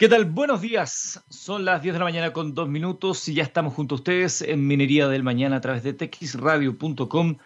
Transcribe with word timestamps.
¿Qué 0.00 0.08
tal? 0.08 0.24
Buenos 0.24 0.62
días. 0.62 1.22
Son 1.28 1.66
las 1.66 1.82
10 1.82 1.92
de 1.92 1.98
la 1.98 2.06
mañana 2.06 2.32
con 2.32 2.54
dos 2.54 2.70
minutos 2.70 3.28
y 3.28 3.34
ya 3.34 3.42
estamos 3.42 3.74
junto 3.74 3.94
a 3.94 3.98
ustedes 3.98 4.40
en 4.40 4.66
Minería 4.66 5.08
del 5.08 5.22
Mañana 5.22 5.56
a 5.56 5.60
través 5.60 5.82
de 5.82 5.92
txradio.com 5.92 7.36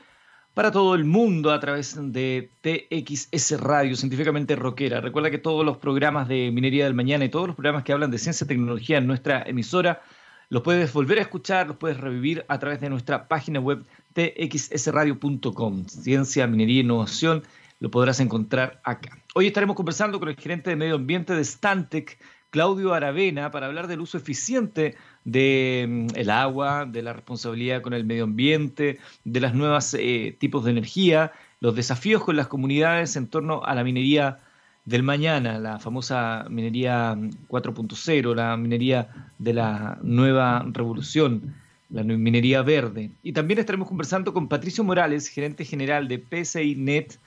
para 0.55 0.71
todo 0.71 0.95
el 0.95 1.05
mundo 1.05 1.51
a 1.51 1.59
través 1.59 1.97
de 2.13 2.53
TXS 2.61 3.61
Radio, 3.61 3.97
científicamente 3.97 4.55
rockera. 4.55 5.01
Recuerda 5.01 5.33
que 5.33 5.39
todos 5.39 5.67
los 5.67 5.79
programas 5.79 6.29
de 6.29 6.53
Minería 6.53 6.85
del 6.85 6.95
Mañana 6.95 7.25
y 7.25 7.29
todos 7.29 7.49
los 7.49 7.57
programas 7.57 7.83
que 7.83 7.93
hablan 7.93 8.13
de 8.13 8.19
ciencia 8.19 8.45
y 8.45 8.47
tecnología 8.47 8.99
en 8.99 9.09
nuestra 9.09 9.43
emisora 9.43 10.01
los 10.49 10.63
puedes 10.63 10.93
volver 10.93 11.19
a 11.19 11.23
escuchar, 11.23 11.67
los 11.67 11.77
puedes 11.79 11.99
revivir 11.99 12.45
a 12.47 12.61
través 12.61 12.81
de 12.81 12.89
nuestra 12.89 13.27
página 13.27 13.59
web 13.59 13.85
txsradio.com. 14.13 15.87
Ciencia, 15.89 16.47
minería 16.47 16.83
innovación 16.83 17.43
lo 17.81 17.91
podrás 17.91 18.21
encontrar 18.21 18.81
acá. 18.85 19.19
Hoy 19.35 19.47
estaremos 19.47 19.77
conversando 19.77 20.19
con 20.19 20.29
el 20.29 20.37
gerente 20.37 20.71
de 20.71 20.77
medio 20.77 20.95
ambiente 20.95 21.35
de 21.35 21.45
Stantec, 21.45 22.19
Claudio 22.55 22.95
Aravena 22.95 23.51
para 23.51 23.67
hablar 23.67 23.89
del 23.89 24.01
uso 24.01 24.17
eficiente 24.17 24.95
del 25.25 26.07
mm, 26.07 26.31
agua, 26.31 26.87
de 26.87 27.03
la 27.03 27.13
responsabilidad 27.13 27.83
con 27.83 27.95
el 27.95 28.05
medio 28.05 28.23
ambiente, 28.23 29.01
de 29.25 29.41
las 29.41 29.55
nuevas 29.55 29.93
eh, 29.99 30.37
tipos 30.39 30.65
de 30.65 30.71
energía, 30.71 31.33
los 31.59 31.75
desafíos 31.75 32.23
con 32.23 32.37
las 32.37 32.47
comunidades 32.47 33.17
en 33.17 33.27
torno 33.27 33.65
a 33.65 33.75
la 33.75 33.83
minería 33.83 34.39
del 34.85 35.03
mañana, 35.03 35.59
la 35.59 35.81
famosa 35.81 36.47
minería 36.49 37.17
4.0, 37.49 38.37
la 38.37 38.57
minería 38.57 39.09
de 39.41 39.53
la 39.53 39.99
nueva 40.03 40.65
revolución, 40.71 41.57
la 41.91 42.05
minería 42.05 42.63
verde. 42.63 43.11
Y 43.25 43.33
también 43.33 43.59
estaremos 43.59 43.89
conversando 43.89 44.33
con 44.33 44.47
Patricio 44.47 44.85
Morales, 44.85 45.27
gerente 45.27 45.65
general 45.65 46.07
de 46.07 46.23
PSI 46.23 46.77
Net, 46.77 47.19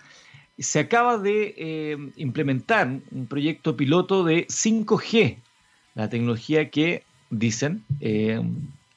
se 0.64 0.80
acaba 0.80 1.18
de 1.18 1.54
eh, 1.58 1.98
implementar 2.16 2.88
un 3.12 3.28
proyecto 3.28 3.78
piloto 3.78 4.24
de 4.24 4.48
5G, 4.48 5.38
la 5.96 6.10
tecnología 6.10 6.70
que 6.70 7.04
dicen 7.30 7.84
eh, 8.00 8.42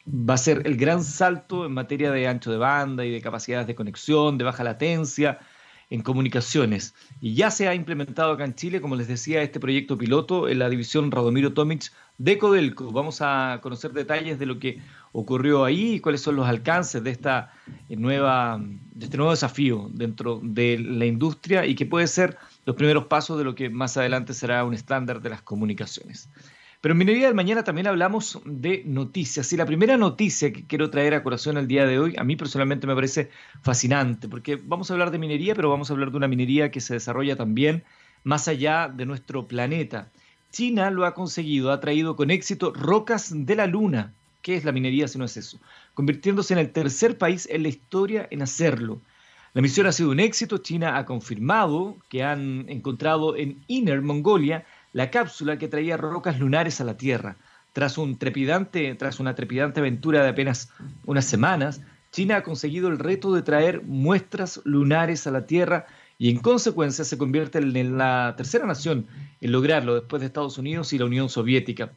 va 0.07 0.35
a 0.35 0.39
ser 0.39 0.63
el 0.67 0.77
gran 0.77 1.05
salto 1.05 1.67
en 1.67 1.73
materia 1.73 2.11
de 2.11 2.27
ancho 2.27 2.51
de 2.51 2.59
banda 2.59 3.05
y 3.05 3.11
de 3.11 3.21
capacidades 3.21 3.67
de 3.67 3.75
conexión, 3.75 4.39
de 4.39 4.45
baja 4.45 4.65
latencia 4.65 5.39
en 5.91 6.03
comunicaciones. 6.03 6.95
Y 7.21 7.35
ya 7.35 7.51
se 7.51 7.69
ha 7.69 7.75
implementado 7.75 8.33
acá 8.33 8.45
en 8.45 8.55
Chile, 8.55 8.81
como 8.81 8.97
les 8.97 9.09
decía, 9.09 9.43
este 9.43 9.61
proyecto 9.61 9.99
piloto 9.99 10.49
en 10.49 10.61
la 10.61 10.69
división 10.69 11.11
Radomiro 11.11 11.53
Tomic 11.53 11.93
de 12.21 12.37
Codelco. 12.37 12.93
Vamos 12.93 13.23
a 13.23 13.61
conocer 13.63 13.93
detalles 13.93 14.39
de 14.39 14.45
lo 14.45 14.59
que 14.59 14.79
ocurrió 15.13 15.65
ahí 15.65 15.95
y 15.95 16.01
cuáles 16.01 16.21
son 16.21 16.37
los 16.37 16.47
alcances 16.47 17.03
de 17.03 17.11
esta 17.11 17.51
nueva 17.89 18.61
de 18.61 19.07
este 19.07 19.17
nuevo 19.17 19.31
desafío 19.31 19.89
dentro 19.95 20.39
de 20.43 20.79
la 20.79 21.07
industria 21.07 21.65
y 21.65 21.75
que 21.75 21.87
puede 21.87 22.07
ser 22.07 22.37
los 22.67 22.77
primeros 22.77 23.07
pasos 23.07 23.39
de 23.39 23.45
lo 23.45 23.55
que 23.55 23.71
más 23.71 23.97
adelante 23.97 24.35
será 24.35 24.65
un 24.65 24.75
estándar 24.75 25.23
de 25.23 25.31
las 25.31 25.41
comunicaciones. 25.41 26.29
Pero 26.83 26.93
en 26.93 26.99
Minería 26.99 27.27
del 27.27 27.35
Mañana 27.35 27.65
también 27.65 27.87
hablamos 27.87 28.39
de 28.45 28.83
noticias. 28.85 29.51
Y 29.55 29.57
la 29.57 29.65
primera 29.65 29.97
noticia 29.97 30.53
que 30.53 30.67
quiero 30.67 30.91
traer 30.91 31.15
a 31.15 31.23
corazón 31.23 31.57
el 31.57 31.69
día 31.69 31.87
de 31.87 31.99
hoy, 31.99 32.15
a 32.19 32.25
mí 32.25 32.37
personalmente 32.37 32.87
me 32.87 32.95
parece 32.95 33.31
fascinante, 33.63 34.29
porque 34.29 34.57
vamos 34.63 34.91
a 34.91 34.95
hablar 34.95 35.11
de 35.11 35.19
minería, 35.19 35.55
pero 35.55 35.71
vamos 35.71 35.89
a 35.89 35.95
hablar 35.95 36.11
de 36.11 36.19
una 36.19 36.29
minería 36.29 36.71
que 36.71 36.81
se 36.81 36.95
desarrolla 36.95 37.37
también 37.37 37.85
más 38.25 38.47
allá 38.47 38.89
de 38.95 39.07
nuestro 39.07 39.49
planeta. 39.49 40.11
China 40.51 40.91
lo 40.91 41.05
ha 41.07 41.15
conseguido, 41.15 41.71
ha 41.71 41.81
traído 41.81 42.17
con 42.17 42.31
éxito 42.31 42.73
rocas 42.73 43.31
de 43.33 43.55
la 43.55 43.67
Luna. 43.67 44.13
¿Qué 44.43 44.57
es 44.57 44.65
la 44.65 44.73
minería 44.73 45.07
si 45.07 45.19
no 45.19 45.25
es 45.25 45.37
eso? 45.37 45.59
Convirtiéndose 45.95 46.55
en 46.55 46.59
el 46.59 46.71
tercer 46.71 47.19
país 47.19 47.47
en 47.51 47.63
la 47.63 47.69
historia 47.69 48.27
en 48.31 48.43
hacerlo. 48.43 49.01
La 49.53 49.63
misión 49.63 49.87
ha 49.87 49.93
sido 49.93 50.11
un 50.11 50.21
éxito. 50.21 50.59
China 50.59 50.97
ha 50.97 51.05
confirmado 51.07 51.97
que 52.09 52.23
han 52.23 52.69
encontrado 52.69 53.37
en 53.37 53.63
Inner 53.67 54.01
Mongolia 54.01 54.65
la 54.93 55.11
cápsula 55.11 55.59
que 55.59 55.69
traía 55.69 55.97
rocas 55.97 56.39
lunares 56.39 56.81
a 56.81 56.85
la 56.85 56.97
Tierra. 56.97 57.37
Tras, 57.73 57.97
tras 58.99 59.21
una 59.21 59.35
trepidante 59.35 59.81
aventura 59.81 60.23
de 60.23 60.31
apenas 60.31 60.71
unas 61.05 61.25
semanas, 61.25 61.81
China 62.11 62.39
ha 62.39 62.43
conseguido 62.43 62.89
el 62.89 62.99
reto 62.99 63.33
de 63.33 63.43
traer 63.43 63.83
muestras 63.85 64.61
lunares 64.65 65.27
a 65.27 65.31
la 65.31 65.47
Tierra 65.47 65.87
y 66.21 66.29
en 66.29 66.37
consecuencia 66.37 67.03
se 67.07 67.17
convierte 67.17 67.57
en 67.59 67.97
la 67.97 68.35
tercera 68.37 68.67
nación 68.67 69.07
en 69.41 69.53
lograrlo 69.53 69.95
después 69.95 70.21
de 70.21 70.27
Estados 70.27 70.59
Unidos 70.59 70.93
y 70.93 70.99
la 70.99 71.07
Unión 71.07 71.31
Soviética. 71.31 71.95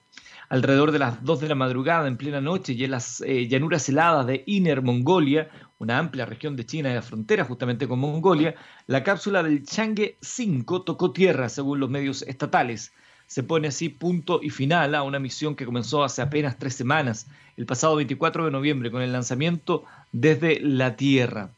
Alrededor 0.47 0.93
de 0.93 0.99
las 0.99 1.25
2 1.25 1.41
de 1.41 1.49
la 1.49 1.55
madrugada, 1.55 2.07
en 2.07 2.15
plena 2.15 2.39
noche, 2.39 2.71
y 2.71 2.85
en 2.85 2.91
las 2.91 3.19
eh, 3.19 3.49
llanuras 3.49 3.89
heladas 3.89 4.25
de 4.25 4.45
Inner 4.47 4.81
Mongolia, 4.81 5.49
una 5.77 5.99
amplia 5.99 6.25
región 6.25 6.55
de 6.55 6.65
China 6.65 6.89
y 6.89 6.93
la 6.93 7.01
frontera 7.01 7.43
justamente 7.43 7.85
con 7.85 7.99
Mongolia, 7.99 8.55
la 8.87 9.03
cápsula 9.03 9.43
del 9.43 9.65
Chang'e 9.65 10.15
5 10.21 10.83
tocó 10.83 11.11
tierra, 11.11 11.49
según 11.49 11.81
los 11.81 11.89
medios 11.89 12.21
estatales. 12.21 12.93
Se 13.27 13.43
pone 13.43 13.67
así 13.67 13.89
punto 13.89 14.39
y 14.41 14.51
final 14.51 14.95
a 14.95 15.03
una 15.03 15.19
misión 15.19 15.53
que 15.53 15.65
comenzó 15.65 16.01
hace 16.01 16.21
apenas 16.21 16.57
tres 16.57 16.75
semanas, 16.75 17.27
el 17.57 17.65
pasado 17.65 17.97
24 17.97 18.45
de 18.45 18.51
noviembre, 18.51 18.89
con 18.89 19.01
el 19.01 19.11
lanzamiento 19.11 19.83
desde 20.13 20.61
la 20.61 20.95
Tierra. 20.95 21.49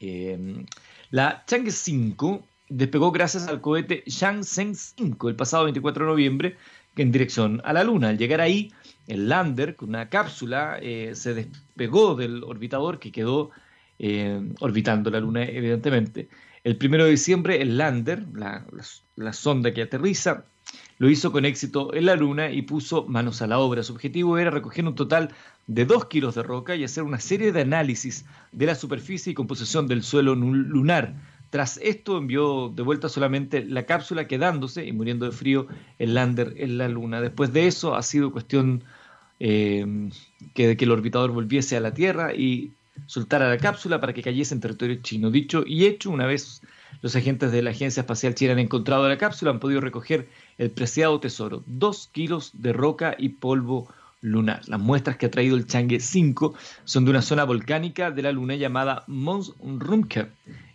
Eh, 0.00 0.64
la 1.10 1.44
Chang'e 1.46 1.70
5 1.70 2.46
despegó 2.68 3.12
gracias 3.12 3.46
al 3.46 3.60
cohete 3.60 4.02
Shenzhen 4.06 4.74
5 4.74 5.28
el 5.28 5.36
pasado 5.36 5.64
24 5.64 6.04
de 6.04 6.10
noviembre 6.10 6.56
en 6.96 7.12
dirección 7.12 7.60
a 7.64 7.72
la 7.72 7.84
Luna. 7.84 8.08
Al 8.08 8.18
llegar 8.18 8.40
ahí, 8.40 8.72
el 9.06 9.28
lander 9.28 9.76
con 9.76 9.90
una 9.90 10.08
cápsula 10.08 10.78
eh, 10.80 11.12
se 11.14 11.34
despegó 11.34 12.14
del 12.14 12.42
orbitador 12.42 12.98
que 12.98 13.12
quedó 13.12 13.50
eh, 13.98 14.40
orbitando 14.60 15.10
la 15.10 15.20
Luna, 15.20 15.44
evidentemente. 15.44 16.28
El 16.64 16.78
1 16.82 17.04
de 17.04 17.10
diciembre, 17.10 17.62
el 17.62 17.78
lander, 17.78 18.26
la, 18.34 19.32
sonda 19.32 19.72
que 19.72 19.82
aterriza, 19.82 20.44
lo 20.98 21.10
hizo 21.10 21.32
con 21.32 21.44
éxito 21.44 21.94
en 21.94 22.06
la 22.06 22.16
Luna 22.16 22.50
y 22.50 22.62
puso 22.62 23.04
manos 23.06 23.42
a 23.42 23.46
la 23.46 23.58
obra. 23.58 23.82
Su 23.82 23.92
objetivo 23.92 24.38
era 24.38 24.50
recoger 24.50 24.86
un 24.86 24.94
total 24.94 25.30
de 25.66 25.84
2 25.84 26.06
kilos 26.06 26.34
de 26.34 26.42
roca 26.42 26.74
y 26.74 26.84
hacer 26.84 27.02
una 27.02 27.20
serie 27.20 27.52
de 27.52 27.62
análisis 27.62 28.24
de 28.52 28.66
la 28.66 28.74
superficie 28.74 29.32
y 29.32 29.34
composición 29.34 29.86
del 29.86 30.02
suelo 30.02 30.34
lunar. 30.34 31.14
Tras 31.50 31.78
esto 31.82 32.18
envió 32.18 32.72
de 32.74 32.82
vuelta 32.82 33.08
solamente 33.08 33.64
la 33.64 33.84
cápsula 33.84 34.26
quedándose 34.26 34.84
y 34.84 34.92
muriendo 34.92 35.26
de 35.26 35.32
frío 35.32 35.66
el 35.98 36.14
lander 36.14 36.54
en 36.56 36.78
la 36.78 36.88
Luna. 36.88 37.20
Después 37.20 37.52
de 37.52 37.66
eso 37.66 37.94
ha 37.94 38.02
sido 38.02 38.32
cuestión 38.32 38.82
eh, 39.38 40.10
que, 40.54 40.76
que 40.76 40.84
el 40.84 40.90
orbitador 40.90 41.30
volviese 41.30 41.76
a 41.76 41.80
la 41.80 41.94
Tierra 41.94 42.34
y 42.34 42.72
soltara 43.06 43.48
la 43.48 43.58
cápsula 43.58 44.00
para 44.00 44.14
que 44.14 44.22
cayese 44.22 44.54
en 44.54 44.60
territorio 44.60 44.96
chino. 45.02 45.30
Dicho 45.30 45.64
y 45.66 45.86
hecho, 45.86 46.10
una 46.10 46.26
vez 46.26 46.62
los 47.02 47.14
agentes 47.14 47.52
de 47.52 47.62
la 47.62 47.70
Agencia 47.70 48.00
Espacial 48.00 48.34
China 48.34 48.52
han 48.52 48.58
encontrado 48.58 49.08
la 49.08 49.18
cápsula, 49.18 49.50
han 49.50 49.60
podido 49.60 49.80
recoger 49.80 50.28
el 50.58 50.70
preciado 50.70 51.20
tesoro, 51.20 51.62
dos 51.66 52.08
kilos 52.12 52.50
de 52.54 52.72
roca 52.72 53.14
y 53.18 53.30
polvo 53.30 53.88
lunar. 54.20 54.62
Las 54.68 54.80
muestras 54.80 55.16
que 55.16 55.26
ha 55.26 55.30
traído 55.30 55.56
el 55.56 55.66
Chang'e 55.66 56.00
5 56.00 56.54
son 56.84 57.04
de 57.04 57.10
una 57.10 57.22
zona 57.22 57.44
volcánica 57.44 58.10
de 58.10 58.22
la 58.22 58.32
Luna 58.32 58.56
llamada 58.56 59.04
Mons 59.06 59.52
Rumke. 59.60 60.28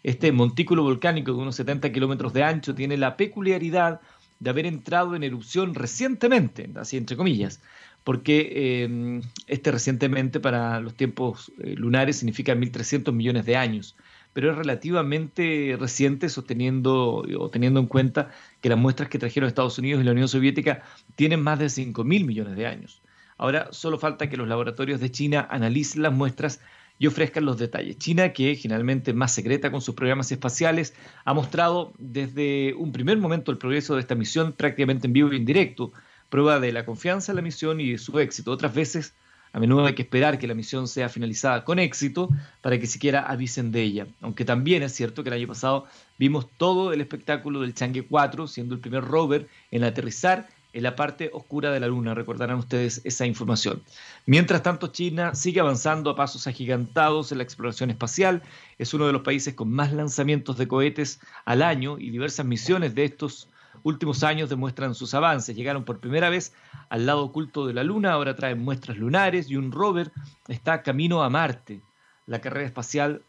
Este 0.03 0.31
montículo 0.31 0.83
volcánico 0.83 1.33
de 1.33 1.39
unos 1.39 1.55
70 1.55 1.91
kilómetros 1.91 2.33
de 2.33 2.43
ancho 2.43 2.73
tiene 2.73 2.97
la 2.97 3.17
peculiaridad 3.17 4.01
de 4.39 4.49
haber 4.49 4.65
entrado 4.65 5.15
en 5.15 5.23
erupción 5.23 5.75
recientemente, 5.75 6.69
así 6.75 6.97
entre 6.97 7.15
comillas, 7.15 7.61
porque 8.03 8.49
eh, 8.51 9.21
este 9.47 9.71
recientemente 9.71 10.39
para 10.39 10.79
los 10.79 10.95
tiempos 10.95 11.51
eh, 11.59 11.75
lunares 11.75 12.17
significa 12.17 12.55
1.300 12.55 13.11
millones 13.13 13.45
de 13.45 13.55
años, 13.55 13.95
pero 14.33 14.51
es 14.51 14.57
relativamente 14.57 15.77
reciente 15.79 16.29
sosteniendo 16.29 17.23
o 17.37 17.49
teniendo 17.49 17.79
en 17.79 17.85
cuenta 17.85 18.31
que 18.61 18.69
las 18.69 18.77
muestras 18.77 19.09
que 19.09 19.19
trajeron 19.19 19.47
Estados 19.47 19.77
Unidos 19.77 20.01
y 20.01 20.05
la 20.05 20.11
Unión 20.11 20.27
Soviética 20.27 20.83
tienen 21.15 21.41
más 21.41 21.59
de 21.59 21.65
5.000 21.65 22.03
millones 22.25 22.55
de 22.55 22.67
años. 22.67 23.01
Ahora 23.37 23.69
solo 23.71 23.97
falta 23.97 24.29
que 24.29 24.37
los 24.37 24.47
laboratorios 24.47 24.99
de 24.99 25.11
China 25.11 25.47
analicen 25.49 26.03
las 26.03 26.13
muestras 26.13 26.61
y 26.99 27.07
ofrezcan 27.07 27.45
los 27.45 27.57
detalles. 27.57 27.97
China, 27.97 28.31
que 28.31 28.55
generalmente 28.55 29.13
más 29.13 29.33
secreta 29.33 29.71
con 29.71 29.81
sus 29.81 29.95
programas 29.95 30.31
espaciales, 30.31 30.93
ha 31.25 31.33
mostrado 31.33 31.93
desde 31.97 32.75
un 32.75 32.91
primer 32.91 33.17
momento 33.17 33.51
el 33.51 33.57
progreso 33.57 33.95
de 33.95 34.01
esta 34.01 34.13
misión 34.13 34.53
prácticamente 34.53 35.07
en 35.07 35.13
vivo 35.13 35.33
y 35.33 35.37
en 35.37 35.45
directo, 35.45 35.91
prueba 36.29 36.59
de 36.59 36.71
la 36.71 36.85
confianza 36.85 37.31
en 37.31 37.37
la 37.37 37.41
misión 37.41 37.81
y 37.81 37.93
de 37.93 37.97
su 37.97 38.19
éxito. 38.19 38.51
Otras 38.51 38.75
veces, 38.75 39.15
a 39.53 39.59
menudo 39.59 39.85
hay 39.85 39.95
que 39.95 40.03
esperar 40.03 40.39
que 40.39 40.47
la 40.47 40.53
misión 40.53 40.87
sea 40.87 41.09
finalizada 41.09 41.63
con 41.65 41.79
éxito 41.79 42.29
para 42.61 42.79
que 42.79 42.87
siquiera 42.87 43.21
avisen 43.21 43.71
de 43.71 43.81
ella. 43.81 44.07
Aunque 44.21 44.45
también 44.45 44.81
es 44.83 44.93
cierto 44.93 45.23
que 45.23 45.29
el 45.29 45.35
año 45.35 45.47
pasado 45.47 45.85
vimos 46.17 46.47
todo 46.57 46.93
el 46.93 47.01
espectáculo 47.01 47.61
del 47.61 47.73
Chang'e 47.73 48.03
4, 48.03 48.47
siendo 48.47 48.75
el 48.75 48.81
primer 48.81 49.03
rover 49.03 49.47
en 49.71 49.83
aterrizar 49.83 50.47
en 50.73 50.83
la 50.83 50.95
parte 50.95 51.29
oscura 51.33 51.71
de 51.71 51.81
la 51.81 51.87
Luna. 51.87 52.13
Recordarán 52.13 52.57
ustedes 52.57 53.01
esa 53.03 53.25
información. 53.25 53.81
Mientras 54.25 54.63
tanto, 54.63 54.87
China 54.87 55.35
sigue 55.35 55.59
avanzando 55.59 56.09
a 56.09 56.15
pasos 56.15 56.47
agigantados 56.47 57.31
en 57.31 57.39
la 57.39 57.43
exploración 57.43 57.89
espacial. 57.89 58.41
Es 58.77 58.93
uno 58.93 59.07
de 59.07 59.13
los 59.13 59.21
países 59.21 59.53
con 59.53 59.69
más 59.71 59.91
lanzamientos 59.91 60.57
de 60.57 60.69
cohetes 60.69 61.19
al 61.43 61.61
año 61.61 61.97
y 61.99 62.09
diversas 62.09 62.45
misiones 62.45 62.95
de 62.95 63.03
estos 63.03 63.49
últimos 63.83 64.23
años 64.23 64.49
demuestran 64.49 64.95
sus 64.95 65.13
avances. 65.13 65.55
Llegaron 65.55 65.83
por 65.83 65.99
primera 65.99 66.29
vez 66.29 66.53
al 66.89 67.05
lado 67.05 67.23
oculto 67.23 67.67
de 67.67 67.73
la 67.73 67.83
Luna, 67.83 68.13
ahora 68.13 68.35
traen 68.35 68.63
muestras 68.63 68.97
lunares 68.97 69.49
y 69.49 69.55
un 69.55 69.71
rover 69.71 70.11
está 70.47 70.83
camino 70.83 71.23
a 71.23 71.29
Marte. 71.29 71.81
La 72.27 72.39
carrera 72.41 72.65
espacial, 72.65 73.21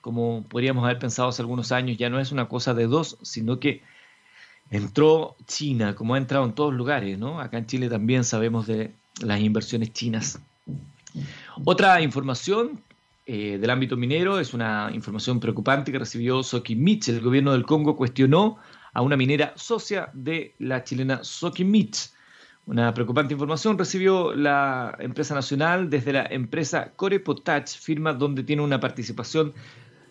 como 0.00 0.44
podríamos 0.48 0.84
haber 0.84 0.98
pensado 0.98 1.28
hace 1.28 1.42
algunos 1.42 1.72
años, 1.72 1.98
ya 1.98 2.10
no 2.10 2.20
es 2.20 2.32
una 2.32 2.48
cosa 2.48 2.74
de 2.74 2.86
dos, 2.86 3.18
sino 3.22 3.60
que 3.60 3.82
entró 4.70 5.36
China, 5.46 5.94
como 5.94 6.14
ha 6.14 6.18
entrado 6.18 6.44
en 6.44 6.52
todos 6.52 6.72
lugares, 6.72 7.18
¿no? 7.18 7.40
Acá 7.40 7.58
en 7.58 7.66
Chile 7.66 7.88
también 7.88 8.24
sabemos 8.24 8.66
de 8.66 8.94
las 9.20 9.40
inversiones 9.40 9.92
chinas. 9.92 10.40
Otra 11.64 12.00
información 12.00 12.80
eh, 13.26 13.58
del 13.60 13.70
ámbito 13.70 13.96
minero 13.96 14.40
es 14.40 14.54
una 14.54 14.90
información 14.92 15.40
preocupante 15.40 15.92
que 15.92 15.98
recibió 15.98 16.42
Sokimich. 16.42 17.08
El 17.08 17.20
gobierno 17.20 17.52
del 17.52 17.64
Congo 17.64 17.96
cuestionó 17.96 18.58
a 18.92 19.02
una 19.02 19.16
minera 19.16 19.52
socia 19.56 20.10
de 20.12 20.54
la 20.58 20.84
chilena 20.84 21.22
Sokimich. 21.22 22.10
Una 22.66 22.94
preocupante 22.94 23.34
información 23.34 23.78
recibió 23.78 24.34
la 24.34 24.96
empresa 25.00 25.34
nacional 25.34 25.90
desde 25.90 26.12
la 26.12 26.26
empresa 26.26 26.92
Core 26.94 27.20
Potash, 27.20 27.78
firma 27.78 28.12
donde 28.12 28.44
tiene 28.44 28.62
una 28.62 28.78
participación 28.78 29.54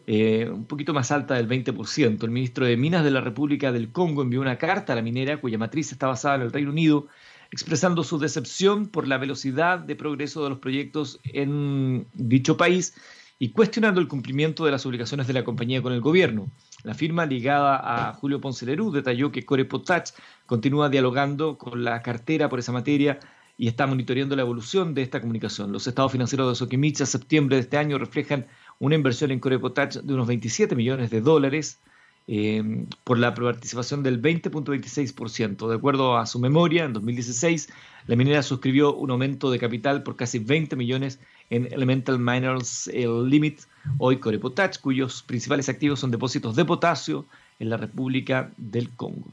eh, 0.08 0.50
un 0.50 0.66
poquito 0.66 0.94
más 0.94 1.12
alta 1.12 1.36
del 1.36 1.48
20%. 1.48 2.24
El 2.24 2.32
ministro 2.32 2.66
de 2.66 2.76
Minas 2.76 3.04
de 3.04 3.12
la 3.12 3.22
República 3.22 3.72
del 3.72 3.92
Congo 3.92 4.24
envió 4.24 4.42
una 4.42 4.58
carta 4.58 4.94
a 4.94 4.96
la 4.96 5.02
minera 5.02 5.40
cuya 5.40 5.58
matriz 5.58 5.92
está 5.92 6.08
basada 6.08 6.36
en 6.36 6.42
el 6.42 6.52
Reino 6.52 6.72
Unido, 6.72 7.08
expresando 7.52 8.04
su 8.04 8.18
decepción 8.18 8.88
por 8.88 9.08
la 9.08 9.18
velocidad 9.20 9.80
de 9.80 9.96
progreso 9.96 10.44
de 10.44 10.50
los 10.50 10.60
proyectos 10.60 11.20
en 11.26 12.08
dicho 12.14 12.58
país 12.58 12.96
y 13.42 13.52
cuestionando 13.52 14.02
el 14.02 14.10
cumplimiento 14.10 14.66
de 14.66 14.72
las 14.72 14.86
obligaciones 14.86 15.26
de 15.26 15.34
la 15.34 15.46
compañía 15.46 15.82
con 15.82 15.94
el 15.94 16.02
gobierno. 16.02 16.52
La 16.84 16.94
firma 16.94 17.26
ligada 17.26 18.10
a 18.10 18.14
Julio 18.14 18.42
Ponce 18.42 18.66
Lerú 18.66 18.92
detalló 18.92 19.32
que 19.32 19.46
Core 19.46 19.64
Potash 19.64 20.12
continúa 20.46 20.90
dialogando 20.90 21.58
con 21.58 21.86
la 21.86 22.02
cartera 22.02 22.50
por 22.50 22.60
esa 22.60 22.74
materia 22.74 23.18
y 23.58 23.70
está 23.70 23.88
monitoreando 23.88 24.36
la 24.36 24.42
evolución 24.42 24.94
de 24.94 25.04
esta 25.04 25.22
comunicación. 25.22 25.72
Los 25.72 25.88
estados 25.88 26.12
financieros 26.12 26.50
de 26.50 26.56
Soquimich 26.56 27.00
a 27.02 27.06
septiembre 27.06 27.56
de 27.56 27.62
este 27.62 27.78
año 27.78 27.98
reflejan 27.98 28.46
una 28.78 28.96
inversión 28.96 29.32
en 29.32 29.40
Core 29.40 29.60
Potash 29.60 29.98
de 29.98 30.14
unos 30.14 30.28
27 30.28 30.76
millones 30.76 31.10
de 31.10 31.22
dólares 31.22 31.80
eh, 32.28 32.86
por 33.06 33.18
la 33.18 33.34
participación 33.34 34.04
del 34.04 34.22
20.26%. 34.22 35.68
De 35.68 35.76
acuerdo 35.76 36.18
a 36.18 36.26
su 36.26 36.40
memoria, 36.40 36.84
en 36.84 36.94
2016 36.94 37.70
la 38.08 38.16
minera 38.16 38.44
suscribió 38.44 38.94
un 38.96 39.12
aumento 39.12 39.50
de 39.50 39.60
capital 39.60 40.04
por 40.04 40.16
casi 40.16 40.40
20 40.40 40.76
millones 40.76 41.20
en 41.50 41.72
Elemental 41.72 42.20
Minerals 42.20 42.90
Limit, 42.94 43.62
hoy 43.98 44.18
Core 44.18 44.40
Potash, 44.40 44.78
cuyos 44.80 45.24
principales 45.24 45.70
activos 45.70 46.00
son 46.00 46.12
depósitos 46.12 46.56
de 46.56 46.66
potasio 46.66 47.26
en 47.60 47.70
la 47.70 47.78
República 47.78 48.52
del 48.58 48.90
Congo. 48.92 49.28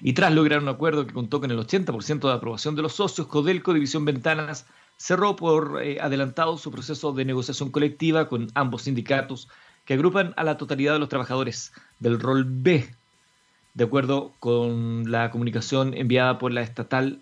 Y 0.00 0.12
tras 0.12 0.32
lograr 0.32 0.60
un 0.60 0.68
acuerdo 0.68 1.06
que 1.06 1.12
contó 1.12 1.40
con 1.40 1.50
el 1.50 1.58
80% 1.58 2.20
de 2.20 2.32
aprobación 2.32 2.74
de 2.74 2.82
los 2.82 2.94
socios, 2.94 3.26
Codelco 3.26 3.74
División 3.74 4.04
Ventanas 4.04 4.66
cerró 4.96 5.36
por 5.36 5.80
eh, 5.82 5.98
adelantado 6.00 6.58
su 6.58 6.70
proceso 6.70 7.12
de 7.12 7.24
negociación 7.24 7.70
colectiva 7.70 8.28
con 8.28 8.48
ambos 8.54 8.82
sindicatos 8.82 9.48
que 9.84 9.94
agrupan 9.94 10.34
a 10.36 10.44
la 10.44 10.56
totalidad 10.58 10.94
de 10.94 10.98
los 10.98 11.08
trabajadores 11.08 11.72
del 11.98 12.20
rol 12.20 12.44
B, 12.44 12.88
de 13.74 13.84
acuerdo 13.84 14.32
con 14.38 15.10
la 15.10 15.30
comunicación 15.30 15.94
enviada 15.94 16.38
por 16.38 16.52
la 16.52 16.62
estatal 16.62 17.20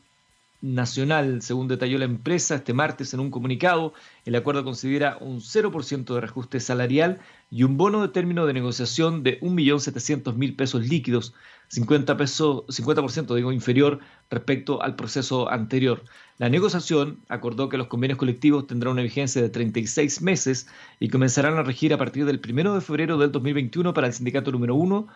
nacional, 0.61 1.43
según 1.43 1.69
detalló 1.69 1.99
la 1.99 2.05
empresa 2.07 2.57
este 2.57 2.73
martes 2.73 3.13
en 3.15 3.21
un 3.21 3.31
comunicado. 3.31 3.93
El 4.25 4.35
acuerdo 4.35 4.65
considera 4.65 5.19
un 5.21 5.41
0% 5.41 6.15
de 6.15 6.21
reajuste 6.21 6.61
salarial 6.61 7.21
y 7.51 7.63
un 7.63 7.77
bono 7.77 8.03
de 8.03 8.09
término 8.09 8.47
de 8.47 8.55
negociación 8.55 9.23
de 9.23 9.41
1.700.000 9.41 10.57
pesos 10.57 10.87
líquidos, 10.87 11.35
50%, 11.71 12.17
pesos, 12.17 12.65
50 12.69 13.35
digo, 13.35 13.53
inferior 13.53 14.01
respecto 14.31 14.83
al 14.83 14.97
proceso 14.97 15.51
anterior. 15.51 16.05
La 16.39 16.49
negociación 16.49 17.21
acordó 17.29 17.69
que 17.69 17.79
los 17.79 17.87
convenios 17.87 18.19
colectivos 18.19 18.67
tendrán 18.67 18.93
una 18.93 19.03
vigencia 19.03 19.41
de 19.41 19.49
36 19.49 20.23
meses 20.23 20.69
y 21.01 21.09
comenzarán 21.09 21.57
a 21.57 21.63
regir 21.63 21.95
a 21.95 21.99
partir 21.99 22.25
del 22.25 22.41
1 22.47 22.75
de 22.75 22.81
febrero 22.81 23.19
del 23.19 23.33
2021 23.33 23.95
para 23.95 24.07
el 24.07 24.13
sindicato 24.13 24.53
número 24.53 24.75
1 24.75 25.07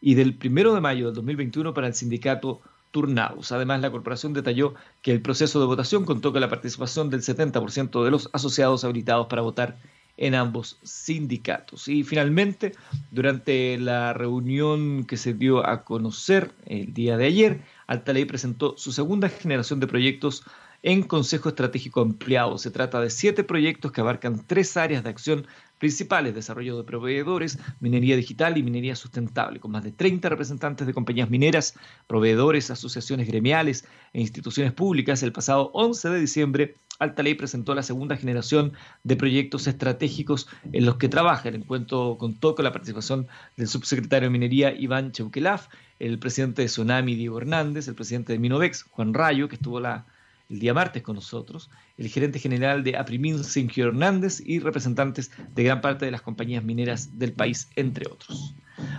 y 0.00 0.14
del 0.14 0.38
1 0.42 0.74
de 0.74 0.80
mayo 0.80 1.06
del 1.06 1.14
2021 1.14 1.74
para 1.74 1.88
el 1.88 1.94
sindicato 1.94 2.60
turnados. 2.90 3.52
Además, 3.52 3.80
la 3.80 3.90
corporación 3.90 4.32
detalló 4.32 4.74
que 5.02 5.12
el 5.12 5.22
proceso 5.22 5.60
de 5.60 5.66
votación 5.66 6.04
contó 6.04 6.32
con 6.32 6.40
la 6.40 6.48
participación 6.48 7.10
del 7.10 7.22
70% 7.22 8.04
de 8.04 8.10
los 8.10 8.30
asociados 8.32 8.84
habilitados 8.84 9.26
para 9.26 9.42
votar 9.42 9.78
en 10.18 10.34
ambos 10.34 10.78
sindicatos. 10.82 11.88
Y 11.88 12.02
finalmente, 12.02 12.72
durante 13.10 13.78
la 13.78 14.12
reunión 14.12 15.04
que 15.04 15.16
se 15.16 15.32
dio 15.32 15.66
a 15.66 15.84
conocer 15.84 16.52
el 16.66 16.92
día 16.92 17.16
de 17.16 17.26
ayer, 17.26 17.62
Alta 17.86 18.12
Ley 18.12 18.24
presentó 18.24 18.76
su 18.76 18.92
segunda 18.92 19.28
generación 19.28 19.80
de 19.80 19.86
proyectos 19.86 20.44
en 20.82 21.02
Consejo 21.02 21.48
Estratégico 21.48 22.00
Ampliado. 22.00 22.58
Se 22.58 22.70
trata 22.70 23.00
de 23.00 23.10
siete 23.10 23.44
proyectos 23.44 23.92
que 23.92 24.00
abarcan 24.00 24.44
tres 24.46 24.76
áreas 24.76 25.02
de 25.02 25.10
acción 25.10 25.46
principales, 25.78 26.34
desarrollo 26.34 26.76
de 26.76 26.84
proveedores, 26.84 27.58
minería 27.80 28.16
digital 28.16 28.58
y 28.58 28.62
minería 28.62 28.96
sustentable, 28.96 29.60
con 29.60 29.70
más 29.70 29.84
de 29.84 29.92
30 29.92 30.28
representantes 30.28 30.86
de 30.86 30.94
compañías 30.94 31.30
mineras, 31.30 31.74
proveedores, 32.06 32.70
asociaciones 32.70 33.28
gremiales 33.28 33.86
e 34.12 34.20
instituciones 34.20 34.72
públicas. 34.72 35.22
El 35.22 35.32
pasado 35.32 35.70
11 35.74 36.10
de 36.10 36.20
diciembre, 36.20 36.76
Alta 36.98 37.22
Ley 37.22 37.34
presentó 37.34 37.74
la 37.74 37.84
segunda 37.84 38.16
generación 38.16 38.72
de 39.04 39.16
proyectos 39.16 39.68
estratégicos 39.68 40.48
en 40.72 40.84
los 40.84 40.96
que 40.96 41.08
trabaja. 41.08 41.48
El 41.48 41.54
encuentro 41.56 42.16
contó 42.18 42.56
con 42.56 42.64
la 42.64 42.72
participación 42.72 43.28
del 43.56 43.68
subsecretario 43.68 44.28
de 44.28 44.32
Minería 44.32 44.74
Iván 44.74 45.12
Cheuquelaf, 45.12 45.68
el 46.00 46.18
presidente 46.18 46.62
de 46.62 46.68
Tsunami 46.68 47.14
Diego 47.14 47.38
Hernández, 47.38 47.86
el 47.86 47.94
presidente 47.94 48.32
de 48.32 48.40
Minovex 48.40 48.82
Juan 48.90 49.14
Rayo, 49.14 49.48
que 49.48 49.54
estuvo 49.54 49.78
la 49.78 50.06
el 50.48 50.60
día 50.60 50.72
martes 50.72 51.02
con 51.02 51.16
nosotros, 51.16 51.70
el 51.96 52.08
gerente 52.08 52.38
general 52.38 52.82
de 52.82 52.96
Aprimil, 52.96 53.44
Sergio 53.44 53.88
Hernández, 53.88 54.40
y 54.44 54.60
representantes 54.60 55.30
de 55.54 55.62
gran 55.62 55.80
parte 55.80 56.04
de 56.04 56.10
las 56.10 56.22
compañías 56.22 56.64
mineras 56.64 57.18
del 57.18 57.32
país, 57.32 57.68
entre 57.76 58.06
otros. 58.06 58.54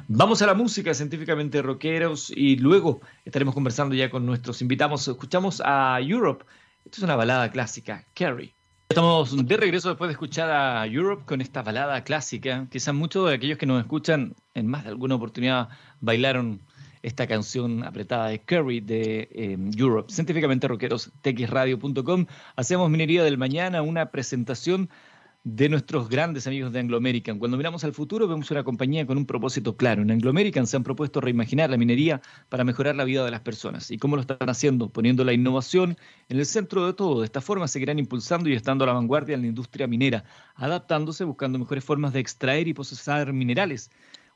Vamos 0.08 0.42
a 0.42 0.46
la 0.46 0.54
música 0.54 0.94
científicamente 0.94 1.62
rockeros 1.62 2.32
y 2.36 2.58
luego 2.58 3.02
estaremos 3.26 3.54
conversando 3.54 3.96
ya 3.96 4.10
con 4.10 4.26
nuestros 4.26 4.62
invitados. 4.62 5.08
Escuchamos 5.08 5.62
a 5.64 6.00
Europe. 6.02 6.46
Esto 6.86 6.98
es 6.98 7.04
una 7.04 7.16
balada 7.16 7.50
clásica, 7.52 8.06
Carrie. 8.14 8.54
Estamos 8.90 9.46
de 9.46 9.58
regreso 9.58 9.90
después 9.90 10.10
de 10.10 10.14
escuchar 10.14 10.50
a 10.50 10.86
Europe 10.88 11.24
con 11.26 11.42
esta 11.42 11.62
balada 11.62 12.04
clásica. 12.04 12.68
Quizás 12.72 12.94
muchos 12.94 13.30
de 13.30 13.36
aquellos 13.36 13.58
que 13.58 13.68
nos 13.68 13.80
escuchan 13.80 14.36
en 14.56 14.68
más 14.68 14.84
de 14.84 14.90
alguna 14.90 15.16
oportunidad 15.16 15.70
bailaron 16.02 16.62
esta 17.02 17.28
canción 17.28 17.84
apretada 17.84 18.28
de 18.28 18.40
Curry 18.40 18.82
de 18.82 19.30
em, 19.32 19.72
Europe. 19.78 20.12
Científicamente 20.12 20.68
rockeros, 20.68 21.12
texradio.com. 21.22 22.26
Hacemos 22.56 22.90
Minería 22.90 23.24
del 23.24 23.38
Mañana, 23.38 23.82
una 23.82 24.12
presentación 24.12 24.90
de 25.46 25.70
nuestros 25.70 26.10
grandes 26.10 26.48
amigos 26.48 26.74
de 26.74 26.80
Anglo 26.80 26.98
American. 26.98 27.40
Cuando 27.40 27.56
miramos 27.56 27.84
al 27.86 27.94
futuro 27.94 28.28
vemos 28.28 28.52
una 28.52 28.64
compañía 28.64 29.06
con 29.06 29.18
un 29.18 29.26
propósito 29.26 29.78
claro. 29.78 30.02
En 30.02 30.12
Anglo 30.12 30.30
American 30.30 30.68
se 30.68 30.76
han 30.76 30.84
propuesto 30.84 31.22
reimaginar 31.22 31.70
la 31.70 31.78
minería 31.78 32.22
para 32.50 32.66
mejorar 32.66 32.96
la 32.96 33.06
vida 33.06 33.24
de 33.24 33.32
las 33.32 33.40
personas. 33.40 33.90
¿Y 33.90 33.98
cómo 33.98 34.18
lo 34.18 34.22
están 34.22 34.50
haciendo? 34.50 34.90
Poniendo 34.90 35.24
la 35.24 35.32
innovación 35.32 35.98
en 36.28 36.40
el 36.40 36.46
centro 36.46 36.86
de 36.86 36.94
todo. 36.94 37.22
De 37.22 37.26
esta 37.26 37.40
forma 37.40 37.68
seguirán 37.70 38.00
impulsando 38.00 38.50
y 38.50 38.54
estando 38.54 38.84
a 38.84 38.88
la 38.88 38.94
vanguardia 38.94 39.36
en 39.36 39.42
la 39.42 39.48
industria 39.48 39.88
minera, 39.88 40.26
adaptándose, 40.56 41.24
buscando 41.24 41.58
mejores 41.58 41.86
formas 41.86 42.12
de 42.12 42.20
extraer 42.20 42.68
y 42.68 42.74
procesar 42.74 43.32
minerales 43.32 43.92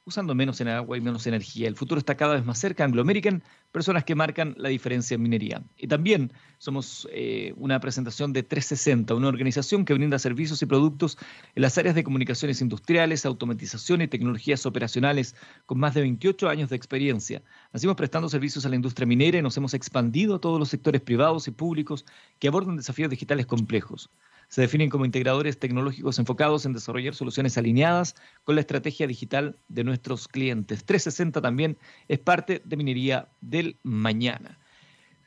usando 0.06 0.36
menos 0.36 0.60
en 0.60 0.68
agua 0.68 0.98
y 0.98 1.02
menos 1.02 1.26
energía. 1.28 1.68
El 1.68 1.76
futuro 1.76 2.00
está 2.00 2.16
cada 2.16 2.36
vez 2.36 2.46
más 2.46 2.60
cerca. 2.60 2.84
Anglo 2.84 3.02
American, 3.02 3.44
personas 3.72 4.04
que 4.04 4.16
marcan 4.16 4.54
la 4.58 4.70
diferencia 4.70 5.16
en 5.16 5.22
minería. 5.22 5.64
Y 5.78 5.88
también 5.88 6.34
somos 6.58 7.08
eh, 7.12 7.54
una 7.56 7.80
presentación 7.80 8.34
de 8.34 8.44
360, 8.44 9.16
una 9.16 9.30
organización 9.30 9.86
que 9.86 9.94
brinda 9.94 10.20
servicios 10.20 10.62
y 10.62 10.66
productos 10.66 11.18
en 11.56 11.62
las 11.62 11.78
áreas 11.78 11.96
de 11.96 12.04
comunicaciones 12.04 12.62
industriales, 12.62 13.26
automatización 13.26 14.02
y 14.02 14.08
tecnologías 14.08 14.66
operacionales 14.66 15.36
con 15.66 15.80
más 15.80 15.94
de 15.94 16.02
28 16.02 16.50
años 16.50 16.70
de 16.70 16.76
experiencia. 16.76 17.42
Nacimos 17.72 17.96
prestando 17.96 18.28
servicios 18.28 18.66
a 18.66 18.70
la 18.70 18.76
industria 18.76 19.08
minera 19.08 19.38
y 19.38 19.42
nos 19.42 19.56
hemos 19.56 19.74
expandido 19.74 20.36
a 20.36 20.42
todos 20.42 20.60
los 20.60 20.70
sectores 20.70 21.02
privados 21.02 21.48
y 21.48 21.52
públicos 21.52 22.06
que 22.40 22.50
abordan 22.50 22.76
desafíos 22.76 23.10
digitales 23.10 23.46
complejos 23.46 24.10
se 24.50 24.62
definen 24.62 24.90
como 24.90 25.06
integradores 25.06 25.58
tecnológicos 25.58 26.20
enfocados 26.20 26.66
en 26.66 26.74
desarrollar 26.74 27.16
soluciones 27.16 27.58
alineadas 27.58 28.16
con 28.44 28.56
la 28.56 28.62
estrategia 28.62 29.08
digital 29.08 29.56
de 29.68 29.84
nuestros 29.84 30.28
clientes. 30.28 30.84
360 30.86 31.42
también 31.42 31.78
es 32.08 32.20
parte 32.20 32.62
de 32.64 32.78
Minería 32.78 33.28
del 33.42 33.78
Mañana. 33.84 34.60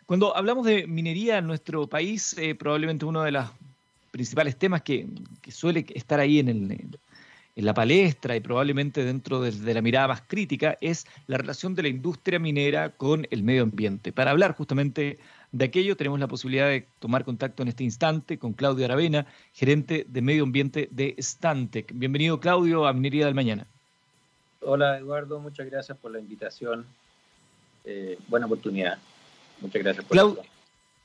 Cuando 0.07 0.37
hablamos 0.37 0.65
de 0.65 0.87
minería 0.87 1.39
en 1.39 1.49
nuestro 1.49 1.89
país, 1.89 2.37
eh, 2.39 2.55
probablemente 2.55 3.05
uno 3.05 3.25
de 3.25 3.33
los 3.33 3.47
principales 4.13 4.57
temas 4.57 4.83
que, 4.83 5.05
suele 5.49 5.85
estar 5.95 6.21
ahí 6.21 6.39
en, 6.39 6.49
en, 6.49 6.97
la 7.57 7.75
palestra 7.75 8.37
y 8.37 8.41
probablemente 8.41 9.03
dentro 9.05 9.41
de, 9.41 9.51
de, 9.51 9.75
la 9.75 9.83
mirada 9.83 10.09
más 10.09 10.23
crítica 10.23 10.79
es 10.81 11.07
la 11.27 11.39
relación 11.39 11.75
de 11.75 11.83
la 11.83 11.89
industria 11.89 12.39
minera 12.39 12.91
con 12.91 13.27
el 13.31 13.43
medio 13.43 13.65
ambiente. 13.65 14.13
Para 14.13 14.31
hablar 14.31 14.55
justamente 14.55 15.19
de 15.57 15.65
aquello, 15.65 15.97
tenemos 15.97 16.21
la 16.21 16.29
posibilidad 16.29 16.69
de 16.69 16.87
tomar 16.99 17.25
contacto 17.25 17.63
en 17.63 17.69
este 17.69 17.83
instante 17.83 18.39
con 18.39 18.53
Claudio 18.53 18.85
Aravena, 18.85 19.27
gerente 19.55 20.05
de 20.09 20.21
medio 20.21 20.43
ambiente 20.43 20.89
de 20.91 21.15
Stantec. 21.19 21.93
Bienvenido, 21.95 22.41
Claudio, 22.41 22.87
a 22.87 22.93
Minería 22.93 23.25
del 23.25 23.35
Mañana. 23.35 23.67
Hola, 24.61 24.99
Eduardo, 24.99 25.41
muchas 25.41 25.71
gracias 25.71 25.97
por 25.97 26.13
la 26.13 26.19
invitación. 26.19 26.85
Eh, 27.85 28.19
buena 28.29 28.47
oportunidad. 28.47 28.99
Muchas 29.61 29.83
gracias 29.83 30.05
por 30.05 30.15
Claudio, 30.15 30.43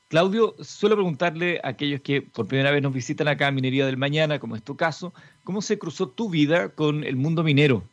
Claudio, 0.08 0.54
suelo 0.60 0.96
preguntarle 0.96 1.58
a 1.64 1.68
aquellos 1.68 2.02
que 2.02 2.20
por 2.20 2.46
primera 2.46 2.70
vez 2.70 2.82
nos 2.82 2.92
visitan 2.92 3.28
acá 3.28 3.46
a 3.46 3.50
Minería 3.50 3.86
del 3.86 3.96
Mañana, 3.96 4.38
como 4.38 4.56
es 4.56 4.62
tu 4.62 4.76
caso, 4.76 5.14
¿cómo 5.44 5.62
se 5.62 5.78
cruzó 5.78 6.08
tu 6.08 6.28
vida 6.28 6.68
con 6.68 7.04
el 7.04 7.16
mundo 7.16 7.42
minero? 7.42 7.84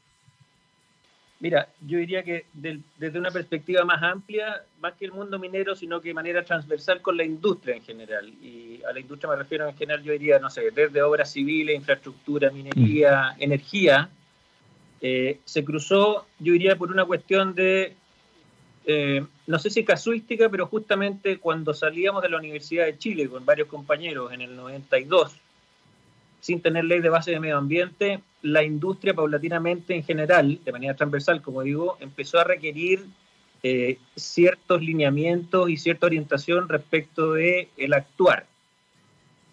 Mira, 1.41 1.69
yo 1.79 1.99
diría 1.99 2.21
que 2.21 2.47
desde 2.53 3.17
una 3.17 3.31
perspectiva 3.31 3.85
más 3.85 4.03
amplia, 4.03 4.61
más 4.81 4.93
que 4.95 5.05
el 5.05 5.13
mundo 5.13 5.39
minero, 5.39 5.73
sino 5.73 6.01
que 6.01 6.09
de 6.09 6.13
manera 6.13 6.43
transversal 6.43 7.01
con 7.01 7.15
la 7.15 7.23
industria 7.23 7.75
en 7.75 7.83
general. 7.83 8.27
Y 8.27 8.81
a 8.83 8.91
la 8.91 8.99
industria 8.99 9.29
me 9.29 9.37
refiero 9.37 9.67
en 9.67 9.77
general, 9.77 10.03
yo 10.03 10.11
diría, 10.11 10.37
no 10.39 10.49
sé, 10.49 10.69
desde 10.71 11.01
obras 11.01 11.31
civiles, 11.31 11.77
infraestructura, 11.77 12.51
minería, 12.51 13.35
mm. 13.37 13.41
energía, 13.41 14.09
eh, 14.99 15.39
se 15.45 15.63
cruzó, 15.63 16.25
yo 16.39 16.51
diría, 16.51 16.75
por 16.75 16.91
una 16.91 17.05
cuestión 17.05 17.55
de, 17.55 17.95
eh, 18.85 19.25
no 19.47 19.59
sé 19.59 19.69
si 19.69 19.85
casuística, 19.85 20.49
pero 20.49 20.67
justamente 20.67 21.37
cuando 21.37 21.73
salíamos 21.73 22.21
de 22.21 22.29
la 22.29 22.37
Universidad 22.37 22.85
de 22.85 22.97
Chile 22.97 23.29
con 23.29 23.45
varios 23.45 23.69
compañeros 23.69 24.33
en 24.33 24.41
el 24.41 24.57
92, 24.57 25.37
sin 26.39 26.61
tener 26.61 26.85
ley 26.85 27.01
de 27.01 27.09
base 27.09 27.31
de 27.31 27.39
medio 27.39 27.57
ambiente, 27.57 28.21
la 28.41 28.63
industria 28.63 29.13
paulatinamente 29.13 29.95
en 29.95 30.03
general, 30.03 30.59
de 30.63 30.71
manera 30.71 30.95
transversal, 30.95 31.41
como 31.41 31.61
digo, 31.61 31.97
empezó 31.99 32.39
a 32.39 32.43
requerir 32.43 33.05
eh, 33.61 33.97
ciertos 34.15 34.81
lineamientos 34.81 35.69
y 35.69 35.75
cierta 35.75 36.05
orientación 36.05 36.69
respecto 36.69 37.33
de 37.33 37.69
el 37.75 37.93
actuar. 37.93 38.45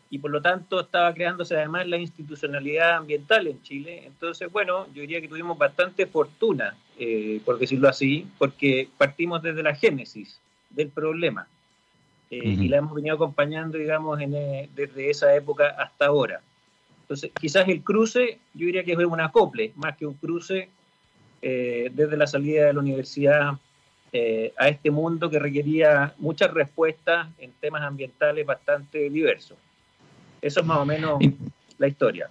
Y 0.09 0.19
por 0.21 0.31
lo 0.31 0.40
tanto 0.40 0.78
estaba 0.78 1.12
creándose 1.12 1.57
además 1.57 1.88
la 1.88 1.97
institucionalidad 1.97 2.99
ambiental 2.99 3.49
en 3.49 3.61
Chile. 3.62 4.05
Entonces, 4.07 4.50
bueno, 4.52 4.87
yo 4.95 5.00
diría 5.00 5.21
que 5.21 5.26
tuvimos 5.26 5.59
bastante 5.59 6.07
fortuna, 6.07 6.76
eh, 6.97 7.40
por 7.45 7.59
decirlo 7.59 7.88
así, 7.88 8.28
porque 8.38 8.88
partimos 8.97 9.43
desde 9.43 9.64
la 9.64 9.75
génesis 9.75 10.40
del 10.71 10.90
problema. 10.90 11.49
Eh, 12.31 12.38
y 12.45 12.69
la 12.69 12.78
hemos 12.78 12.95
venido 12.95 13.16
acompañando, 13.16 13.78
digamos, 13.78 14.19
desde 14.19 15.11
esa 15.11 15.35
época 15.35 15.69
hasta 15.78 16.07
ahora. 16.07 16.40
Entonces, 17.06 17.30
quizás 17.40 17.68
el 17.68 17.84
cruce, 17.84 18.40
yo 18.52 18.66
diría 18.66 18.82
que 18.82 18.92
es 18.92 18.98
un 18.98 19.20
acople, 19.20 19.72
más 19.76 19.96
que 19.96 20.06
un 20.06 20.14
cruce 20.14 20.68
eh, 21.40 21.88
desde 21.94 22.16
la 22.16 22.26
salida 22.26 22.66
de 22.66 22.72
la 22.72 22.80
universidad 22.80 23.52
eh, 24.12 24.52
a 24.58 24.66
este 24.66 24.90
mundo 24.90 25.30
que 25.30 25.38
requería 25.38 26.14
muchas 26.18 26.52
respuestas 26.52 27.28
en 27.38 27.52
temas 27.60 27.82
ambientales 27.82 28.44
bastante 28.44 29.08
diversos. 29.08 29.56
Eso 30.42 30.60
es 30.60 30.66
más 30.66 30.78
o 30.78 30.84
menos 30.84 31.20
la 31.78 31.86
historia. 31.86 32.28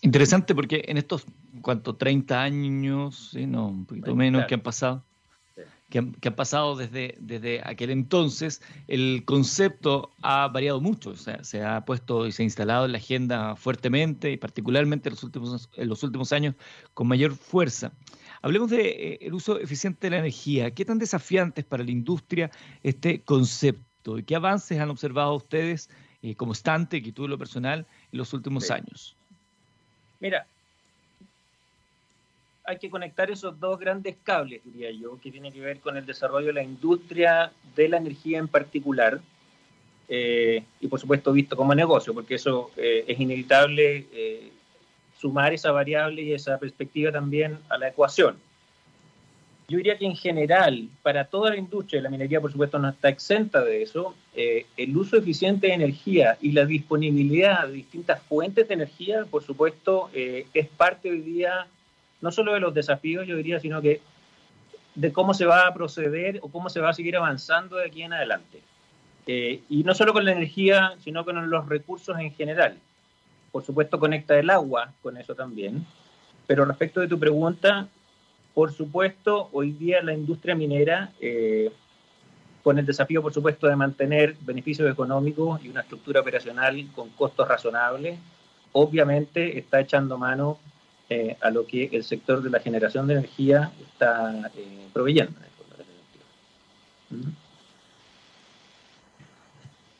Interesante 0.00 0.54
porque 0.54 0.82
en 0.88 0.96
estos, 0.96 1.26
¿cuánto? 1.60 1.96
30 1.96 2.42
años, 2.42 3.30
¿sí? 3.32 3.46
no, 3.46 3.68
un 3.68 3.84
poquito 3.84 4.16
menos 4.16 4.46
que 4.46 4.54
han 4.54 4.62
pasado 4.62 5.02
que 5.88 5.98
han, 5.98 6.34
pasado 6.34 6.74
desde, 6.74 7.16
desde 7.20 7.60
aquel 7.64 7.90
entonces, 7.90 8.60
el 8.88 9.22
concepto 9.24 10.10
ha 10.20 10.48
variado 10.48 10.80
mucho, 10.80 11.10
o 11.10 11.16
sea, 11.16 11.44
se 11.44 11.62
ha 11.62 11.84
puesto 11.84 12.26
y 12.26 12.32
se 12.32 12.42
ha 12.42 12.44
instalado 12.44 12.86
en 12.86 12.92
la 12.92 12.98
agenda 12.98 13.54
fuertemente 13.54 14.32
y 14.32 14.36
particularmente 14.36 15.08
en 15.08 15.14
los 15.14 15.22
últimos, 15.22 15.70
en 15.76 15.88
los 15.88 16.02
últimos 16.02 16.32
años 16.32 16.54
con 16.92 17.06
mayor 17.06 17.36
fuerza. 17.36 17.92
Hablemos 18.42 18.70
del 18.70 18.82
de, 18.82 19.18
eh, 19.20 19.32
uso 19.32 19.60
eficiente 19.60 20.06
de 20.06 20.10
la 20.10 20.18
energía. 20.18 20.72
¿Qué 20.72 20.84
tan 20.84 20.98
desafiante 20.98 21.60
es 21.60 21.66
para 21.66 21.84
la 21.84 21.90
industria 21.90 22.50
este 22.82 23.20
concepto 23.20 24.18
y 24.18 24.24
qué 24.24 24.34
avances 24.34 24.78
han 24.80 24.90
observado 24.90 25.34
ustedes 25.34 25.88
eh, 26.22 26.34
como 26.34 26.52
estante, 26.52 27.02
que 27.02 27.12
tú 27.12 27.28
lo 27.28 27.38
personal, 27.38 27.86
en 28.10 28.18
los 28.18 28.32
últimos 28.32 28.70
años? 28.70 29.16
Mira, 30.18 30.46
hay 32.66 32.78
que 32.78 32.90
conectar 32.90 33.30
esos 33.30 33.58
dos 33.60 33.78
grandes 33.78 34.16
cables, 34.24 34.60
diría 34.64 34.90
yo, 34.90 35.18
que 35.20 35.30
tiene 35.30 35.52
que 35.52 35.60
ver 35.60 35.78
con 35.78 35.96
el 35.96 36.04
desarrollo 36.04 36.48
de 36.48 36.52
la 36.52 36.62
industria 36.64 37.52
de 37.76 37.88
la 37.88 37.96
energía 37.96 38.38
en 38.38 38.48
particular, 38.48 39.20
eh, 40.08 40.64
y 40.80 40.88
por 40.88 41.00
supuesto 41.00 41.32
visto 41.32 41.56
como 41.56 41.74
negocio, 41.74 42.12
porque 42.12 42.34
eso 42.34 42.70
eh, 42.76 43.04
es 43.06 43.20
inevitable 43.20 44.06
eh, 44.12 44.50
sumar 45.18 45.54
esa 45.54 45.70
variable 45.70 46.22
y 46.22 46.32
esa 46.32 46.58
perspectiva 46.58 47.12
también 47.12 47.58
a 47.68 47.78
la 47.78 47.88
ecuación. 47.88 48.36
Yo 49.68 49.78
diría 49.78 49.98
que 49.98 50.06
en 50.06 50.14
general, 50.14 50.88
para 51.02 51.24
toda 51.24 51.50
la 51.50 51.56
industria, 51.56 52.00
la 52.00 52.08
minería 52.08 52.40
por 52.40 52.52
supuesto 52.52 52.78
no 52.78 52.88
está 52.88 53.08
exenta 53.08 53.64
de 53.64 53.82
eso, 53.82 54.14
el 54.32 54.96
uso 54.96 55.16
eficiente 55.16 55.66
de 55.66 55.72
energía 55.72 56.38
y 56.40 56.52
la 56.52 56.64
disponibilidad 56.64 57.66
de 57.66 57.72
distintas 57.72 58.22
fuentes 58.22 58.68
de 58.68 58.74
energía, 58.74 59.24
por 59.28 59.42
supuesto, 59.42 60.08
es 60.14 60.68
parte 60.76 61.10
hoy 61.10 61.20
día 61.20 61.66
no 62.20 62.32
solo 62.32 62.54
de 62.54 62.60
los 62.60 62.74
desafíos, 62.74 63.26
yo 63.26 63.36
diría, 63.36 63.60
sino 63.60 63.80
que 63.82 64.00
de 64.94 65.12
cómo 65.12 65.34
se 65.34 65.44
va 65.44 65.66
a 65.66 65.74
proceder 65.74 66.40
o 66.42 66.48
cómo 66.48 66.70
se 66.70 66.80
va 66.80 66.90
a 66.90 66.94
seguir 66.94 67.16
avanzando 67.16 67.76
de 67.76 67.86
aquí 67.86 68.02
en 68.02 68.14
adelante. 68.14 68.62
Eh, 69.26 69.62
y 69.68 69.82
no 69.82 69.94
solo 69.94 70.12
con 70.12 70.24
la 70.24 70.32
energía, 70.32 70.94
sino 71.00 71.24
con 71.24 71.50
los 71.50 71.68
recursos 71.68 72.18
en 72.18 72.32
general. 72.32 72.78
Por 73.52 73.64
supuesto, 73.64 73.98
conecta 73.98 74.38
el 74.38 74.50
agua 74.50 74.92
con 75.02 75.16
eso 75.16 75.34
también. 75.34 75.84
Pero 76.46 76.64
respecto 76.64 77.00
de 77.00 77.08
tu 77.08 77.18
pregunta, 77.18 77.88
por 78.54 78.72
supuesto, 78.72 79.50
hoy 79.52 79.72
día 79.72 80.02
la 80.02 80.14
industria 80.14 80.54
minera, 80.54 81.10
eh, 81.20 81.70
con 82.62 82.78
el 82.78 82.86
desafío, 82.86 83.20
por 83.20 83.34
supuesto, 83.34 83.66
de 83.66 83.76
mantener 83.76 84.36
beneficios 84.40 84.90
económicos 84.90 85.62
y 85.64 85.68
una 85.68 85.82
estructura 85.82 86.20
operacional 86.20 86.86
con 86.94 87.10
costos 87.10 87.46
razonables, 87.46 88.18
obviamente 88.72 89.58
está 89.58 89.80
echando 89.80 90.18
mano 90.18 90.58
eh, 91.08 91.36
a 91.40 91.50
lo 91.50 91.66
que 91.66 91.88
el 91.92 92.02
sector 92.02 92.42
de 92.42 92.50
la 92.50 92.58
generación 92.58 93.06
de 93.06 93.14
energía 93.14 93.70
está 93.92 94.50
eh, 94.56 94.88
proveyendo. 94.92 95.32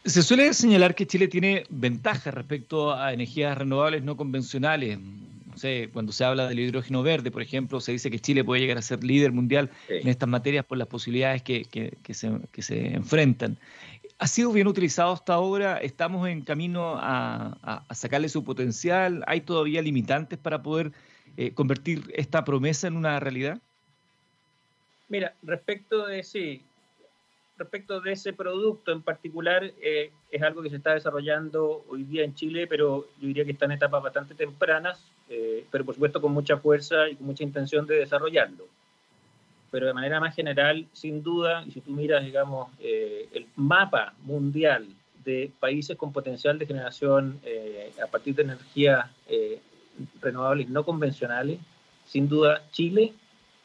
Se 0.05 0.23
suele 0.23 0.53
señalar 0.53 0.95
que 0.95 1.07
Chile 1.07 1.29
tiene 1.29 1.65
ventajas 1.69 2.35
respecto 2.35 2.93
a 2.93 3.13
energías 3.13 3.57
renovables 3.57 4.03
no 4.03 4.17
convencionales. 4.17 4.99
No 4.99 5.57
sé, 5.57 5.91
cuando 5.93 6.13
se 6.13 6.25
habla 6.25 6.49
del 6.49 6.59
hidrógeno 6.59 7.03
verde, 7.03 7.31
por 7.31 7.41
ejemplo, 7.41 7.81
se 7.81 7.93
dice 7.93 8.11
que 8.11 8.19
Chile 8.19 8.45
puede 8.45 8.61
llegar 8.61 8.79
a 8.79 8.83
ser 8.83 9.03
líder 9.03 9.33
mundial 9.33 9.71
en 9.89 10.09
estas 10.09 10.29
materias 10.29 10.65
por 10.65 10.77
las 10.77 10.89
posibilidades 10.89 11.43
que, 11.43 11.65
que, 11.65 12.15
se, 12.15 12.31
que 12.53 12.63
se 12.63 12.95
enfrentan. 12.95 13.59
¿Ha 14.18 14.26
sido 14.26 14.50
bien 14.50 14.66
utilizado 14.66 15.12
hasta 15.12 15.35
ahora? 15.35 15.76
¿Estamos 15.76 16.26
en 16.28 16.40
camino 16.40 16.94
a, 16.96 17.85
sacarle 17.90 18.30
su 18.30 18.44
potencial? 18.44 19.23
¿Hay 19.26 19.42
todavía 19.42 19.82
limitantes 19.82 20.38
para 20.38 20.62
poder 20.62 20.92
eh, 21.37 21.52
convertir 21.52 22.11
esta 22.14 22.42
promesa 22.42 22.87
en 22.87 22.96
una 22.96 23.20
realidad? 23.20 23.58
Mira, 25.08 25.35
respecto 25.42 26.06
de 26.06 26.23
sí, 26.23 26.62
respecto 27.58 28.00
de 28.00 28.12
ese 28.12 28.32
producto 28.32 28.90
en 28.90 29.02
particular, 29.02 29.70
eh, 29.82 30.11
es 30.30 30.42
algo 30.42 30.62
que 30.62 30.70
se 30.70 30.76
está 30.76 30.94
desarrollando 30.94 31.85
hoy 31.87 32.04
día 32.04 32.25
en 32.25 32.35
Chile, 32.35 32.66
pero 32.66 33.06
yo 33.20 33.28
diría 33.28 33.44
que 33.44 33.52
está 33.52 33.66
en 33.66 33.73
etapas 33.73 34.02
bastante 34.02 34.35
tempranas, 34.35 35.04
eh, 35.28 35.66
pero 35.70 35.85
por 35.85 35.94
supuesto 35.94 36.23
con 36.23 36.32
mucha 36.32 36.56
fuerza 36.56 37.08
y 37.11 37.16
con 37.16 37.26
mucha 37.26 37.44
intención 37.44 37.87
de 37.87 37.96
desarrollarlo 37.96 38.66
pero 39.76 39.88
de 39.88 39.92
manera 39.92 40.21
más 40.21 40.35
general, 40.35 40.87
sin 40.95 41.23
duda, 41.23 41.62
y 41.66 41.71
si 41.71 41.83
tú 41.83 41.90
miras, 41.90 42.25
digamos, 42.25 42.71
eh, 42.80 43.28
el 43.35 43.47
mapa 43.56 44.14
mundial 44.23 44.87
de 45.23 45.50
países 45.61 45.99
con 45.99 46.14
potencial 46.14 46.59
de 46.59 46.64
generación 46.64 47.38
eh, 47.45 47.92
a 48.02 48.06
partir 48.06 48.35
de 48.35 48.45
energías 48.45 49.06
eh, 49.28 49.61
renovables 50.23 50.71
no 50.71 50.83
convencionales, 50.83 51.59
sin 52.06 52.26
duda 52.26 52.62
Chile, 52.71 53.12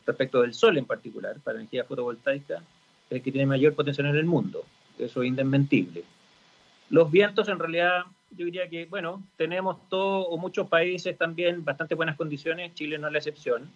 respecto 0.06 0.42
del 0.42 0.54
sol 0.54 0.78
en 0.78 0.84
particular, 0.84 1.38
para 1.46 1.60
energía 1.60 1.86
fotovoltaica, 1.86 2.56
es 2.56 3.12
el 3.12 3.22
que 3.22 3.32
tiene 3.32 3.46
mayor 3.46 3.74
potencial 3.74 4.08
en 4.08 4.18
el 4.18 4.26
mundo. 4.26 4.66
Eso 5.00 5.24
es 5.24 5.30
indesmentible. 5.30 6.04
Los 6.90 7.10
vientos, 7.10 7.48
en 7.48 7.58
realidad, 7.58 8.02
yo 8.32 8.44
diría 8.44 8.68
que, 8.68 8.86
bueno, 8.86 9.24
tenemos 9.38 9.78
todos 9.88 10.26
o 10.30 10.38
muchos 10.38 10.68
países 10.68 11.18
también 11.18 11.64
bastante 11.64 11.96
buenas 11.96 12.18
condiciones, 12.18 12.74
Chile 12.74 12.98
no 12.98 13.08
es 13.08 13.14
la 13.14 13.20
excepción. 13.20 13.72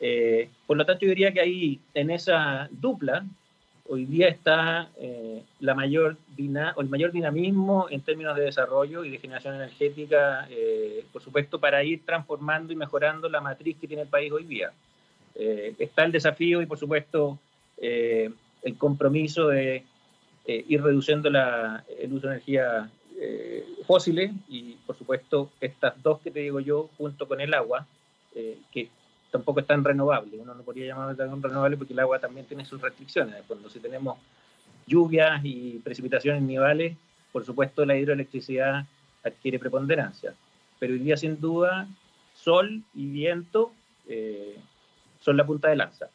Eh, 0.00 0.48
por 0.66 0.76
lo 0.76 0.86
tanto, 0.86 1.04
yo 1.04 1.08
diría 1.08 1.32
que 1.32 1.40
ahí, 1.40 1.80
en 1.94 2.10
esa 2.10 2.68
dupla, 2.70 3.24
hoy 3.88 4.04
día 4.04 4.28
está 4.28 4.90
eh, 4.98 5.42
la 5.60 5.74
mayor 5.74 6.16
o 6.76 6.80
el 6.80 6.88
mayor 6.88 7.10
dinamismo 7.10 7.86
en 7.90 8.02
términos 8.02 8.36
de 8.36 8.44
desarrollo 8.44 9.04
y 9.04 9.10
de 9.10 9.18
generación 9.18 9.54
energética, 9.54 10.46
eh, 10.50 11.04
por 11.12 11.22
supuesto, 11.22 11.58
para 11.58 11.82
ir 11.82 12.04
transformando 12.04 12.72
y 12.72 12.76
mejorando 12.76 13.28
la 13.28 13.40
matriz 13.40 13.76
que 13.80 13.88
tiene 13.88 14.02
el 14.02 14.08
país 14.08 14.30
hoy 14.30 14.44
día. 14.44 14.72
está 15.34 16.04
el 16.04 16.12
desafío 16.12 16.60
y, 16.62 16.66
por 16.66 16.78
supuesto, 16.78 17.38
el 17.76 18.76
compromiso 18.76 19.48
de 19.48 19.84
ir 20.46 20.82
reduciendo 20.82 21.30
la, 21.30 21.84
el 22.00 22.12
uso 22.12 22.26
de 22.26 22.34
energía 22.34 22.90
fósiles 23.86 24.32
y, 24.48 24.76
por 24.86 24.96
supuesto, 24.96 25.50
estas 25.60 26.00
dos 26.02 26.20
que 26.20 26.30
te 26.30 26.40
digo 26.40 26.60
yo, 26.60 26.90
junto 26.98 27.28
con 27.28 27.40
el 27.40 27.54
agua, 27.54 27.86
que 28.72 28.88
tampoco 29.30 29.60
es 29.60 29.66
tan 29.66 29.84
renovable. 29.84 30.38
Uno 30.38 30.54
no 30.54 30.62
podría 30.62 30.86
llamarlo 30.86 31.16
tan 31.16 31.42
renovable 31.42 31.76
porque 31.76 31.92
el 31.92 31.98
agua 32.00 32.18
también 32.18 32.46
tiene 32.46 32.64
sus 32.64 32.80
restricciones. 32.80 33.42
Cuando 33.46 33.68
si 33.68 33.80
tenemos 33.80 34.18
lluvias 34.86 35.40
y 35.44 35.80
precipitaciones 35.84 36.42
nivales, 36.42 36.96
por 37.32 37.44
supuesto 37.44 37.84
la 37.84 37.96
hidroelectricidad 37.96 38.86
adquiere 39.24 39.58
preponderancia. 39.58 40.34
Pero 40.78 40.94
hoy 40.94 41.00
día 41.00 41.16
sin 41.16 41.40
duda 41.40 41.86
sol 42.34 42.82
y 42.94 43.06
viento 43.06 43.72
eh, 44.08 44.56
son 45.20 45.36
la 45.36 45.44
punta 45.44 45.68
de 45.68 45.76
lanza. 45.76 46.08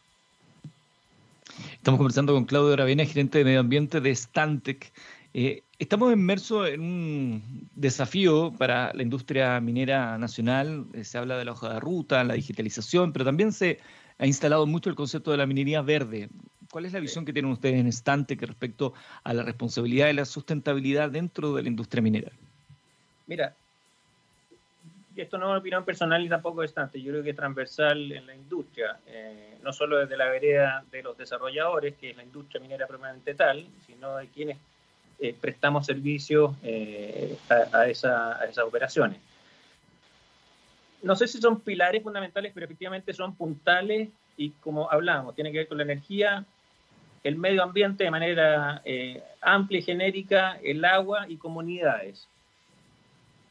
Estamos 1.75 1.97
conversando 1.97 2.33
con 2.33 2.45
Claudio 2.45 2.75
Ravena, 2.75 3.05
gerente 3.05 3.39
de 3.39 3.45
medio 3.45 3.59
ambiente 3.59 4.01
de 4.01 4.15
Stantec. 4.15 4.91
Eh, 5.35 5.63
estamos 5.79 6.13
inmersos 6.13 6.69
en 6.69 6.81
un 6.81 7.69
desafío 7.75 8.53
para 8.57 8.93
la 8.93 9.01
industria 9.01 9.59
minera 9.59 10.17
nacional. 10.17 10.85
Eh, 10.93 11.03
se 11.03 11.17
habla 11.17 11.37
de 11.37 11.45
la 11.45 11.53
hoja 11.53 11.73
de 11.73 11.79
ruta, 11.79 12.23
la 12.23 12.35
digitalización, 12.35 13.11
pero 13.13 13.25
también 13.25 13.51
se 13.51 13.79
ha 14.19 14.27
instalado 14.27 14.67
mucho 14.67 14.89
el 14.89 14.95
concepto 14.95 15.31
de 15.31 15.37
la 15.37 15.47
minería 15.47 15.81
verde. 15.81 16.29
¿Cuál 16.69 16.85
es 16.85 16.93
la 16.93 16.99
visión 16.99 17.25
que 17.25 17.33
tienen 17.33 17.51
ustedes 17.51 17.79
en 17.79 17.91
Stantec 17.91 18.41
respecto 18.43 18.93
a 19.23 19.33
la 19.33 19.43
responsabilidad 19.43 20.09
y 20.09 20.13
la 20.13 20.25
sustentabilidad 20.25 21.09
dentro 21.09 21.53
de 21.55 21.63
la 21.63 21.69
industria 21.69 22.01
minera? 22.01 22.31
Mira, 23.25 23.55
esto 25.15 25.37
no 25.37 25.45
es 25.45 25.49
una 25.49 25.59
opinión 25.59 25.85
personal 25.85 26.23
y 26.23 26.29
tampoco 26.29 26.63
es 26.63 26.73
yo 26.73 27.11
creo 27.11 27.23
que 27.23 27.31
es 27.31 27.35
transversal 27.35 28.11
en 28.11 28.25
la 28.25 28.35
industria, 28.35 28.97
eh, 29.07 29.57
no 29.63 29.71
solo 29.71 29.99
desde 29.99 30.17
la 30.17 30.29
vereda 30.29 30.83
de 30.91 31.03
los 31.03 31.17
desarrolladores, 31.17 31.95
que 31.95 32.11
es 32.11 32.17
la 32.17 32.23
industria 32.23 32.59
minera 32.61 32.87
permanente 32.87 33.35
tal, 33.35 33.67
sino 33.85 34.17
de 34.17 34.27
quienes 34.27 34.57
eh, 35.19 35.35
prestamos 35.39 35.85
servicio 35.85 36.55
eh, 36.63 37.37
a, 37.49 37.87
esa, 37.87 38.39
a, 38.39 38.45
esas 38.45 38.65
operaciones. 38.65 39.19
No 41.01 41.15
sé 41.15 41.27
si 41.27 41.39
son 41.39 41.59
pilares 41.59 42.03
fundamentales, 42.03 42.51
pero 42.53 42.65
efectivamente 42.65 43.13
son 43.13 43.35
puntales 43.35 44.09
y 44.37 44.51
como 44.51 44.89
hablábamos, 44.89 45.35
tiene 45.35 45.51
que 45.51 45.59
ver 45.59 45.67
con 45.67 45.77
la 45.77 45.83
energía, 45.83 46.45
el 47.23 47.35
medio 47.35 47.63
ambiente 47.63 48.03
de 48.03 48.11
manera 48.11 48.81
amplia 49.41 49.79
y 49.79 49.83
genérica, 49.83 50.59
el 50.63 50.83
agua 50.83 51.25
y 51.27 51.37
comunidades 51.37 52.27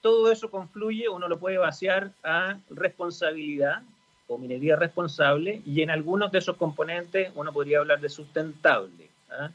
todo 0.03 0.31
eso 0.31 0.51
confluye, 0.51 1.09
uno 1.09 1.29
lo 1.29 1.39
puede 1.39 1.57
vaciar 1.57 2.11
a 2.23 2.59
responsabilidad 2.69 3.83
o 4.27 4.37
minería 4.37 4.77
responsable 4.77 5.63
y 5.65 5.81
en 5.81 5.91
algunos 5.91 6.33
de 6.33 6.41
esos 6.41 6.57
componentes 6.57 7.31
uno 7.37 7.53
podría 7.53 7.79
hablar 7.79 8.01
de 8.01 8.09
sustentable. 8.09 9.09
¿ah? 9.31 9.51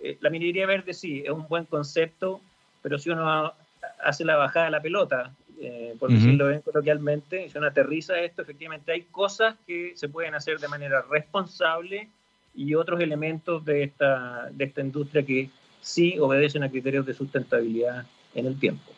Eh, 0.00 0.16
la 0.20 0.30
minería 0.30 0.66
verde 0.66 0.94
sí, 0.94 1.22
es 1.24 1.30
un 1.30 1.46
buen 1.48 1.64
concepto, 1.66 2.40
pero 2.82 2.98
si 2.98 3.10
uno 3.10 3.52
hace 4.02 4.24
la 4.24 4.36
bajada 4.36 4.66
de 4.66 4.70
la 4.72 4.80
pelota, 4.80 5.32
eh, 5.60 5.94
por 5.98 6.10
decirlo 6.10 6.48
bien 6.48 6.62
coloquialmente, 6.62 7.50
si 7.50 7.58
uno 7.58 7.66
aterriza 7.66 8.18
esto, 8.18 8.42
efectivamente 8.42 8.92
hay 8.92 9.02
cosas 9.02 9.56
que 9.66 9.92
se 9.94 10.08
pueden 10.08 10.34
hacer 10.34 10.58
de 10.58 10.68
manera 10.68 11.02
responsable 11.10 12.08
y 12.54 12.74
otros 12.74 13.00
elementos 13.00 13.64
de 13.64 13.82
esta, 13.82 14.48
de 14.50 14.64
esta 14.64 14.80
industria 14.80 15.22
que 15.22 15.50
sí 15.82 16.18
obedecen 16.18 16.62
a 16.62 16.70
criterios 16.70 17.04
de 17.04 17.14
sustentabilidad 17.14 18.06
en 18.34 18.46
el 18.46 18.58
tiempo. 18.58 18.90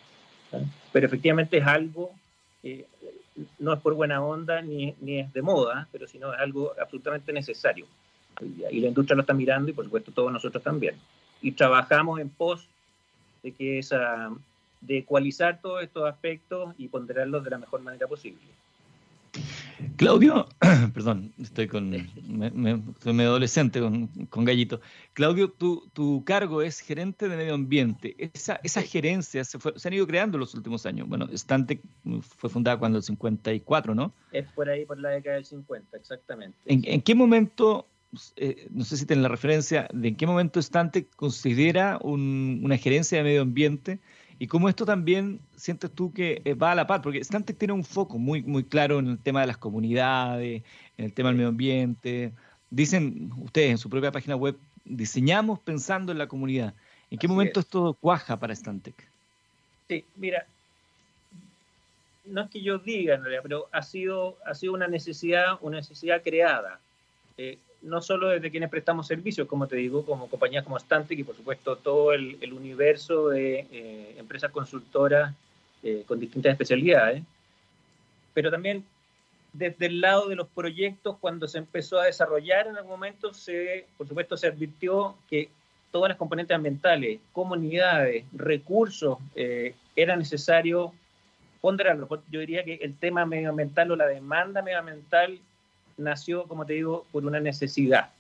Pero 0.93 1.07
efectivamente 1.07 1.59
es 1.59 1.67
algo, 1.67 2.13
no 3.59 3.73
es 3.73 3.81
por 3.81 3.95
buena 3.95 4.25
onda 4.25 4.63
ni, 4.63 4.95
ni 5.01 5.19
es 5.19 5.33
de 5.33 5.43
moda, 5.43 5.89
pero 5.91 6.07
sino 6.07 6.33
es 6.33 6.39
algo 6.39 6.73
absolutamente 6.81 7.33
necesario. 7.33 7.87
Y 8.41 8.81
la 8.81 8.89
industria 8.89 9.17
lo 9.17 9.23
está 9.23 9.35
mirando 9.35 9.71
y 9.71 9.75
por 9.75 9.85
supuesto 9.85 10.13
todos 10.13 10.33
nosotros 10.33 10.63
también. 10.63 10.97
Y 11.41 11.53
trabajamos 11.53 12.21
en 12.21 12.29
pos 12.29 12.69
de 13.43 13.53
que 13.53 13.79
esa, 13.79 14.31
de 14.81 14.99
ecualizar 14.99 15.61
todos 15.61 15.83
estos 15.83 16.09
aspectos 16.09 16.75
y 16.79 16.89
ponderarlos 16.89 17.45
de 17.45 17.51
la 17.51 17.59
mejor 17.59 17.83
manera 17.83 18.07
posible. 18.07 18.41
Claudio, 19.97 20.47
perdón, 20.95 21.33
estoy 21.41 21.67
con, 21.67 21.91
me, 21.91 22.83
soy 23.03 23.13
medio 23.13 23.31
adolescente 23.31 23.81
con, 23.81 24.07
con 24.29 24.45
Gallito. 24.45 24.81
Claudio, 25.13 25.51
tu, 25.51 25.89
tu, 25.93 26.23
cargo 26.25 26.63
es 26.63 26.81
gerente 26.81 27.29
de 27.29 27.37
medio 27.37 27.55
ambiente. 27.55 28.15
Esa, 28.19 28.61
esas 28.63 28.85
gerencias 28.85 29.49
se, 29.49 29.59
se, 29.77 29.89
han 29.89 29.95
ido 29.95 30.07
creando 30.07 30.37
en 30.37 30.41
los 30.41 30.55
últimos 30.55 30.87
años. 30.87 31.09
Bueno, 31.09 31.29
Stantec 31.35 31.81
fue 32.21 32.51
fundada 32.51 32.79
cuando 32.79 32.99
el 32.99 33.05
54, 33.05 33.95
¿no? 33.95 34.13
Es 34.33 34.47
por 34.53 34.69
ahí, 34.69 34.85
por 34.85 35.01
la 35.01 35.11
década 35.11 35.37
del 35.37 35.45
50, 35.45 35.97
exactamente. 35.97 36.57
¿En, 36.67 36.83
en 36.85 37.01
qué 37.01 37.15
momento, 37.15 37.87
eh, 38.37 38.69
no 38.71 38.85
sé 38.85 38.97
si 38.97 39.07
tienen 39.07 39.23
la 39.23 39.29
referencia, 39.29 39.89
de 39.93 40.09
en 40.09 40.17
qué 40.17 40.27
momento 40.27 40.61
Stantec 40.61 41.09
considera 41.17 41.99
un, 42.03 42.61
una 42.63 42.77
gerencia 42.77 43.19
de 43.19 43.25
medio 43.25 43.43
ambiente? 43.43 43.99
Y 44.39 44.49
cómo 44.49 44.69
esto 44.69 44.85
también 44.85 45.41
sientes 45.57 45.91
tú 45.91 46.13
que 46.13 46.43
eh, 46.45 46.55
va 46.55 46.73
a 46.73 46.75
la 46.75 46.87
par, 46.87 47.01
porque 47.01 47.23
Stantec 47.23 47.57
tiene 47.57 47.75
un 47.75 47.85
foco 47.85 48.19
muy, 48.19 48.43
muy 48.43 48.65
claro 48.65 48.99
en 48.99 49.09
el 49.09 49.19
tema 49.19 49.41
de 49.41 49.47
las 49.47 49.57
comunidades, 49.57 50.63
en 50.99 51.05
el 51.05 51.13
tema 51.13 51.29
del 51.29 51.37
medio 51.37 51.51
ambiente. 51.51 52.33
Dicen 52.71 53.31
ustedes 53.39 53.71
en 53.71 53.79
su 53.79 53.89
propia 53.89 54.11
página 54.11 54.35
web, 54.37 54.57
diseñamos 54.85 55.61
pensando 55.61 56.13
en 56.13 56.19
la 56.19 56.27
comunidad. 56.27 56.75
¿En 57.11 57.19
qué 57.19 57.29
momento 57.29 57.61
esto 57.61 57.97
cuaja 58.01 58.39
para 58.39 58.55
Stantec? 58.55 58.95
Sí, 59.89 60.05
mira, 60.17 60.47
no 62.25 62.43
es 62.43 62.51
que 62.51 62.63
yo 62.63 62.79
diga 62.79 63.15
en 63.15 63.23
realidad, 63.23 63.43
pero 63.43 63.69
ha 63.73 63.83
sido, 63.83 64.39
ha 64.47 64.55
sido 64.55 64.73
una 64.73 64.89
necesidad, 64.89 65.59
una 65.61 65.79
necesidad 65.79 66.23
creada. 66.23 66.81
Eh, 67.37 67.59
no 67.83 68.01
solo 68.01 68.29
desde 68.29 68.51
quienes 68.51 68.71
prestamos 68.71 69.07
servicios, 69.07 69.49
como 69.49 69.67
te 69.67 69.77
digo, 69.77 70.05
como 70.05 70.29
compañías 70.29 70.65
como 70.65 70.79
Stantec 70.79 71.19
y 71.19 71.25
por 71.25 71.37
supuesto 71.37 71.77
todo 71.77 72.13
el, 72.13 72.53
universo 72.53 73.29
de 73.29 73.67
eh, 73.73 74.15
empresas 74.19 74.51
consultoras 74.51 75.35
eh, 75.83 76.05
con 76.07 76.21
distintas 76.21 76.53
especialidades, 76.53 77.23
pero 78.35 78.51
también 78.51 78.85
desde 79.53 79.87
el 79.87 80.01
lado 80.01 80.29
de 80.29 80.37
los 80.37 80.49
proyectos, 80.49 81.17
cuando 81.21 81.47
se 81.47 81.59
empezó 81.59 82.01
a 82.01 82.07
desarrollar 82.07 82.67
en 82.67 82.77
algún 82.77 82.93
momento, 82.93 83.35
se, 83.35 83.87
por 83.99 84.09
supuesto 84.09 84.37
se 84.37 84.47
advirtió 84.47 85.15
que 85.29 85.51
todas 85.91 86.09
las 86.09 86.19
componentes 86.19 86.55
ambientales, 86.55 87.21
comunidades, 87.33 88.25
recursos, 88.33 89.19
eh, 89.35 89.75
era 89.95 90.17
necesario 90.17 90.93
ponderarlo. 91.61 92.09
Yo 92.31 92.41
diría 92.41 92.65
que 92.65 92.75
el 92.77 92.97
tema 92.97 93.27
medioambiental 93.27 93.91
o 93.91 93.97
la 93.97 94.07
demanda 94.07 94.63
medioambiental 94.63 95.39
nació, 96.03 96.45
como 96.45 96.67
te 96.67 96.75
digo, 96.75 97.07
por 97.13 97.25
una 97.25 97.41
necesidad. 97.41 98.11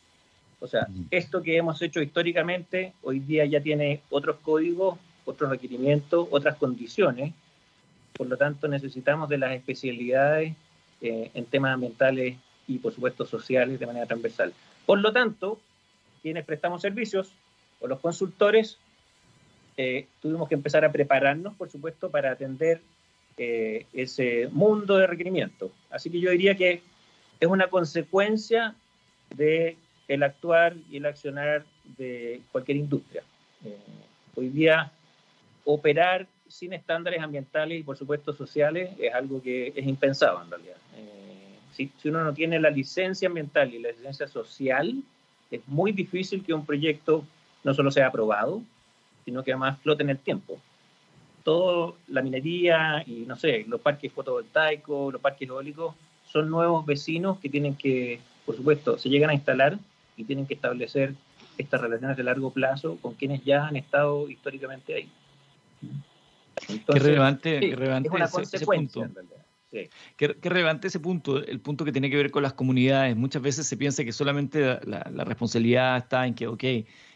O 0.60 0.68
sea, 0.68 0.86
esto 1.10 1.42
que 1.42 1.56
hemos 1.56 1.82
hecho 1.82 2.00
históricamente, 2.00 2.92
hoy 3.02 3.18
día 3.18 3.44
ya 3.46 3.60
tiene 3.60 4.00
otros 4.10 4.36
códigos, 4.42 4.96
otros 5.24 5.50
requerimientos, 5.50 6.28
otras 6.30 6.56
condiciones. 6.56 7.34
Por 8.12 8.28
lo 8.28 8.36
tanto, 8.36 8.68
necesitamos 8.68 9.28
de 9.28 9.38
las 9.38 9.52
especialidades 9.52 10.54
eh, 11.00 11.30
en 11.34 11.44
temas 11.46 11.74
ambientales 11.74 12.36
y, 12.68 12.78
por 12.78 12.92
supuesto, 12.92 13.26
sociales 13.26 13.80
de 13.80 13.86
manera 13.86 14.06
transversal. 14.06 14.52
Por 14.86 15.00
lo 15.00 15.12
tanto, 15.12 15.58
quienes 16.22 16.44
prestamos 16.44 16.80
servicios 16.80 17.32
o 17.80 17.88
los 17.88 17.98
consultores, 17.98 18.78
eh, 19.76 20.06
tuvimos 20.20 20.48
que 20.48 20.54
empezar 20.54 20.84
a 20.84 20.92
prepararnos, 20.92 21.54
por 21.54 21.70
supuesto, 21.70 22.10
para 22.10 22.30
atender 22.30 22.80
eh, 23.36 23.86
ese 23.92 24.48
mundo 24.52 24.96
de 24.96 25.06
requerimientos. 25.06 25.72
Así 25.90 26.10
que 26.10 26.20
yo 26.20 26.30
diría 26.30 26.54
que 26.54 26.82
es 27.42 27.48
una 27.48 27.66
consecuencia 27.66 28.72
de 29.34 29.76
el 30.06 30.22
actuar 30.22 30.76
y 30.88 30.98
el 30.98 31.06
accionar 31.06 31.64
de 31.98 32.40
cualquier 32.52 32.76
industria. 32.76 33.24
Eh, 33.64 33.76
hoy 34.36 34.48
día, 34.48 34.92
operar 35.64 36.28
sin 36.46 36.72
estándares 36.72 37.20
ambientales 37.20 37.80
y, 37.80 37.82
por 37.82 37.96
supuesto, 37.96 38.32
sociales 38.32 38.90
es 38.96 39.12
algo 39.12 39.42
que 39.42 39.72
es 39.74 39.84
impensado 39.84 40.40
en 40.40 40.50
realidad. 40.50 40.76
Eh, 40.94 41.58
si, 41.72 41.90
uno 42.08 42.22
no 42.22 42.32
tiene 42.32 42.60
la 42.60 42.70
licencia 42.70 43.26
ambiental 43.26 43.74
y 43.74 43.80
la 43.80 43.90
licencia 43.90 44.28
social, 44.28 45.02
es 45.50 45.66
muy 45.66 45.90
difícil 45.90 46.44
que 46.44 46.54
un 46.54 46.64
proyecto 46.64 47.24
no 47.64 47.74
solo 47.74 47.90
sea 47.90 48.06
aprobado, 48.06 48.62
sino 49.24 49.42
que 49.42 49.50
además 49.50 49.80
flote 49.80 50.04
en 50.04 50.10
el 50.10 50.18
tiempo. 50.18 50.60
Todo 51.42 51.96
la 52.06 52.22
minería 52.22 53.02
y, 53.04 53.24
no 53.26 53.34
sé, 53.34 53.64
los 53.66 53.80
parques 53.80 54.12
fotovoltaicos, 54.12 55.12
los 55.12 55.20
parques 55.20 55.48
eólicos, 55.48 55.96
son 56.32 56.48
nuevos 56.48 56.86
vecinos 56.86 57.38
que 57.38 57.50
tienen 57.50 57.74
que, 57.74 58.20
por 58.46 58.56
supuesto, 58.56 58.96
se 58.96 59.10
llegan 59.10 59.30
a 59.30 59.34
instalar 59.34 59.78
y 60.16 60.24
tienen 60.24 60.46
que 60.46 60.54
establecer 60.54 61.14
estas 61.58 61.80
relaciones 61.80 62.16
de 62.16 62.22
largo 62.22 62.50
plazo 62.50 62.96
con 63.02 63.14
quienes 63.14 63.44
ya 63.44 63.66
han 63.66 63.76
estado 63.76 64.28
históricamente 64.30 64.94
ahí. 64.94 65.08
qué 66.66 66.98
relevante, 66.98 67.60
qué 67.60 67.76
relevante 67.76 68.08
ese, 68.42 68.64
punto. 68.64 69.06
Sí. 69.70 69.88
Qué, 70.16 70.34
qué, 70.40 70.48
relevante 70.48 70.88
ese 70.88 71.00
punto, 71.00 71.44
el 71.44 71.60
punto 71.60 71.84
que 71.84 71.92
tiene 71.92 72.08
que 72.08 72.16
ver 72.16 72.30
con 72.30 72.42
las 72.42 72.54
comunidades. 72.54 73.14
Muchas 73.14 73.42
veces 73.42 73.66
se 73.66 73.76
piensa 73.76 74.02
que 74.02 74.12
solamente 74.12 74.80
la, 74.84 75.06
la 75.12 75.24
responsabilidad 75.24 75.98
está 75.98 76.26
en 76.26 76.34
que, 76.34 76.46
ok, 76.46 76.64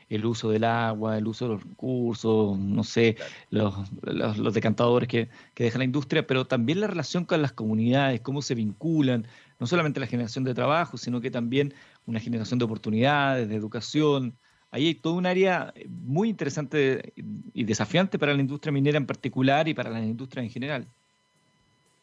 el 0.08 0.24
uso 0.24 0.50
del 0.50 0.64
agua, 0.64 1.18
el 1.18 1.26
uso 1.26 1.46
de 1.46 1.54
los 1.54 1.62
recursos, 1.62 2.58
no 2.58 2.84
sé, 2.84 3.16
los, 3.50 3.74
los, 4.02 4.54
decantadores 4.54 5.08
que, 5.08 5.28
que, 5.54 5.64
deja 5.64 5.78
la 5.78 5.84
industria, 5.84 6.26
pero 6.26 6.46
también 6.46 6.80
la 6.80 6.86
relación 6.86 7.24
con 7.24 7.42
las 7.42 7.52
comunidades, 7.52 8.20
cómo 8.20 8.42
se 8.42 8.54
vinculan, 8.54 9.26
no 9.58 9.66
solamente 9.66 10.00
la 10.00 10.06
generación 10.06 10.44
de 10.44 10.54
trabajo, 10.54 10.96
sino 10.96 11.20
que 11.20 11.30
también 11.30 11.74
una 12.06 12.20
generación 12.20 12.58
de 12.58 12.64
oportunidades, 12.64 13.48
de 13.48 13.56
educación. 13.56 14.36
Ahí 14.70 14.88
hay 14.88 14.94
todo 14.94 15.14
un 15.14 15.26
área 15.26 15.72
muy 15.88 16.28
interesante 16.28 17.12
y 17.54 17.64
desafiante 17.64 18.18
para 18.18 18.34
la 18.34 18.40
industria 18.40 18.72
minera 18.72 18.98
en 18.98 19.06
particular 19.06 19.66
y 19.68 19.74
para 19.74 19.90
la 19.90 20.00
industria 20.00 20.42
en 20.42 20.50
general. 20.50 20.86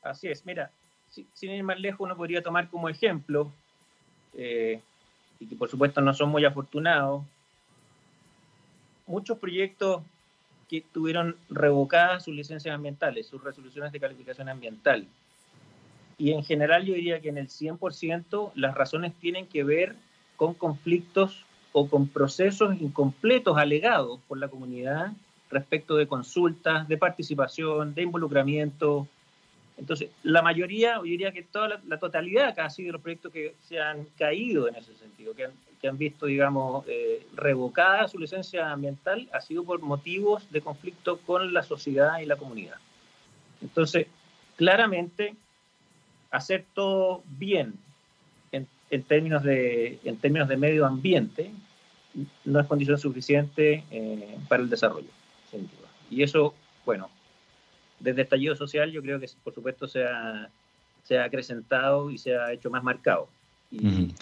Así 0.01 0.27
es, 0.27 0.45
mira, 0.45 0.71
sin 1.09 1.51
ir 1.51 1.63
más 1.63 1.79
lejos, 1.79 2.01
uno 2.01 2.17
podría 2.17 2.41
tomar 2.41 2.69
como 2.69 2.89
ejemplo, 2.89 3.51
eh, 4.35 4.81
y 5.39 5.45
que 5.45 5.55
por 5.55 5.69
supuesto 5.69 6.01
no 6.01 6.13
son 6.13 6.29
muy 6.29 6.43
afortunados, 6.43 7.23
muchos 9.13 9.37
proyectos 9.37 10.01
que 10.67 10.81
tuvieron 10.91 11.35
revocadas 11.49 12.23
sus 12.23 12.33
licencias 12.33 12.73
ambientales, 12.73 13.27
sus 13.27 13.43
resoluciones 13.43 13.91
de 13.91 13.99
calificación 13.99 14.49
ambiental. 14.49 15.07
Y 16.17 16.31
en 16.31 16.43
general 16.43 16.83
yo 16.83 16.95
diría 16.95 17.21
que 17.21 17.29
en 17.29 17.37
el 17.37 17.47
100% 17.47 18.53
las 18.55 18.73
razones 18.73 19.13
tienen 19.19 19.45
que 19.45 19.63
ver 19.63 19.95
con 20.35 20.55
conflictos 20.55 21.45
o 21.73 21.87
con 21.87 22.07
procesos 22.07 22.81
incompletos 22.81 23.55
alegados 23.55 24.19
por 24.27 24.39
la 24.39 24.47
comunidad 24.47 25.11
respecto 25.51 25.95
de 25.95 26.07
consultas, 26.07 26.87
de 26.87 26.97
participación, 26.97 27.93
de 27.93 28.01
involucramiento, 28.01 29.07
Entonces, 29.77 30.09
la 30.23 30.41
mayoría, 30.41 30.95
yo 30.97 31.03
diría 31.03 31.31
que 31.31 31.43
toda 31.43 31.81
la, 31.85 31.99
totalidad 31.99 32.55
casi 32.55 32.83
de 32.83 32.91
los 32.91 33.01
proyectos 33.01 33.31
que 33.31 33.53
se 33.61 33.79
han 33.79 34.05
caído 34.17 34.67
en 34.67 34.75
ese 34.75 34.95
sentido, 34.95 35.35
que 35.35 35.45
han, 35.45 35.51
que 35.83 35.89
han 35.89 35.97
visto, 35.97 36.27
digamos, 36.27 36.85
eh, 36.87 37.27
revocada 37.35 38.07
su 38.07 38.17
licencia 38.17 38.71
ambiental, 38.71 39.27
ha 39.33 39.41
sido 39.41 39.65
por 39.65 39.81
motivos 39.81 40.49
de 40.49 40.61
conflicto 40.61 41.17
con 41.17 41.53
la 41.53 41.61
sociedad 41.61 42.19
y 42.21 42.25
la 42.25 42.37
comunidad. 42.37 42.77
Entonces, 43.61 44.07
claramente, 44.55 45.35
hacer 46.31 46.63
todo 46.73 47.21
bien 47.37 47.73
en, 48.53 48.65
en 48.91 49.03
términos, 49.03 49.43
de, 49.43 49.99
en 50.05 50.15
términos 50.15 50.47
de 50.47 50.55
medio 50.55 50.85
ambiente 50.85 51.51
no 52.45 52.61
es 52.61 52.67
condición 52.67 52.97
suficiente 52.97 53.83
eh, 53.91 54.37
para 54.47 54.63
el 54.63 54.69
desarrollo. 54.69 55.09
Y 56.09 56.23
eso, 56.23 56.55
bueno, 56.85 57.09
desde 57.99 58.21
el 58.21 58.23
estallido 58.23 58.55
social 58.55 58.89
yo 58.89 59.01
creo 59.01 59.19
que 59.19 59.29
por 59.43 59.53
supuesto 59.53 59.85
se 59.85 60.05
ha, 60.05 60.47
se 61.03 61.17
ha 61.17 61.25
acrecentado 61.25 62.09
y 62.09 62.17
se 62.17 62.37
ha 62.37 62.53
hecho 62.53 62.69
más 62.69 62.85
marcado. 62.85 63.27
Y, 63.73 64.13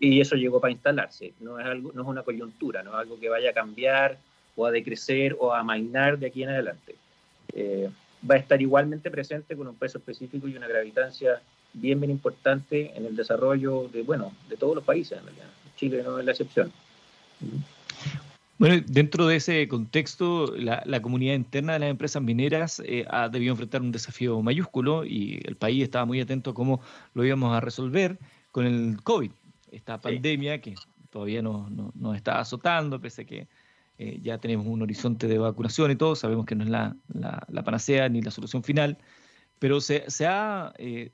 y, 0.00 0.20
eso, 0.20 0.34
llegó 0.34 0.60
para 0.60 0.72
instalarse, 0.72 1.32
no 1.38 1.60
es, 1.60 1.66
algo, 1.66 1.92
no 1.94 2.02
es 2.02 2.08
una 2.08 2.22
coyuntura, 2.24 2.82
no 2.82 2.90
es 2.90 2.96
algo 2.96 3.20
que 3.20 3.28
vaya 3.28 3.50
a 3.50 3.52
cambiar 3.52 4.18
o 4.56 4.66
a 4.66 4.72
decrecer 4.72 5.36
o 5.38 5.52
a 5.52 5.60
amainar 5.60 6.18
de 6.18 6.26
aquí 6.26 6.42
en 6.42 6.48
adelante. 6.48 6.96
Eh, 7.52 7.88
va 8.28 8.34
a 8.34 8.38
estar 8.38 8.60
igualmente 8.60 9.08
presente 9.08 9.56
con 9.56 9.68
un 9.68 9.76
peso 9.76 9.98
específico 9.98 10.48
y 10.48 10.56
una 10.56 10.66
gravitancia 10.66 11.40
bien, 11.74 12.00
bien 12.00 12.10
importante 12.10 12.92
en 12.96 13.06
el 13.06 13.14
desarrollo 13.14 13.88
de, 13.92 14.02
bueno, 14.02 14.32
de 14.48 14.56
todos 14.56 14.74
los 14.74 14.84
países 14.84 15.18
en 15.18 15.24
realidad. 15.24 15.48
Chile 15.76 16.02
no 16.02 16.18
es 16.18 16.24
la 16.24 16.32
excepción. 16.32 16.72
Bueno, 18.58 18.82
dentro 18.88 19.26
de 19.26 19.36
ese 19.36 19.68
contexto, 19.68 20.56
la, 20.56 21.02
comunidad 21.02 21.34
interna 21.34 21.74
de 21.74 21.78
las 21.80 21.90
empresas 21.90 22.22
mineras 22.22 22.82
eh, 22.84 23.04
ha 23.10 23.28
debido 23.28 23.52
enfrentar 23.52 23.82
un 23.82 23.92
desafío 23.92 24.40
mayúsculo 24.42 25.04
y 25.04 25.40
el 25.44 25.56
país 25.56 25.84
estaba 25.84 26.06
muy 26.06 26.20
atento 26.20 26.50
a 26.50 26.54
cómo 26.54 26.80
lo 27.14 27.24
íbamos 27.24 27.54
a 27.54 27.60
resolver 27.60 28.18
con 28.56 28.64
el 28.64 29.02
COVID, 29.02 29.30
esta 29.70 30.00
pandemia 30.00 30.62
que 30.62 30.76
todavía 31.10 31.42
nos 31.42 31.70
no, 31.70 32.14
está 32.14 32.40
azotando, 32.40 32.98
pese 32.98 33.20
a 33.20 33.24
que 33.26 33.48
eh, 33.98 34.18
ya 34.22 34.38
tenemos 34.38 34.66
un 34.66 34.80
horizonte 34.80 35.28
de 35.28 35.36
vacunación 35.36 35.90
y 35.90 35.96
todo, 35.96 36.16
sabemos 36.16 36.46
que 36.46 36.54
no 36.54 36.64
es 36.64 36.70
la, 36.70 36.96
la, 37.12 37.62
panacea 37.62 38.08
ni 38.08 38.22
la 38.22 38.30
solución 38.30 38.62
final, 38.62 38.96
pero 39.58 39.82
se, 39.82 40.08
se 40.08 40.24
ha 40.26 40.72
eh, 40.78 41.10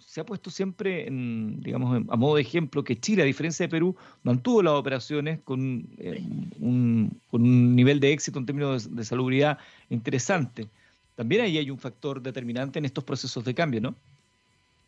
se 0.00 0.20
ha 0.20 0.26
puesto 0.26 0.50
siempre, 0.50 1.06
en, 1.06 1.60
digamos, 1.60 2.02
a 2.08 2.16
modo 2.16 2.34
de 2.34 2.42
ejemplo, 2.42 2.82
que 2.82 2.98
Chile, 2.98 3.22
a 3.22 3.24
diferencia 3.24 3.66
de 3.66 3.70
Perú, 3.70 3.94
mantuvo 4.24 4.60
las 4.60 4.72
operaciones 4.72 5.38
con, 5.44 5.88
eh, 5.96 6.20
un, 6.58 7.20
nivel 7.30 8.00
de 8.00 8.12
éxito 8.12 8.40
en 8.40 8.46
términos 8.46 8.96
de, 8.96 9.04
salubridad 9.04 9.58
interesante. 9.90 10.66
También 11.14 11.42
ahí 11.42 11.56
hay 11.56 11.70
un 11.70 11.78
factor 11.78 12.20
determinante 12.20 12.80
en 12.80 12.84
estos 12.84 13.04
procesos 13.04 13.44
de 13.44 13.54
cambio, 13.54 13.80
¿no? 13.80 13.94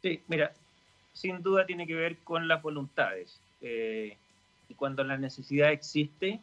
Sí, 0.02 0.20
mira, 0.26 0.52
sin 1.12 1.42
duda 1.42 1.66
tiene 1.66 1.86
que 1.86 1.94
ver 1.94 2.16
con 2.18 2.48
las 2.48 2.62
voluntades. 2.62 3.38
Eh, 3.60 4.16
y 4.68 4.74
cuando 4.74 5.04
la 5.04 5.16
necesidad 5.16 5.70
existe, 5.70 6.40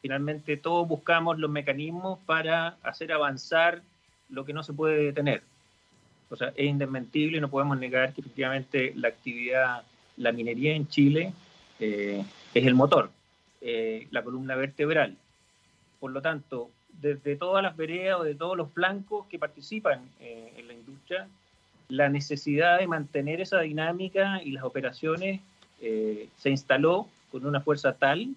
finalmente 0.00 0.56
todos 0.56 0.86
buscamos 0.88 1.38
los 1.38 1.50
mecanismos 1.50 2.18
para 2.26 2.76
hacer 2.82 3.12
avanzar 3.12 3.82
lo 4.28 4.44
que 4.44 4.52
no 4.52 4.62
se 4.62 4.72
puede 4.72 5.04
detener. 5.04 5.42
O 6.30 6.36
sea, 6.36 6.52
es 6.56 6.66
indesmentible 6.66 7.38
y 7.38 7.40
no 7.40 7.50
podemos 7.50 7.78
negar 7.78 8.12
que 8.12 8.22
efectivamente 8.22 8.92
la 8.96 9.08
actividad, 9.08 9.82
la 10.16 10.32
minería 10.32 10.74
en 10.74 10.88
Chile 10.88 11.32
eh, 11.78 12.24
es 12.54 12.66
el 12.66 12.74
motor, 12.74 13.10
eh, 13.60 14.08
la 14.10 14.24
columna 14.24 14.56
vertebral. 14.56 15.16
Por 16.00 16.10
lo 16.10 16.22
tanto, 16.22 16.70
desde 17.00 17.36
todas 17.36 17.62
las 17.62 17.76
veredas 17.76 18.20
o 18.20 18.24
de 18.24 18.34
todos 18.34 18.56
los 18.56 18.72
flancos 18.72 19.26
que 19.26 19.38
participan 19.38 20.00
en 20.20 20.66
la 20.66 20.74
industria, 20.74 21.28
la 21.92 22.08
necesidad 22.08 22.78
de 22.78 22.86
mantener 22.86 23.40
esa 23.40 23.60
dinámica 23.60 24.42
y 24.42 24.52
las 24.52 24.64
operaciones 24.64 25.40
se 25.80 26.50
instaló 26.50 27.08
con 27.30 27.44
una 27.44 27.60
fuerza 27.60 27.92
tal 27.94 28.28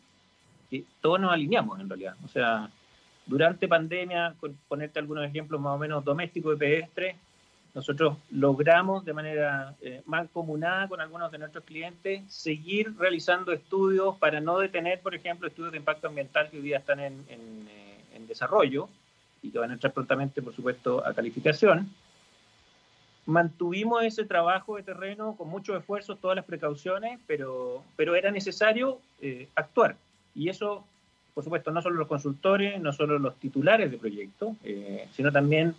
que 0.69 0.83
todos 0.99 1.19
nos 1.19 1.31
alineamos 1.31 1.79
en 1.79 1.87
realidad. 1.87 2.15
O 2.25 2.27
sea, 2.27 2.69
durante 3.25 3.67
pandemia, 3.67 4.35
con 4.39 4.57
ponerte 4.67 4.99
algunos 4.99 5.25
ejemplos 5.25 5.59
más 5.61 5.75
o 5.75 5.77
menos 5.77 6.03
domésticos 6.03 6.55
y 6.55 6.59
pedestres, 6.59 7.15
nosotros 7.73 8.17
logramos 8.31 9.03
de 9.03 9.13
manera 9.13 9.75
eh, 9.81 10.01
mancomunada 10.05 10.87
con 10.87 11.01
algunos 11.01 11.29
de 11.29 11.39
nuestros 11.39 11.63
clientes 11.65 12.23
seguir 12.29 12.95
realizando 12.97 13.51
estudios 13.51 14.15
para 14.17 14.39
no 14.39 14.59
detener, 14.59 15.01
por 15.01 15.13
ejemplo, 15.13 15.47
estudios 15.47 15.73
de 15.73 15.79
impacto 15.79 16.07
ambiental 16.07 16.49
que 16.49 16.57
hoy 16.57 16.63
día 16.63 16.77
están 16.77 17.01
en, 17.01 17.25
eh, 17.29 17.81
desarrollo 18.27 18.89
y 19.43 19.51
que 19.51 19.59
van 19.59 19.69
a 19.69 19.73
entrar 19.73 19.93
prontamente, 19.93 20.41
por 20.41 20.53
supuesto, 20.53 21.05
a 21.05 21.13
calificación. 21.13 21.91
Mantuvimos 23.25 24.03
ese 24.03 24.25
trabajo 24.25 24.75
de 24.75 24.83
terreno 24.83 25.35
con 25.35 25.49
mucho 25.49 25.75
esfuerzo, 25.75 26.15
todas 26.15 26.35
las 26.35 26.45
precauciones, 26.45 27.19
pero, 27.25 27.83
pero 27.95 28.15
era 28.15 28.29
necesario 28.29 28.99
eh, 29.21 29.47
actuar. 29.55 29.95
Y 30.35 30.49
eso, 30.49 30.85
por 31.33 31.43
supuesto, 31.43 31.71
no 31.71 31.81
solo 31.81 31.95
los 31.95 32.07
consultores, 32.07 32.79
no 32.79 32.93
solo 32.93 33.17
los 33.17 33.35
titulares 33.37 33.89
de 33.89 33.97
proyecto, 33.97 34.55
eh, 34.63 35.07
sino 35.13 35.31
también 35.31 35.75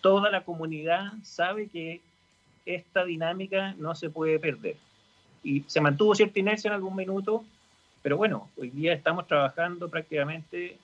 toda 0.00 0.30
la 0.30 0.44
comunidad 0.44 1.12
sabe 1.22 1.68
que 1.68 2.00
esta 2.64 3.04
dinámica 3.04 3.74
no 3.78 3.94
se 3.94 4.08
puede 4.08 4.38
perder. 4.38 4.76
Y 5.42 5.64
se 5.66 5.80
mantuvo 5.80 6.14
cierta 6.14 6.38
inercia 6.38 6.68
en 6.68 6.74
algún 6.74 6.96
minuto, 6.96 7.44
pero 8.02 8.16
bueno, 8.16 8.48
hoy 8.56 8.70
día 8.70 8.94
estamos 8.94 9.26
trabajando 9.26 9.88
prácticamente 9.88 10.78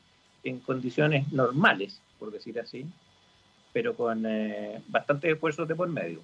en 0.44 0.60
condiciones 0.60 1.32
normales, 1.32 2.00
por 2.18 2.30
decir 2.30 2.58
así, 2.60 2.84
pero 3.78 3.94
con 3.94 4.26
eh, 4.26 4.82
bastantes 4.88 5.32
esfuerzos 5.32 5.68
de 5.68 5.76
por 5.76 5.88
medio. 5.88 6.18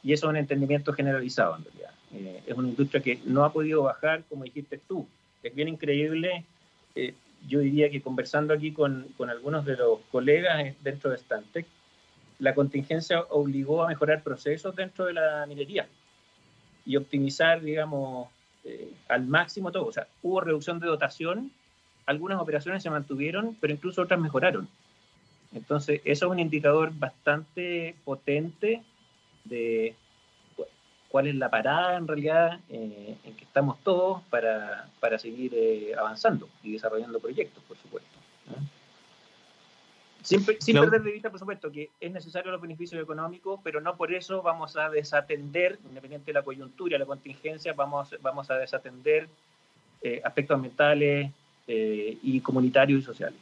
Y 0.00 0.12
eso 0.12 0.26
es 0.26 0.30
un 0.30 0.36
entendimiento 0.36 0.92
generalizado 0.92 1.56
en 1.56 1.64
realidad. 1.64 1.90
Eh, 2.14 2.42
es 2.46 2.56
una 2.56 2.68
industria 2.68 3.02
que 3.02 3.18
no 3.24 3.44
ha 3.44 3.52
podido 3.52 3.82
bajar, 3.82 4.22
como 4.28 4.44
dijiste 4.44 4.78
tú. 4.86 5.08
Es 5.42 5.52
bien 5.52 5.66
increíble. 5.66 6.44
Eh, 6.94 7.14
yo 7.48 7.58
diría 7.58 7.90
que 7.90 8.00
conversando 8.00 8.54
aquí 8.54 8.70
con, 8.70 9.08
con, 9.16 9.28
algunos 9.28 9.64
de 9.64 9.76
los 9.76 9.98
colegas 10.12 10.72
dentro 10.84 11.10
de 11.10 11.18
Stantec, 11.18 11.66
la 12.38 12.54
contingencia 12.54 13.22
obligó 13.30 13.82
a 13.82 13.88
mejorar 13.88 14.22
procesos 14.22 14.76
dentro 14.76 15.06
de 15.06 15.14
la 15.14 15.46
minería 15.48 15.88
y 16.86 16.94
optimizar, 16.94 17.60
digamos, 17.60 18.28
eh, 18.62 18.92
al 19.08 19.26
máximo 19.26 19.72
todo. 19.72 19.86
O 19.86 19.92
sea, 19.92 20.06
hubo 20.22 20.40
reducción 20.40 20.78
de 20.78 20.86
dotación, 20.86 21.50
algunas 22.06 22.40
operaciones 22.40 22.84
se 22.84 22.90
mantuvieron, 22.90 23.56
pero 23.60 23.72
incluso 23.72 24.02
otras 24.02 24.20
mejoraron. 24.20 24.68
Entonces, 25.52 26.00
eso 26.04 26.26
es 26.26 26.32
un 26.32 26.38
indicador 26.38 26.92
bastante 26.94 27.96
potente 28.04 28.82
de 29.44 29.94
cuál 31.08 31.26
es 31.26 31.34
la 31.34 31.50
parada 31.50 31.96
en 31.96 32.06
realidad 32.06 32.60
eh, 32.68 33.16
en 33.24 33.34
que 33.34 33.44
estamos 33.44 33.82
todos 33.82 34.22
para, 34.30 34.88
para 35.00 35.18
seguir 35.18 35.52
eh, 35.54 35.92
avanzando 35.98 36.48
y 36.62 36.72
desarrollando 36.72 37.18
proyectos, 37.18 37.62
por 37.64 37.76
supuesto. 37.78 38.20
Sin, 40.22 40.44
perder 40.44 41.02
de 41.02 41.12
vista, 41.12 41.30
por 41.30 41.38
supuesto, 41.38 41.72
que 41.72 41.90
es 41.98 42.12
necesario 42.12 42.52
los 42.52 42.60
beneficios 42.60 43.02
económicos, 43.02 43.58
pero 43.64 43.80
no 43.80 43.96
por 43.96 44.12
eso 44.12 44.42
vamos 44.42 44.76
a 44.76 44.90
desatender, 44.90 45.78
independiente 45.88 46.26
de 46.26 46.34
la 46.34 46.42
coyuntura, 46.42 46.98
la 46.98 47.06
contingencia, 47.06 47.72
vamos, 47.72 48.14
vamos 48.20 48.50
a 48.50 48.58
desatender 48.58 49.28
eh, 50.02 50.20
aspectos 50.22 50.56
ambientales 50.56 51.30
eh, 51.66 52.18
y 52.22 52.40
comunitarios 52.40 53.00
y 53.00 53.02
sociales. 53.02 53.38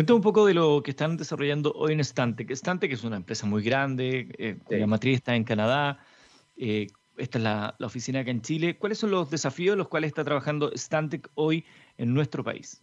Cuéntame 0.00 0.16
un 0.16 0.22
poco 0.22 0.46
de 0.46 0.54
lo 0.54 0.82
que 0.82 0.92
están 0.92 1.18
desarrollando 1.18 1.74
hoy 1.74 1.92
en 1.92 2.02
Stantec. 2.02 2.50
Stantec 2.52 2.90
es 2.90 3.04
una 3.04 3.16
empresa 3.16 3.44
muy 3.44 3.62
grande, 3.62 4.28
eh, 4.38 4.56
cuya 4.64 4.86
matriz 4.86 5.16
está 5.16 5.36
en 5.36 5.44
Canadá. 5.44 5.98
esta 6.56 7.38
es 7.38 7.44
la, 7.44 7.74
la, 7.76 7.86
oficina 7.86 8.20
acá 8.20 8.30
en 8.30 8.40
Chile. 8.40 8.78
¿Cuáles 8.78 8.96
son 8.96 9.10
los 9.10 9.30
desafíos 9.30 9.76
los 9.76 9.88
cuales 9.88 10.08
está 10.08 10.24
trabajando 10.24 10.72
Stantec 10.74 11.28
hoy 11.34 11.66
en 11.98 12.14
nuestro 12.14 12.42
país? 12.42 12.80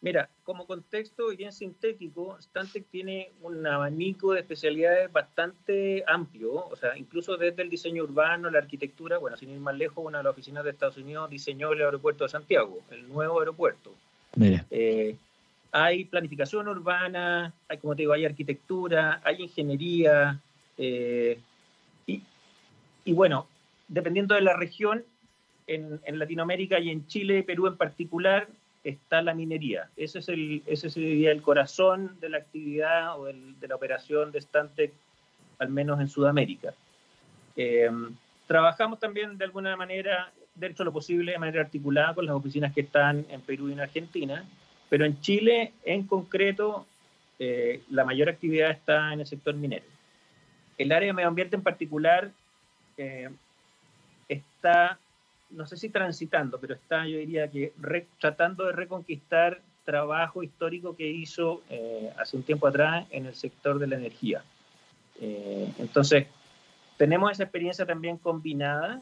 Mira, 0.00 0.28
como 0.42 0.66
contexto 0.66 1.30
y 1.30 1.36
bien 1.36 1.52
sintético, 1.52 2.36
Stantec 2.42 2.84
tiene 2.90 3.30
un 3.42 3.64
abanico 3.64 4.32
de 4.32 4.40
especialidades 4.40 5.12
bastante 5.12 6.02
amplio, 6.08 6.66
o 6.66 6.74
sea, 6.74 6.98
incluso 6.98 7.36
desde 7.36 7.62
el 7.62 7.70
diseño 7.70 8.02
urbano, 8.02 8.50
la 8.50 8.58
arquitectura, 8.58 9.18
bueno, 9.18 9.36
sin 9.36 9.50
ir 9.50 9.60
más 9.60 9.76
lejos, 9.76 10.04
una 10.04 10.18
de 10.18 10.24
las 10.24 10.32
oficinas 10.32 10.64
de 10.64 10.70
Estados 10.70 10.96
Unidos 10.96 11.30
diseñó 11.30 11.70
el 11.70 11.82
aeropuerto 11.82 12.24
de 12.24 12.30
Santiago, 12.30 12.80
el 12.90 13.08
nuevo 13.08 13.38
aeropuerto. 13.38 13.94
Eh, 14.40 15.16
hay 15.72 16.04
planificación 16.04 16.68
urbana, 16.68 17.52
hay, 17.68 17.78
como 17.78 17.94
te 17.94 18.02
digo, 18.02 18.12
hay 18.12 18.24
arquitectura, 18.24 19.20
hay 19.24 19.42
ingeniería, 19.42 20.40
eh, 20.78 21.38
y, 23.04 23.12
bueno, 23.12 23.46
dependiendo 23.88 24.34
de 24.34 24.40
la 24.40 24.56
región, 24.56 25.04
en, 25.66 26.00
Latinoamérica 26.18 26.78
y 26.78 26.90
en 26.90 27.06
Chile, 27.06 27.42
Perú 27.42 27.66
en 27.66 27.76
particular, 27.76 28.48
está 28.82 29.22
la 29.22 29.34
minería. 29.34 29.88
Ese, 29.96 30.18
es 30.18 30.28
el, 30.28 30.62
sería 30.76 31.32
el 31.32 31.42
corazón 31.42 32.16
de 32.20 32.28
la 32.28 32.38
actividad 32.38 33.18
o 33.18 33.26
de 33.26 33.68
la 33.68 33.74
operación 33.74 34.32
de 34.32 34.40
Stantec, 34.40 34.92
al 35.58 35.68
menos 35.68 36.00
en 36.00 36.08
Sudamérica. 36.08 36.74
Eh, 37.56 37.90
trabajamos 38.46 38.98
también 38.98 39.38
de 39.38 39.44
alguna 39.44 39.76
manera, 39.76 40.32
dentro 40.54 40.84
de 40.84 40.86
lo 40.86 40.92
posible, 40.92 41.32
de 41.32 41.38
manera 41.38 41.62
articulada 41.62 42.14
con 42.14 42.26
las 42.26 42.34
oficinas 42.34 42.74
que 42.74 42.82
están 42.82 43.24
en 43.30 43.40
Perú 43.42 43.68
y 43.68 43.72
en 43.72 43.80
Argentina, 43.80 44.44
pero 44.90 45.06
en 45.06 45.18
Chile, 45.22 45.72
en 45.84 46.06
concreto, 46.06 46.84
eh, 47.38 47.80
la 47.88 48.04
mayor 48.04 48.28
actividad 48.28 48.70
está 48.70 49.14
en 49.14 49.20
el 49.20 49.26
sector 49.26 49.54
minero. 49.54 49.86
el 50.76 50.92
área 50.92 51.06
de 51.06 51.12
medio 51.12 51.28
ambiente 51.28 51.56
en 51.56 51.62
particular 51.62 52.30
eh, 52.98 53.30
está, 54.28 54.98
no 55.50 55.66
sé 55.66 55.76
si 55.76 55.88
transitando, 55.88 56.58
pero 56.58 56.74
está, 56.74 57.06
yo 57.06 57.18
diría 57.18 57.48
que 57.48 57.72
tratando 58.18 58.66
de 58.66 58.72
reconquistar 58.72 59.60
trabajo 59.84 60.42
histórico 60.42 60.94
que 60.94 61.08
hizo 61.08 61.62
eh, 61.70 62.12
hace 62.18 62.36
un 62.36 62.42
tiempo 62.42 62.66
atrás 62.66 63.06
en 63.10 63.26
el 63.26 63.34
sector 63.34 63.78
de 63.78 63.86
la 63.86 63.96
energía. 63.96 64.42
Eh, 65.20 65.72
entonces, 65.78 66.26
tenemos 66.96 67.32
esa 67.32 67.44
experiencia 67.44 67.86
también 67.86 68.18
combinada, 68.18 69.00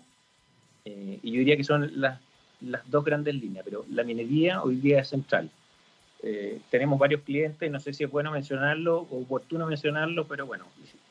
y 0.85 1.33
yo 1.33 1.40
diría 1.40 1.57
que 1.57 1.64
son 1.64 2.01
las 2.01 2.20
dos 2.87 3.05
grandes 3.05 3.35
líneas, 3.35 3.62
pero 3.64 3.85
la 3.90 4.05
minería 4.05 4.62
hoy 4.62 4.77
día 4.77 5.01
es 5.01 5.09
central. 5.09 5.51
Tenemos 6.71 6.99
varios 6.99 7.23
clientes, 7.23 7.71
no 7.71 7.79
sé 7.81 7.93
si 7.93 8.05
es 8.05 8.11
bueno 8.11 8.31
mencionarlo 8.33 9.07
o 9.11 9.23
oportuno 9.23 9.67
mencionarlo, 9.67 10.27
pero 10.27 10.47
bueno, 10.47 10.67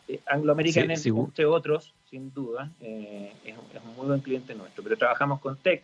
eh, 0.07 0.21
Anglo 0.25 0.53
American, 0.53 0.89
entre 0.89 1.45
otros, 1.45 1.93
sin 2.09 2.33
duda, 2.33 2.71
eh, 2.79 3.33
es, 3.43 3.55
un 3.57 3.95
muy 3.95 4.07
buen 4.07 4.21
cliente 4.21 4.55
nuestro. 4.55 4.83
Pero 4.83 4.97
trabajamos 4.97 5.41
con 5.41 5.57
Tech, 5.57 5.83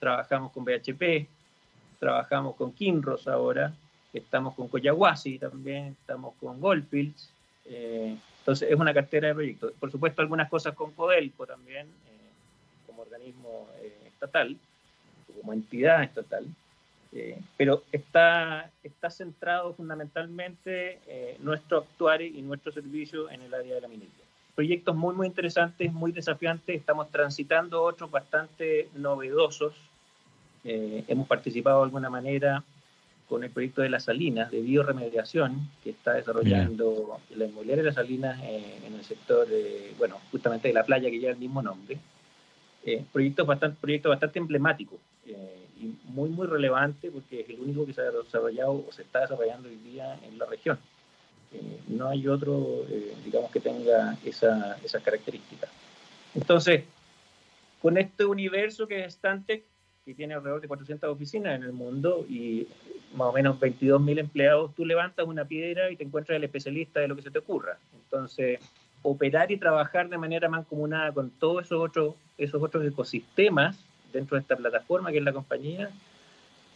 trabajamos 0.00 0.50
con 0.52 0.64
BHP, 0.64 1.26
trabajamos 2.00 2.56
con 2.56 2.72
Kinross 2.72 3.28
ahora, 3.28 3.72
estamos 4.12 4.54
con 4.54 4.68
Coyahuasi 4.68 5.38
también, 5.38 5.96
estamos 6.00 6.34
con 6.40 6.60
Goldfields. 6.60 7.30
Eh, 7.66 8.16
entonces, 8.40 8.70
es 8.70 8.76
una 8.76 8.92
cartera 8.92 9.28
de 9.28 9.34
proyectos. 9.34 9.72
Por 9.78 9.90
supuesto, 9.90 10.20
algunas 10.20 10.50
cosas 10.50 10.74
con 10.74 10.90
Codelco 10.92 11.46
también, 11.46 11.86
como 12.86 13.02
organismo 13.02 13.68
estatal, 14.06 14.56
como 15.40 15.52
entidad 15.52 16.02
estatal. 16.02 16.44
Eh, 17.16 17.38
pero 17.56 17.84
está, 17.92 18.70
está 18.82 19.08
centrado 19.08 19.72
fundamentalmente 19.74 20.98
eh, 21.06 21.36
nuestro 21.38 21.78
actuar 21.78 22.20
y 22.22 22.42
nuestro 22.42 22.72
servicio 22.72 23.30
en 23.30 23.40
el 23.42 23.54
área 23.54 23.76
de 23.76 23.80
la 23.80 23.86
minería. 23.86 24.24
Proyectos 24.56 24.96
muy, 24.96 25.14
muy 25.14 25.28
interesantes, 25.28 25.92
muy 25.92 26.10
desafiantes. 26.10 26.76
Estamos 26.76 27.10
transitando 27.10 27.82
otros 27.84 28.10
bastante 28.10 28.88
novedosos. 28.96 29.74
Eh, 30.64 31.04
hemos 31.06 31.28
participado 31.28 31.78
de 31.78 31.84
alguna 31.84 32.10
manera 32.10 32.64
con 33.28 33.44
el 33.44 33.50
proyecto 33.50 33.82
de 33.82 33.90
las 33.90 34.04
salinas, 34.04 34.50
de 34.50 34.60
bioremediación, 34.60 35.70
que 35.84 35.90
está 35.90 36.14
desarrollando 36.14 37.20
la 37.36 37.44
inmobiliaria 37.46 37.82
de 37.82 37.86
las 37.86 37.94
salinas 37.94 38.38
en 38.42 38.92
el 38.92 39.02
sector, 39.02 39.48
bueno, 39.96 40.18
justamente 40.30 40.68
de 40.68 40.74
la 40.74 40.84
playa 40.84 41.10
que 41.10 41.18
lleva 41.18 41.32
el 41.32 41.38
mismo 41.38 41.62
nombre. 41.62 41.96
proyecto, 43.12 43.46
bastante, 43.46 43.78
proyecto 43.80 44.10
bastante 44.10 44.38
emblemático 44.38 44.98
muy, 46.04 46.30
muy 46.30 46.46
relevante 46.46 47.10
porque 47.10 47.40
es 47.40 47.50
el 47.50 47.60
único 47.60 47.86
que 47.86 47.92
se 47.92 48.00
ha 48.00 48.10
desarrollado 48.10 48.84
o 48.86 48.92
se 48.92 49.02
está 49.02 49.20
desarrollando 49.20 49.68
hoy 49.68 49.76
día 49.76 50.18
en 50.22 50.38
la 50.38 50.46
región. 50.46 50.78
Eh, 51.52 51.80
no 51.88 52.08
hay 52.08 52.26
otro, 52.26 52.84
eh, 52.88 53.14
digamos, 53.24 53.50
que 53.50 53.60
tenga 53.60 54.16
esa, 54.24 54.76
esas 54.84 55.02
características. 55.02 55.70
Entonces, 56.34 56.84
con 57.80 57.96
este 57.98 58.24
universo 58.24 58.86
que 58.86 59.04
es 59.04 59.14
Stantec, 59.14 59.64
que 60.04 60.14
tiene 60.14 60.34
alrededor 60.34 60.60
de 60.60 60.68
400 60.68 61.08
oficinas 61.10 61.56
en 61.56 61.62
el 61.62 61.72
mundo 61.72 62.26
y 62.28 62.66
más 63.14 63.28
o 63.28 63.32
menos 63.32 63.58
22.000 63.58 64.18
empleados, 64.18 64.74
tú 64.74 64.84
levantas 64.84 65.26
una 65.26 65.44
piedra 65.44 65.90
y 65.90 65.96
te 65.96 66.04
encuentras 66.04 66.36
el 66.36 66.44
especialista 66.44 67.00
de 67.00 67.08
lo 67.08 67.16
que 67.16 67.22
se 67.22 67.30
te 67.30 67.38
ocurra. 67.38 67.78
Entonces, 67.94 68.60
operar 69.02 69.50
y 69.52 69.56
trabajar 69.56 70.08
de 70.08 70.18
manera 70.18 70.48
mancomunada 70.48 71.12
con 71.12 71.30
todos 71.30 71.64
esos 71.64 71.80
otros, 71.80 72.14
esos 72.36 72.62
otros 72.62 72.84
ecosistemas 72.84 73.78
dentro 74.18 74.36
de 74.36 74.42
esta 74.42 74.56
plataforma 74.56 75.12
que 75.12 75.18
es 75.18 75.24
la 75.24 75.32
compañía, 75.32 75.90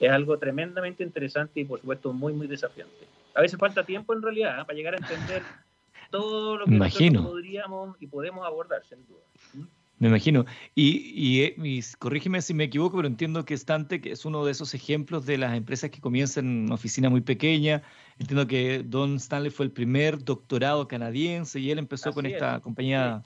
es 0.01 0.11
algo 0.11 0.38
tremendamente 0.38 1.03
interesante 1.03 1.61
y 1.61 1.64
por 1.64 1.81
supuesto 1.81 2.12
muy, 2.12 2.33
muy 2.33 2.46
desafiante. 2.46 3.07
A 3.35 3.40
veces 3.40 3.59
falta 3.59 3.85
tiempo 3.85 4.12
en 4.12 4.22
realidad 4.22 4.61
¿eh? 4.61 4.64
para 4.64 4.77
llegar 4.77 4.94
a 4.94 4.98
entender 4.98 5.42
todo 6.11 6.59
lo 6.59 6.64
que 6.66 6.72
nosotros 6.72 7.27
podríamos 7.27 7.96
y 8.01 8.07
podemos 8.07 8.46
abordar, 8.46 8.83
sin 8.88 9.07
duda. 9.07 9.20
¿Mm? 9.55 9.62
Me 9.98 10.09
imagino. 10.09 10.46
Y, 10.77 11.40
eh, 11.40 11.57
y, 11.59 11.83
corrígeme 11.98 12.40
si 12.40 12.55
me 12.55 12.64
equivoco, 12.64 12.96
pero 12.96 13.09
entiendo 13.09 13.44
que 13.44 13.57
Stantec 13.57 14.07
es 14.07 14.24
uno 14.24 14.44
de 14.44 14.53
esos 14.53 14.72
ejemplos 14.74 15.27
de 15.27 15.38
las 15.38 15.57
empresas 15.57 15.90
que 15.90 16.01
comienzan 16.01 16.46
en 16.46 16.64
una 16.66 16.74
oficina 16.77 17.11
muy 17.11 17.20
pequeña. 17.20 17.83
Entiendo 18.18 18.46
que 18.46 18.85
Don 18.85 19.16
Stanley 19.16 19.51
fue 19.51 19.66
el 19.66 19.72
primer 19.72 20.22
doctorado 20.22 20.87
canadiense 20.87 21.59
y 21.59 21.72
él 21.72 21.81
empezó 21.81 22.12
con 22.12 22.27
esta 22.27 22.61
compañía. 22.61 23.24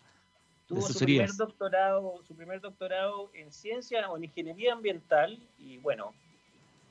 Tuvo 0.73 0.89
su 0.89 1.05
primer, 1.05 1.31
doctorado, 1.35 2.23
su 2.27 2.35
primer 2.35 2.61
doctorado 2.61 3.31
en 3.35 3.53
ciencia 3.53 4.11
o 4.11 4.17
en 4.17 4.25
ingeniería 4.25 4.73
ambiental 4.73 5.39
y 5.59 5.77
bueno, 5.79 6.15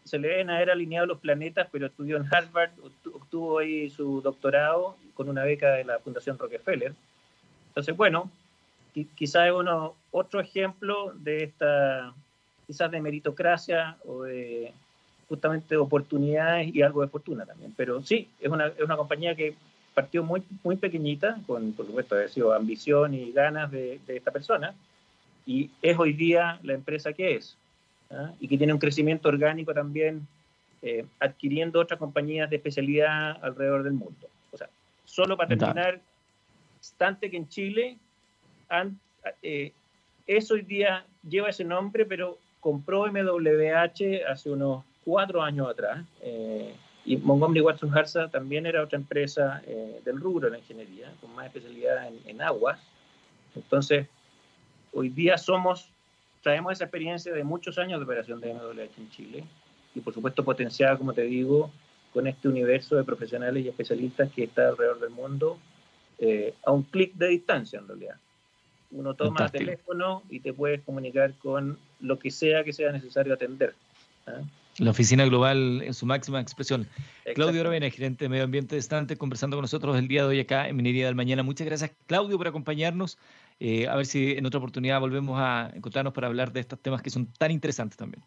se 0.03 0.19
le 0.19 0.27
deben 0.27 0.51
haber 0.51 0.69
alineado 0.69 1.07
los 1.07 1.17
planetas, 1.17 1.67
pero 1.71 1.87
estudió 1.87 2.17
en 2.17 2.27
Harvard, 2.31 2.69
obtuvo 3.11 3.57
ahí 3.57 3.89
su 3.89 4.21
doctorado 4.21 4.97
con 5.15 5.29
una 5.29 5.43
beca 5.43 5.71
de 5.73 5.83
la 5.83 5.97
Fundación 5.97 6.37
Rockefeller. 6.37 6.93
Entonces, 7.69 7.97
bueno, 7.97 8.29
quizás 9.15 9.47
es 9.47 9.53
uno, 9.53 9.95
otro 10.11 10.39
ejemplo 10.41 11.13
de 11.15 11.45
esta, 11.45 12.13
quizás 12.67 12.91
de 12.91 13.01
meritocracia 13.01 13.97
o 14.05 14.23
de 14.23 14.73
justamente 15.27 15.75
oportunidades 15.75 16.75
y 16.75 16.83
algo 16.83 17.01
de 17.01 17.07
fortuna 17.07 17.47
también. 17.47 17.73
Pero 17.75 18.03
sí, 18.03 18.29
es 18.39 18.51
una, 18.51 18.67
es 18.67 18.81
una 18.81 18.97
compañía 18.97 19.35
que 19.35 19.55
partió 19.93 20.23
muy, 20.23 20.43
muy 20.63 20.77
pequeñita, 20.77 21.39
con 21.45 21.73
por 21.73 21.85
supuesto 21.85 22.15
ha 22.15 22.27
sido 22.27 22.53
ambición 22.53 23.13
y 23.13 23.31
ganas 23.31 23.71
de, 23.71 23.99
esta 24.07 24.31
persona, 24.31 24.73
y 25.45 25.69
es 25.81 25.97
hoy 25.97 26.13
día 26.13 26.59
la 26.63 26.73
empresa 26.73 27.13
que 27.13 27.35
es, 27.35 27.57
¿ah? 28.09 28.31
y 28.39 28.47
que 28.47 28.57
tiene 28.57 28.73
un 28.73 28.79
crecimiento 28.79 29.29
orgánico 29.29 29.73
también, 29.73 30.27
eh, 30.81 31.05
adquiriendo 31.19 31.79
otras 31.79 31.99
compañías 31.99 32.49
de 32.49 32.55
especialidad 32.55 33.43
alrededor 33.43 33.83
del 33.83 33.93
mundo. 33.93 34.27
O 34.51 34.57
sea, 34.57 34.67
solo 35.05 35.37
para 35.37 35.49
terminar, 35.49 35.99
que 37.19 37.37
en 37.37 37.47
Chile 37.49 37.97
eh, 39.43 39.71
es 40.25 40.49
hoy 40.51 40.61
día, 40.61 41.05
lleva 41.27 41.49
ese 41.49 41.63
nombre, 41.63 42.05
pero 42.05 42.37
compró 42.59 43.05
MWH 43.11 44.25
hace 44.27 44.49
unos 44.49 44.83
cuatro 45.03 45.41
años 45.41 45.69
atrás. 45.69 46.05
Eh, 46.21 46.73
y 47.03 47.17
Montgomery 47.17 47.61
Watson 47.61 47.95
Harsa 47.97 48.29
también 48.29 48.65
era 48.65 48.83
otra 48.83 48.97
empresa 48.97 49.61
eh, 49.65 50.01
del 50.05 50.19
rubro 50.19 50.47
de 50.47 50.51
la 50.51 50.59
ingeniería, 50.59 51.11
con 51.19 51.33
más 51.33 51.47
especialidad 51.47 52.09
en, 52.25 52.41
aguas. 52.41 52.79
Entonces, 53.55 54.07
hoy 54.93 55.09
día 55.09 55.37
somos, 55.37 55.89
traemos 56.43 56.73
esa 56.73 56.83
experiencia 56.83 57.33
de 57.33 57.43
muchos 57.43 57.77
años 57.77 57.99
de 57.99 58.05
operación 58.05 58.39
de 58.39 58.53
MWH 58.53 58.97
en 58.97 59.09
Chile 59.09 59.43
y 59.95 59.99
por 59.99 60.13
supuesto 60.13 60.43
potenciada, 60.43 60.97
como 60.97 61.13
te 61.13 61.23
digo, 61.23 61.71
con 62.13 62.27
este 62.27 62.47
universo 62.47 62.95
de 62.95 63.03
profesionales 63.03 63.65
y 63.65 63.69
especialistas 63.69 64.31
que 64.31 64.43
está 64.43 64.69
alrededor 64.69 64.99
del 64.99 65.09
mundo 65.09 65.57
eh, 66.19 66.53
a 66.63 66.71
un 66.71 66.83
clic 66.83 67.13
de 67.15 67.29
distancia 67.29 67.79
en 67.79 67.87
realidad. 67.87 68.15
Uno 68.91 69.15
toma 69.15 69.45
el 69.45 69.51
teléfono 69.51 70.21
y 70.29 70.41
te 70.41 70.53
puedes 70.53 70.81
comunicar 70.81 71.33
con 71.35 71.79
lo 71.99 72.19
que 72.19 72.29
sea 72.29 72.63
que 72.63 72.73
sea 72.73 72.91
necesario 72.91 73.33
atender. 73.33 73.73
¿ah? 74.27 74.41
La 74.77 74.91
oficina 74.91 75.25
global 75.25 75.81
en 75.83 75.93
su 75.93 76.05
máxima 76.05 76.39
expresión. 76.39 76.87
Claudio 77.35 77.61
Oravena, 77.61 77.89
gerente 77.89 78.25
de 78.25 78.29
Medio 78.29 78.45
Ambiente 78.45 78.79
de 78.79 79.17
conversando 79.17 79.57
con 79.57 79.63
nosotros 79.63 79.97
el 79.97 80.07
día 80.07 80.21
de 80.21 80.29
hoy 80.29 80.39
acá 80.39 80.67
en 80.67 80.75
Minería 80.75 81.05
del 81.05 81.15
Mañana. 81.15 81.43
Muchas 81.43 81.67
gracias, 81.67 81.91
Claudio, 82.07 82.37
por 82.37 82.47
acompañarnos. 82.47 83.17
Eh, 83.59 83.87
a 83.87 83.95
ver 83.95 84.05
si 84.05 84.31
en 84.31 84.45
otra 84.45 84.59
oportunidad 84.59 84.99
volvemos 84.99 85.39
a 85.39 85.71
encontrarnos 85.75 86.13
para 86.13 86.27
hablar 86.27 86.51
de 86.53 86.61
estos 86.61 86.79
temas 86.79 87.01
que 87.01 87.09
son 87.09 87.27
tan 87.37 87.51
interesantes 87.51 87.97
también. 87.97 88.23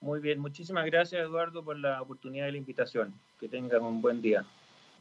Muy 0.00 0.20
bien, 0.20 0.38
muchísimas 0.38 0.86
gracias, 0.86 1.20
Eduardo, 1.20 1.62
por 1.62 1.78
la 1.78 2.00
oportunidad 2.00 2.48
y 2.48 2.52
la 2.52 2.58
invitación. 2.58 3.12
Que 3.38 3.48
tengan 3.48 3.82
un 3.82 4.00
buen 4.00 4.22
día. 4.22 4.46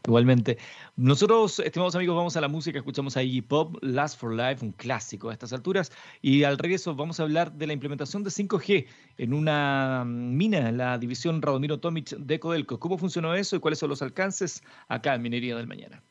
Igualmente. 0.06 0.58
Nosotros, 0.96 1.60
estimados 1.60 1.96
amigos, 1.96 2.16
vamos 2.16 2.36
a 2.38 2.42
la 2.42 2.48
música, 2.48 2.80
escuchamos 2.80 3.18
ahí 3.18 3.42
Pop 3.42 3.78
Last 3.82 4.20
for 4.20 4.34
Life, 4.34 4.66
un 4.66 4.72
clásico 4.72 5.30
a 5.30 5.34
estas 5.34 5.52
alturas, 5.54 5.92
y 6.22 6.44
al 6.44 6.58
regreso 6.58 6.96
vamos 6.96 7.20
a 7.20 7.24
hablar 7.24 7.52
de 7.52 7.68
la 7.68 7.74
implementación 7.74 8.24
de 8.24 8.30
5G 8.30 8.88
en 9.18 9.34
una 9.34 10.04
mina, 10.06 10.72
la 10.72 10.98
división 10.98 11.42
Radomiro 11.42 11.80
Tomic 11.80 12.10
de 12.18 12.40
Codelco. 12.40 12.80
¿Cómo 12.80 12.98
funcionó 12.98 13.36
eso 13.36 13.56
y 13.56 13.60
cuáles 13.60 13.80
son 13.80 13.90
los 13.90 14.02
alcances 14.02 14.64
acá 14.88 15.16
en 15.16 15.22
Minería 15.22 15.56
del 15.56 15.68
Mañana? 15.68 16.02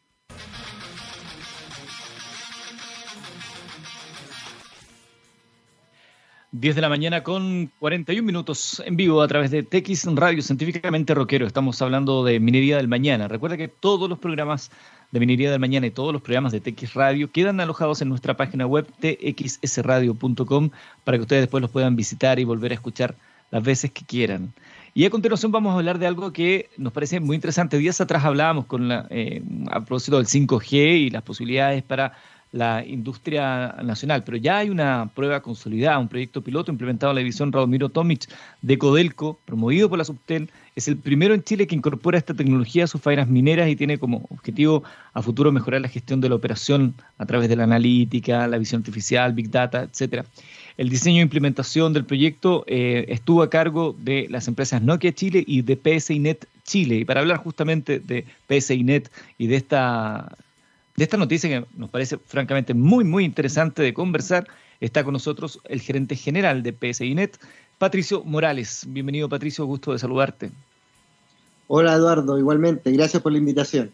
10 6.52 6.76
de 6.76 6.80
la 6.80 6.88
mañana 6.88 7.22
con 7.22 7.70
41 7.78 8.24
minutos 8.24 8.82
en 8.86 8.96
vivo 8.96 9.20
a 9.20 9.28
través 9.28 9.50
de 9.50 9.62
TX 9.62 10.06
Radio 10.14 10.40
Científicamente 10.40 11.12
Rockero. 11.12 11.46
Estamos 11.46 11.82
hablando 11.82 12.24
de 12.24 12.40
Minería 12.40 12.78
del 12.78 12.88
Mañana. 12.88 13.28
Recuerda 13.28 13.58
que 13.58 13.68
todos 13.68 14.08
los 14.08 14.18
programas 14.18 14.70
de 15.12 15.20
Minería 15.20 15.50
del 15.50 15.60
Mañana 15.60 15.86
y 15.86 15.90
todos 15.90 16.10
los 16.10 16.22
programas 16.22 16.52
de 16.52 16.60
TX 16.60 16.94
Radio 16.94 17.30
quedan 17.30 17.60
alojados 17.60 18.00
en 18.00 18.08
nuestra 18.08 18.34
página 18.34 18.66
web 18.66 18.86
txsradio.com 18.98 20.70
para 21.04 21.18
que 21.18 21.22
ustedes 21.22 21.42
después 21.42 21.60
los 21.60 21.70
puedan 21.70 21.96
visitar 21.96 22.38
y 22.38 22.44
volver 22.44 22.72
a 22.72 22.76
escuchar 22.76 23.14
las 23.50 23.62
veces 23.62 23.90
que 23.90 24.06
quieran. 24.06 24.54
Y 24.94 25.04
a 25.04 25.10
continuación 25.10 25.52
vamos 25.52 25.74
a 25.74 25.76
hablar 25.76 25.98
de 25.98 26.06
algo 26.06 26.32
que 26.32 26.70
nos 26.78 26.94
parece 26.94 27.20
muy 27.20 27.36
interesante. 27.36 27.76
Días 27.76 28.00
atrás 28.00 28.24
hablábamos 28.24 28.64
con 28.64 28.88
la, 28.88 29.06
eh, 29.10 29.42
a 29.70 29.80
propósito 29.80 30.16
del 30.16 30.26
5G 30.26 30.98
y 30.98 31.10
las 31.10 31.22
posibilidades 31.22 31.82
para 31.82 32.14
la 32.52 32.84
industria 32.84 33.76
nacional, 33.82 34.24
pero 34.24 34.36
ya 34.36 34.58
hay 34.58 34.70
una 34.70 35.10
prueba 35.14 35.40
consolidada, 35.40 35.98
un 35.98 36.08
proyecto 36.08 36.42
piloto 36.42 36.70
implementado 36.70 37.10
en 37.10 37.16
la 37.16 37.20
división 37.20 37.52
Radomiro 37.52 37.90
Tomic 37.90 38.28
de 38.62 38.78
Codelco, 38.78 39.38
promovido 39.44 39.88
por 39.88 39.98
la 39.98 40.04
Subtel. 40.04 40.50
Es 40.74 40.88
el 40.88 40.96
primero 40.96 41.34
en 41.34 41.42
Chile 41.42 41.66
que 41.66 41.74
incorpora 41.74 42.16
esta 42.16 42.34
tecnología 42.34 42.84
a 42.84 42.86
sus 42.86 43.00
faenas 43.00 43.28
mineras 43.28 43.68
y 43.68 43.76
tiene 43.76 43.98
como 43.98 44.26
objetivo 44.30 44.82
a 45.12 45.22
futuro 45.22 45.52
mejorar 45.52 45.80
la 45.80 45.88
gestión 45.88 46.20
de 46.20 46.28
la 46.28 46.36
operación 46.36 46.94
a 47.18 47.26
través 47.26 47.48
de 47.48 47.56
la 47.56 47.64
analítica, 47.64 48.46
la 48.46 48.58
visión 48.58 48.80
artificial, 48.80 49.32
Big 49.32 49.50
Data, 49.50 49.82
etcétera. 49.82 50.24
El 50.78 50.88
diseño 50.88 51.18
e 51.18 51.22
implementación 51.22 51.92
del 51.92 52.04
proyecto 52.04 52.64
eh, 52.68 53.04
estuvo 53.08 53.42
a 53.42 53.50
cargo 53.50 53.96
de 53.98 54.28
las 54.30 54.46
empresas 54.46 54.80
Nokia 54.80 55.12
Chile 55.12 55.42
y 55.44 55.62
de 55.62 55.76
PSINet 55.76 56.46
Chile. 56.62 56.98
Y 56.98 57.04
para 57.04 57.20
hablar 57.20 57.38
justamente 57.38 57.98
de 57.98 58.24
PSINet 58.46 59.10
y 59.38 59.48
de 59.48 59.56
esta 59.56 60.36
de 60.98 61.04
esta 61.04 61.16
noticia 61.16 61.48
que 61.48 61.66
nos 61.76 61.90
parece 61.90 62.18
francamente 62.18 62.74
muy, 62.74 63.04
muy 63.04 63.24
interesante 63.24 63.82
de 63.82 63.94
conversar, 63.94 64.48
está 64.80 65.04
con 65.04 65.12
nosotros 65.12 65.60
el 65.68 65.80
gerente 65.80 66.16
general 66.16 66.64
de 66.64 66.72
PSINet, 66.72 67.38
Patricio 67.78 68.24
Morales. 68.24 68.84
Bienvenido, 68.88 69.28
Patricio, 69.28 69.64
gusto 69.64 69.92
de 69.92 70.00
saludarte. 70.00 70.50
Hola, 71.68 71.94
Eduardo, 71.94 72.36
igualmente. 72.36 72.90
Gracias 72.90 73.22
por 73.22 73.30
la 73.30 73.38
invitación. 73.38 73.92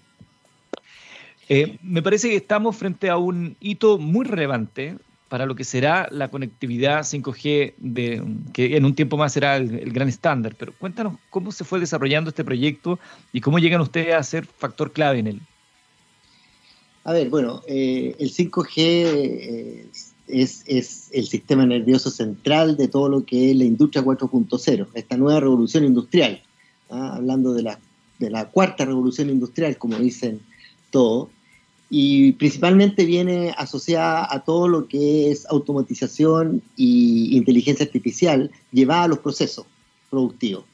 Eh, 1.51 1.77
me 1.83 2.01
parece 2.01 2.31
que 2.31 2.37
estamos 2.37 2.75
frente 2.75 3.11
a 3.11 3.19
un 3.19 3.55
hito 3.61 3.99
muy 3.99 4.25
relevante 4.25 4.97
para 5.29 5.45
lo 5.45 5.55
que 5.55 5.65
será 5.65 6.09
la 6.11 6.29
conectividad 6.29 7.01
5G, 7.01 7.75
de, 7.77 8.25
que 8.55 8.79
en 8.79 8.87
un 8.87 8.95
tiempo 8.95 9.19
más 9.19 9.35
será 9.35 9.59
el, 9.59 9.79
el, 9.79 9.93
gran 9.93 10.09
estándar. 10.09 10.55
Pero 10.59 10.73
cuéntanos 10.79 11.19
cómo 11.29 11.53
se 11.53 11.65
fue 11.65 11.81
desarrollando 11.81 12.31
este 12.31 12.45
proyecto 12.45 12.99
y 13.31 13.43
cómo 13.43 13.59
llegan 13.59 13.83
ustedes 13.83 14.15
a 14.15 14.23
ser 14.23 14.47
factor 14.47 14.91
clave 14.91 15.19
en 15.19 15.27
él. 15.27 15.41
A 17.05 17.13
ver, 17.13 17.29
bueno, 17.29 17.63
eh, 17.67 18.17
el 18.19 18.33
5G 18.33 18.73
eh, 18.77 19.87
es, 20.27 21.11
el 21.13 21.27
sistema 21.27 21.67
nervioso 21.67 22.11
central 22.11 22.79
de 22.79 22.89
todo 22.89 23.11
lo 23.11 23.25
que 23.27 23.51
es 23.51 23.57
la 23.57 23.65
industria 23.65 24.03
4.0, 24.03 24.89
esta 24.95 25.17
nueva 25.19 25.41
revolución 25.41 25.85
industrial, 25.85 26.43
¿ah? 26.89 27.17
hablando 27.17 27.53
de 27.53 27.63
la, 27.63 27.79
de 28.19 28.31
la 28.31 28.49
cuarta 28.49 28.87
revolución 28.87 29.29
industrial, 29.29 29.77
como 29.77 29.99
dicen 29.99 30.41
todos, 30.91 31.29
y 31.91 32.33
principalmente 32.33 33.05
viene 33.05 33.55
asociada 33.59 34.27
a 34.31 34.43
todo 34.43 34.67
lo 34.67 34.89
que 34.89 35.31
es 35.31 35.47
automatización 35.51 36.63
y 36.75 37.37
inteligencia 37.37 37.85
artificial 37.85 38.51
llevada 38.73 39.05
a 39.05 39.09
los 39.09 39.19
procesos 39.19 39.67
productivos. 40.09 40.65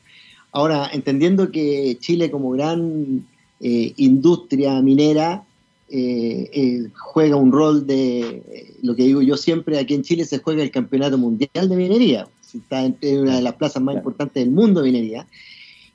Ahora, 0.52 0.88
entendiendo 0.92 1.50
que 1.50 1.98
Chile 2.00 2.30
como 2.30 2.52
gran 2.52 3.26
eh, 3.60 3.92
industria 3.96 4.80
minera 4.80 5.44
eh, 5.92 6.48
eh, 6.52 6.88
juega 6.96 7.34
un 7.34 7.50
rol 7.50 7.84
de, 7.84 8.20
eh, 8.20 8.74
lo 8.80 8.94
que 8.94 9.02
digo 9.02 9.22
yo 9.22 9.36
siempre, 9.36 9.76
aquí 9.76 9.94
en 9.94 10.02
Chile 10.02 10.24
se 10.24 10.38
juega 10.38 10.62
el 10.62 10.70
Campeonato 10.70 11.18
Mundial 11.18 11.68
de 11.68 11.74
Minería, 11.74 12.28
está 12.54 12.84
en, 12.84 12.96
una 13.02 13.34
de 13.34 13.42
las 13.42 13.54
plazas 13.54 13.82
más 13.82 13.96
importantes 13.96 14.44
del 14.44 14.52
mundo 14.52 14.80
de 14.82 14.92
minería. 14.92 15.26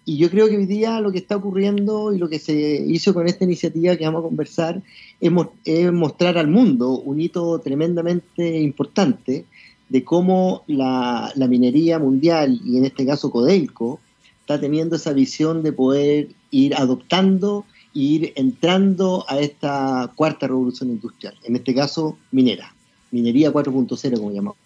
Y 0.03 0.17
yo 0.17 0.29
creo 0.29 0.49
que 0.49 0.57
hoy 0.57 0.65
día 0.65 0.99
lo 0.99 1.13
que 1.13 1.17
está 1.19 1.37
ocurriendo 1.37 2.13
y 2.13 2.17
lo 2.17 2.27
que 2.27 2.39
se 2.39 2.53
hizo 2.85 3.13
con 3.13 3.25
esta 3.27 3.45
iniciativa 3.45 3.95
que 3.95 4.05
vamos 4.05 4.19
a 4.19 4.27
conversar 4.27 4.83
es, 5.21 5.31
es 5.63 5.93
mostrar 5.93 6.37
al 6.37 6.49
mundo 6.49 6.99
un 6.99 7.21
hito 7.21 7.59
tremendamente 7.59 8.59
importante 8.59 9.45
de 9.87 10.03
cómo 10.03 10.63
la, 10.67 11.31
la, 11.35 11.47
minería 11.47 11.99
mundial, 11.99 12.59
y 12.65 12.77
en 12.77 12.85
este 12.85 13.05
caso 13.05 13.31
Codelco, 13.31 14.01
está 14.41 14.59
teniendo 14.59 14.97
esa 14.97 15.13
visión 15.13 15.63
de 15.63 15.71
poder 15.71 16.27
ir 16.51 16.75
adoptando 16.75 17.65
ir 17.95 18.33
entrando 18.35 19.25
a 19.27 19.39
esta 19.39 20.11
cuarta 20.15 20.47
revolución 20.47 20.91
industrial, 20.91 21.33
en 21.43 21.55
este 21.55 21.73
caso 21.73 22.17
minera, 22.31 22.75
minería 23.09 23.51
4.0 23.51 24.17
como 24.17 24.31
llamamos. 24.31 24.57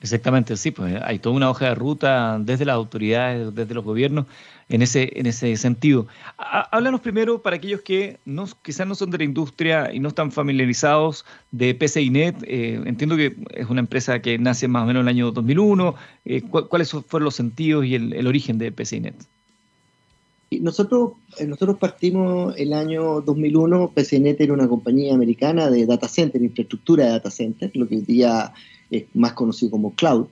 Exactamente, 0.00 0.56
sí, 0.56 0.70
pues 0.70 0.94
hay 1.02 1.18
toda 1.18 1.34
una 1.34 1.50
hoja 1.50 1.66
de 1.66 1.74
ruta 1.74 2.38
desde 2.40 2.64
las 2.64 2.74
autoridades, 2.74 3.52
desde 3.52 3.74
los 3.74 3.84
gobiernos, 3.84 4.26
en 4.68 4.82
ese, 4.82 5.10
en 5.16 5.26
ese 5.26 5.56
sentido. 5.56 6.06
Háblanos 6.36 7.00
primero 7.00 7.42
para 7.42 7.56
aquellos 7.56 7.80
que 7.80 8.20
quizás 8.62 8.86
no 8.86 8.94
son 8.94 9.10
de 9.10 9.18
la 9.18 9.24
industria 9.24 9.92
y 9.92 9.98
no 9.98 10.08
están 10.08 10.30
familiarizados 10.30 11.24
de 11.50 11.74
PCINet. 11.74 12.36
Eh, 12.44 12.80
entiendo 12.86 13.16
que 13.16 13.36
es 13.50 13.68
una 13.68 13.80
empresa 13.80 14.20
que 14.22 14.38
nace 14.38 14.68
más 14.68 14.84
o 14.84 14.86
menos 14.86 15.00
en 15.00 15.08
el 15.08 15.08
año 15.08 15.32
2001. 15.32 15.94
Eh, 16.24 16.42
¿Cuáles 16.42 16.92
fueron 16.92 17.24
los 17.24 17.34
sentidos 17.34 17.84
y 17.84 17.96
el, 17.96 18.12
el 18.12 18.26
origen 18.28 18.58
de 18.58 18.70
PCINet? 18.70 19.16
Nosotros, 20.50 21.12
eh, 21.38 21.46
nosotros 21.46 21.76
partimos 21.78 22.56
el 22.56 22.72
año 22.72 23.20
2001, 23.20 23.92
PCNet 23.94 24.40
era 24.40 24.54
una 24.54 24.66
compañía 24.66 25.12
americana 25.14 25.70
de 25.70 25.84
data 25.84 26.08
center, 26.08 26.42
infraestructura 26.42 27.04
de 27.04 27.10
data 27.10 27.30
center, 27.30 27.70
lo 27.74 27.86
que 27.86 27.96
hoy 27.96 28.00
día 28.00 28.54
es 28.90 29.04
más 29.12 29.34
conocido 29.34 29.72
como 29.72 29.92
cloud, 29.94 30.26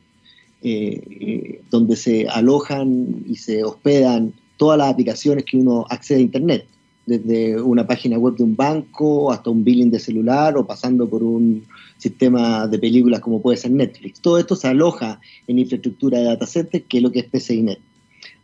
eh, 0.63 1.03
eh, 1.21 1.61
donde 1.71 1.97
se 1.97 2.27
alojan 2.29 3.25
y 3.27 3.37
se 3.37 3.63
hospedan 3.63 4.33
todas 4.57 4.79
las 4.79 4.91
aplicaciones 4.91 5.45
que 5.45 5.59
uno 5.59 5.85
accede 5.91 6.21
a 6.21 6.23
Internet, 6.23 6.67
desde 7.05 7.61
una 7.61 7.87
página 7.87 8.19
web 8.19 8.37
de 8.37 8.45
un 8.45 8.57
banco 8.57 9.31
hasta 9.31 9.51
un 9.51 9.65
billing 9.65 9.91
de 9.91 9.99
celular 9.99 10.57
o 10.57 10.67
pasando 10.67 11.07
por 11.07 11.23
un 11.23 11.65
sistema 11.99 12.67
de 12.67 12.79
películas 12.79 13.21
como 13.21 13.43
puede 13.43 13.59
ser 13.59 13.71
Netflix. 13.71 14.21
Todo 14.21 14.39
esto 14.39 14.57
se 14.57 14.69
aloja 14.69 15.21
en 15.47 15.59
infraestructura 15.59 16.19
de 16.19 16.25
data 16.25 16.47
center, 16.47 16.83
que 16.85 16.97
es 16.97 17.03
lo 17.03 17.13
que 17.13 17.21
es 17.21 17.27
PCINet. 17.27 17.79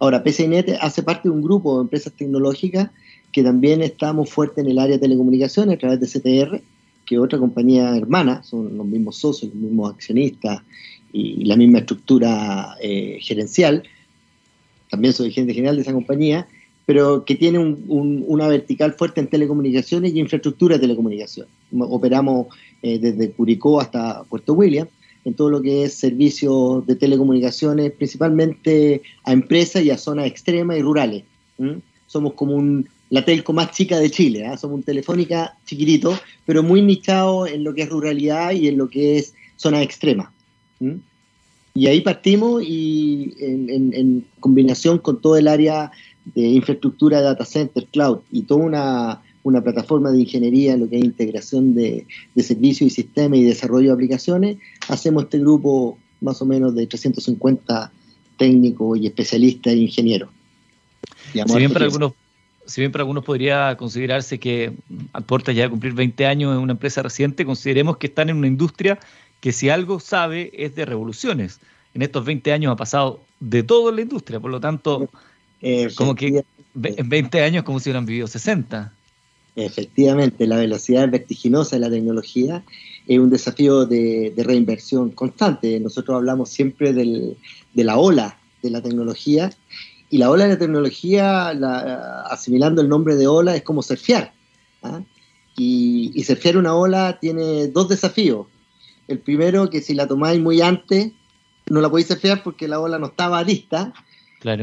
Ahora, 0.02 0.24
PCINet 0.24 0.78
hace 0.80 1.04
parte 1.04 1.28
de 1.28 1.30
un 1.30 1.42
grupo 1.42 1.76
de 1.76 1.82
empresas 1.82 2.12
tecnológicas 2.12 2.90
que 3.30 3.44
también 3.44 3.82
estamos 3.82 4.30
fuertes 4.30 4.64
en 4.64 4.68
el 4.72 4.80
área 4.80 4.96
de 4.96 5.00
telecomunicaciones 5.00 5.76
a 5.76 5.78
través 5.78 6.00
de 6.00 6.08
CTR, 6.08 6.60
que 7.06 7.14
es 7.14 7.20
otra 7.20 7.38
compañía 7.38 7.96
hermana, 7.96 8.42
son 8.42 8.76
los 8.76 8.84
mismos 8.84 9.18
socios, 9.18 9.54
los 9.54 9.62
mismos 9.62 9.94
accionistas 9.94 10.60
y 11.12 11.44
la 11.44 11.54
misma 11.54 11.78
estructura 11.78 12.76
eh, 12.82 13.18
gerencial. 13.20 13.84
También 14.90 15.14
soy 15.14 15.30
gerente 15.30 15.54
general 15.54 15.76
de 15.76 15.82
esa 15.82 15.92
compañía, 15.92 16.48
pero 16.84 17.24
que 17.24 17.36
tiene 17.36 17.60
una 17.60 18.48
vertical 18.48 18.94
fuerte 18.94 19.20
en 19.20 19.28
telecomunicaciones 19.28 20.12
y 20.12 20.18
infraestructura 20.18 20.74
de 20.74 20.80
telecomunicaciones. 20.80 21.52
Operamos 21.78 22.48
eh, 22.82 22.98
desde 22.98 23.30
Curicó 23.30 23.80
hasta 23.80 24.24
Puerto 24.24 24.54
William 24.54 24.88
en 25.24 25.34
todo 25.34 25.50
lo 25.50 25.62
que 25.62 25.84
es 25.84 25.94
servicios 25.94 26.86
de 26.86 26.96
telecomunicaciones, 26.96 27.92
principalmente 27.92 29.02
a 29.24 29.32
empresas 29.32 29.82
y 29.82 29.90
a 29.90 29.98
zonas 29.98 30.26
extremas 30.26 30.78
y 30.78 30.82
rurales. 30.82 31.24
Somos 32.06 32.34
como 32.34 32.56
un, 32.56 32.88
la 33.10 33.24
telco 33.24 33.52
más 33.52 33.70
chica 33.70 33.98
de 33.98 34.10
Chile, 34.10 34.46
¿ah? 34.46 34.56
somos 34.56 34.76
un 34.76 34.82
telefónica 34.82 35.56
chiquitito, 35.64 36.18
pero 36.44 36.62
muy 36.62 36.82
nichado 36.82 37.46
en 37.46 37.62
lo 37.62 37.74
que 37.74 37.82
es 37.82 37.88
ruralidad 37.88 38.52
y 38.52 38.68
en 38.68 38.78
lo 38.78 38.88
que 38.88 39.18
es 39.18 39.34
zonas 39.56 39.82
extremas. 39.82 40.30
Y 41.74 41.86
ahí 41.86 42.00
partimos 42.00 42.62
y 42.64 43.34
en, 43.38 43.94
en, 43.94 44.24
combinación 44.40 44.98
con 44.98 45.20
todo 45.20 45.36
el 45.36 45.46
área 45.46 45.92
de 46.34 46.42
infraestructura 46.42 47.20
data 47.20 47.44
center, 47.44 47.86
cloud 47.86 48.18
y 48.30 48.42
toda 48.42 48.64
una 48.64 49.22
una 49.44 49.62
plataforma 49.62 50.10
de 50.10 50.20
ingeniería 50.20 50.74
en 50.74 50.80
lo 50.80 50.88
que 50.88 50.96
es 50.98 51.04
integración 51.04 51.74
de, 51.74 52.06
servicios 52.36 52.92
y 52.92 52.94
sistemas 52.94 53.38
y 53.38 53.44
desarrollo 53.44 53.88
de 53.88 53.94
aplicaciones, 53.94 54.58
hacemos 54.88 55.24
este 55.24 55.38
grupo 55.38 55.98
más 56.20 56.40
o 56.40 56.46
menos 56.46 56.74
de 56.74 56.86
350 56.86 57.92
técnicos 58.36 58.98
y 58.98 59.06
especialistas 59.06 59.72
e 59.72 59.76
ingenieros. 59.76 60.30
Si 61.32 61.56
bien, 61.56 61.72
para 61.72 61.86
algunos, 61.86 62.12
si 62.66 62.80
bien 62.80 62.92
para 62.92 63.02
algunos 63.02 63.24
podría 63.24 63.76
considerarse 63.76 64.38
que 64.38 64.72
aporta 65.12 65.52
ya 65.52 65.66
a 65.66 65.70
cumplir 65.70 65.94
20 65.94 66.26
años 66.26 66.54
en 66.54 66.62
una 66.62 66.72
empresa 66.72 67.02
reciente, 67.02 67.44
consideremos 67.44 67.96
que 67.96 68.06
están 68.06 68.30
en 68.30 68.36
una 68.36 68.46
industria 68.46 68.98
que 69.40 69.52
si 69.52 69.70
algo 69.70 69.98
sabe 69.98 70.52
es 70.54 70.74
de 70.76 70.84
revoluciones. 70.84 71.58
En 71.94 72.02
estos 72.02 72.24
20 72.24 72.52
años 72.52 72.72
ha 72.72 72.76
pasado 72.76 73.20
de 73.40 73.62
todo 73.64 73.90
en 73.90 73.96
la 73.96 74.02
industria, 74.02 74.38
por 74.38 74.50
lo 74.50 74.60
tanto, 74.60 75.10
como 75.96 76.14
que 76.14 76.44
en 76.74 77.08
20 77.08 77.42
años 77.42 77.64
como 77.64 77.80
si 77.80 77.90
hubieran 77.90 78.06
vivido 78.06 78.26
60. 78.28 78.92
Efectivamente, 79.54 80.46
la 80.46 80.56
velocidad 80.56 81.10
vertiginosa 81.10 81.76
de 81.76 81.80
la 81.80 81.90
tecnología 81.90 82.64
es 83.06 83.18
un 83.18 83.30
desafío 83.30 83.84
de, 83.84 84.32
reinversión 84.36 85.10
constante. 85.10 85.78
Nosotros 85.80 86.16
hablamos 86.16 86.48
siempre 86.48 86.92
de 86.92 87.36
la 87.74 87.98
ola 87.98 88.38
de 88.62 88.70
la 88.70 88.80
tecnología 88.80 89.50
y 90.08 90.18
la 90.18 90.30
ola 90.30 90.44
de 90.44 90.50
la 90.50 90.58
tecnología, 90.58 91.48
asimilando 92.30 92.82
el 92.82 92.88
nombre 92.88 93.16
de 93.16 93.26
ola, 93.26 93.56
es 93.56 93.62
como 93.62 93.82
surfear. 93.82 94.32
¿ah? 94.82 95.00
Y, 95.56 96.12
y 96.14 96.24
surfear 96.24 96.56
una 96.58 96.74
ola 96.74 97.18
tiene 97.18 97.68
dos 97.68 97.88
desafíos. 97.88 98.46
El 99.08 99.18
primero, 99.20 99.68
que 99.70 99.80
si 99.80 99.94
la 99.94 100.06
tomáis 100.06 100.40
muy 100.40 100.60
antes, 100.60 101.12
no 101.70 101.80
la 101.80 101.90
podéis 101.90 102.08
surfear 102.08 102.42
porque 102.42 102.68
la 102.68 102.78
ola 102.78 102.98
no 102.98 103.06
estaba 103.06 103.42
lista. 103.42 103.92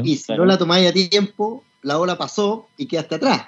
y 0.04 0.16
si 0.16 0.32
no 0.34 0.44
la 0.44 0.56
tomáis 0.56 0.88
a 0.88 0.92
tiempo, 0.92 1.64
la 1.82 1.98
ola 1.98 2.16
pasó 2.16 2.68
y 2.76 2.86
quedaste 2.86 3.16
atrás. 3.16 3.46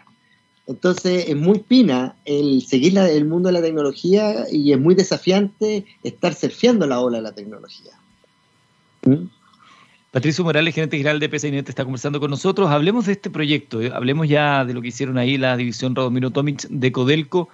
Entonces 0.66 1.28
es 1.28 1.36
muy 1.36 1.58
pina 1.58 2.16
el 2.24 2.62
seguir 2.62 2.96
el 2.96 3.24
mundo 3.24 3.48
de 3.48 3.54
la 3.54 3.62
tecnología 3.62 4.46
y 4.50 4.72
es 4.72 4.78
muy 4.78 4.94
desafiante 4.94 5.84
estar 6.02 6.34
surfeando 6.34 6.86
la 6.86 7.00
ola 7.00 7.18
de 7.18 7.22
la 7.22 7.32
tecnología. 7.32 7.92
¿Mm? 9.04 9.26
Patricio 10.12 10.44
Morales, 10.44 10.74
gerente 10.74 10.98
general 10.98 11.18
de 11.18 11.28
PSINET, 11.28 11.68
está 11.68 11.84
conversando 11.84 12.20
con 12.20 12.30
nosotros. 12.30 12.70
Hablemos 12.70 13.06
de 13.06 13.12
este 13.12 13.30
proyecto, 13.30 13.80
eh, 13.80 13.90
hablemos 13.92 14.28
ya 14.28 14.64
de 14.64 14.74
lo 14.74 14.82
que 14.82 14.88
hicieron 14.88 15.16
ahí 15.18 15.38
la 15.38 15.56
división 15.56 15.94
Radomiro 15.94 16.30
Tomic 16.30 16.66
de 16.68 16.92
Codelco 16.92 17.48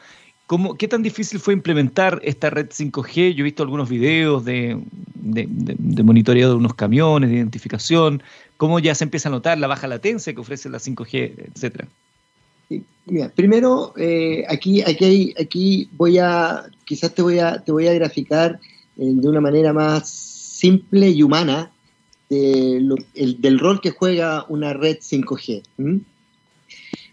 ¿cómo, 0.48 0.76
¿qué 0.76 0.88
tan 0.88 1.02
difícil 1.02 1.38
fue 1.38 1.52
implementar 1.52 2.20
esta 2.24 2.48
red 2.48 2.70
5G? 2.70 3.34
Yo 3.34 3.42
he 3.42 3.44
visto 3.44 3.62
algunos 3.62 3.88
videos 3.88 4.46
de, 4.46 4.80
de, 5.14 6.02
monitoreo 6.02 6.48
de 6.48 6.54
unos 6.54 6.74
camiones, 6.74 7.28
de 7.28 7.36
identificación, 7.36 8.22
cómo 8.56 8.78
ya 8.80 8.94
se 8.94 9.04
empieza 9.04 9.28
a 9.28 9.32
notar 9.32 9.58
la 9.58 9.66
baja 9.66 9.86
latencia 9.86 10.32
que 10.32 10.40
ofrece 10.40 10.70
la 10.70 10.78
5G, 10.78 11.50
etcétera. 11.54 11.86
Primero, 13.34 13.94
eh, 13.96 14.44
aquí, 14.48 14.82
aquí, 14.82 15.34
aquí 15.40 15.88
voy 15.92 16.18
a, 16.18 16.64
quizás 16.84 17.14
te 17.14 17.22
voy 17.22 17.38
a, 17.38 17.62
te 17.64 17.72
voy 17.72 17.86
a 17.86 17.94
graficar 17.94 18.60
eh, 18.96 19.12
de 19.14 19.28
una 19.28 19.40
manera 19.40 19.72
más 19.72 20.08
simple 20.08 21.10
y 21.10 21.22
humana 21.22 21.72
del 22.28 23.58
rol 23.58 23.80
que 23.80 23.90
juega 23.90 24.44
una 24.50 24.74
red 24.74 24.98
5G. 24.98 25.62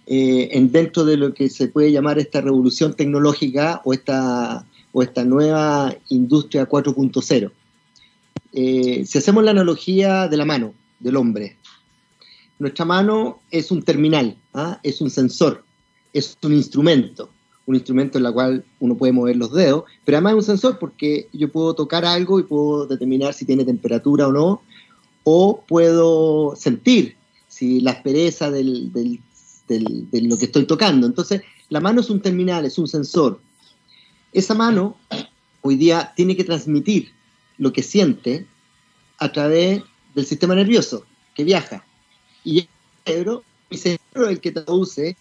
Eh, 0.08 0.50
en 0.52 0.72
dentro 0.72 1.04
de 1.04 1.18
lo 1.18 1.34
que 1.34 1.50
se 1.50 1.68
puede 1.68 1.92
llamar 1.92 2.20
esta 2.20 2.40
revolución 2.40 2.94
tecnológica 2.94 3.82
o 3.86 3.94
esta, 3.94 4.64
o 4.92 5.02
esta 5.02 5.24
nueva 5.24 5.96
industria 6.10 6.70
4.0. 6.70 7.52
Eh, 8.54 9.04
si 9.06 9.18
hacemos 9.18 9.44
la 9.44 9.52
analogía 9.52 10.28
de 10.28 10.38
la 10.38 10.46
mano 10.46 10.74
del 11.00 11.16
hombre, 11.16 11.58
nuestra 12.60 12.86
mano 12.86 13.40
es 13.52 13.72
un 13.72 13.84
terminal, 13.84 14.38
¿ah? 14.54 14.80
es 14.84 15.02
un 15.02 15.10
sensor, 15.10 15.64
es 16.14 16.38
un 16.44 16.54
instrumento, 16.54 17.30
un 17.66 17.76
instrumento 17.76 18.18
en 18.18 18.26
el 18.26 18.34
cual 18.34 18.66
uno 18.80 18.96
puede 18.96 19.14
mover 19.14 19.36
los 19.36 19.52
dedos, 19.52 19.84
pero 20.06 20.18
además 20.18 20.34
es 20.34 20.38
un 20.38 20.44
sensor 20.44 20.80
porque 20.80 21.28
yo 21.34 21.52
puedo 21.52 21.74
tocar 21.74 22.06
algo 22.06 22.40
y 22.40 22.44
puedo 22.44 22.86
determinar 22.86 23.34
si 23.34 23.46
tiene 23.46 23.66
temperatura 23.66 24.28
o 24.28 24.32
no, 24.32 24.62
o 25.24 25.64
puedo 25.68 26.56
sentir 26.56 27.16
si 27.48 27.82
la 27.82 27.92
aspereza 27.92 28.52
del, 28.52 28.92
de 28.92 30.22
lo 30.22 30.38
que 30.38 30.46
estoy 30.46 30.66
tocando. 30.66 31.08
Entonces, 31.08 31.42
la 31.70 31.82
mano 31.82 32.02
es 32.02 32.10
un 32.10 32.22
terminal, 32.22 32.66
es 32.66 32.78
un 32.78 32.88
sensor. 32.88 33.40
Esa 34.32 34.54
mano 34.54 34.98
hoy 35.62 35.76
día 35.76 36.14
tiene 36.16 36.36
que 36.36 36.44
transmitir 36.44 37.12
lo 37.58 37.74
que 37.74 37.82
siente 37.82 38.46
a 39.18 39.32
través 39.32 39.82
del 40.14 40.26
sistema 40.26 40.54
nervioso 40.54 41.06
que 41.34 41.44
viaja. 41.44 41.86
Y 42.46 42.60
el 42.60 42.68
cerebro, 43.06 43.44
mi 43.70 43.78
cerebro 43.78 44.26
es 44.26 44.30
el 44.30 44.40
que 44.40 44.52
traduce 44.52 45.18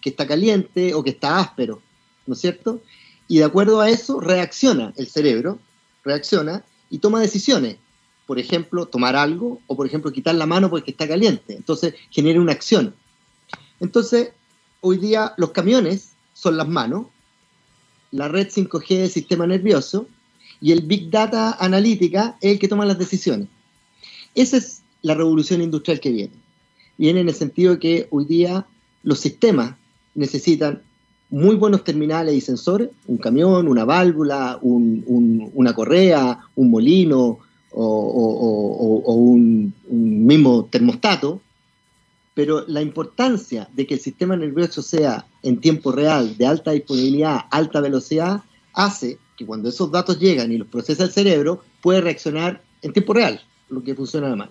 que 0.00 0.10
está 0.10 0.26
caliente 0.26 0.94
o 0.94 1.02
que 1.02 1.10
está 1.10 1.38
áspero, 1.38 1.82
¿no 2.26 2.34
es 2.34 2.40
cierto? 2.40 2.80
Y 3.26 3.38
de 3.38 3.44
acuerdo 3.44 3.80
a 3.80 3.90
eso 3.90 4.20
reacciona 4.20 4.94
el 4.96 5.08
cerebro, 5.08 5.58
reacciona 6.04 6.64
y 6.88 6.98
toma 6.98 7.20
decisiones. 7.20 7.76
Por 8.26 8.38
ejemplo, 8.38 8.86
tomar 8.86 9.16
algo 9.16 9.60
o 9.66 9.76
por 9.76 9.86
ejemplo 9.86 10.12
quitar 10.12 10.34
la 10.34 10.46
mano 10.46 10.70
porque 10.70 10.92
está 10.92 11.06
caliente. 11.06 11.54
Entonces 11.54 11.94
genera 12.10 12.40
una 12.40 12.52
acción. 12.52 12.94
Entonces, 13.80 14.30
hoy 14.80 14.98
día 14.98 15.34
los 15.36 15.50
camiones 15.50 16.12
son 16.32 16.56
las 16.56 16.68
manos, 16.68 17.06
la 18.10 18.28
red 18.28 18.48
5G 18.48 18.98
del 18.98 19.10
sistema 19.10 19.46
nervioso 19.46 20.06
y 20.60 20.72
el 20.72 20.82
Big 20.82 21.10
Data 21.10 21.56
analítica 21.58 22.36
es 22.40 22.52
el 22.52 22.58
que 22.58 22.68
toma 22.68 22.86
las 22.86 22.98
decisiones. 22.98 23.48
Esa 24.34 24.56
es 24.56 24.82
la 25.02 25.14
revolución 25.14 25.62
industrial 25.62 26.00
que 26.00 26.10
viene. 26.10 26.47
Viene 26.98 27.20
en 27.20 27.28
el 27.28 27.34
sentido 27.34 27.74
de 27.74 27.78
que 27.78 28.08
hoy 28.10 28.24
día 28.24 28.66
los 29.02 29.20
sistemas 29.20 29.76
necesitan 30.14 30.82
muy 31.30 31.56
buenos 31.56 31.84
terminales 31.84 32.34
y 32.34 32.40
sensores, 32.40 32.90
un 33.06 33.18
camión, 33.18 33.68
una 33.68 33.84
válvula, 33.84 34.58
una 34.62 35.74
correa, 35.74 36.38
un 36.56 36.70
molino 36.70 37.38
o, 37.70 39.14
un, 39.14 39.72
mismo 39.88 40.66
termostato, 40.66 41.40
pero 42.34 42.64
la 42.66 42.82
importancia 42.82 43.68
de 43.72 43.86
que 43.86 43.94
el 43.94 44.00
sistema 44.00 44.36
nervioso 44.36 44.82
sea 44.82 45.26
en 45.42 45.60
tiempo 45.60 45.92
real, 45.92 46.36
de 46.36 46.46
alta 46.46 46.72
disponibilidad, 46.72 47.40
alta 47.50 47.80
velocidad, 47.80 48.42
hace 48.74 49.18
que 49.36 49.46
cuando 49.46 49.68
esos 49.68 49.90
datos 49.90 50.18
llegan 50.18 50.50
y 50.50 50.58
los 50.58 50.68
procesa 50.68 51.04
el 51.04 51.10
cerebro, 51.10 51.62
puede 51.80 52.00
reaccionar 52.00 52.62
en 52.82 52.92
tiempo 52.92 53.12
real, 53.12 53.40
lo 53.68 53.82
que 53.82 53.94
funciona 53.94 54.34
mal. 54.34 54.50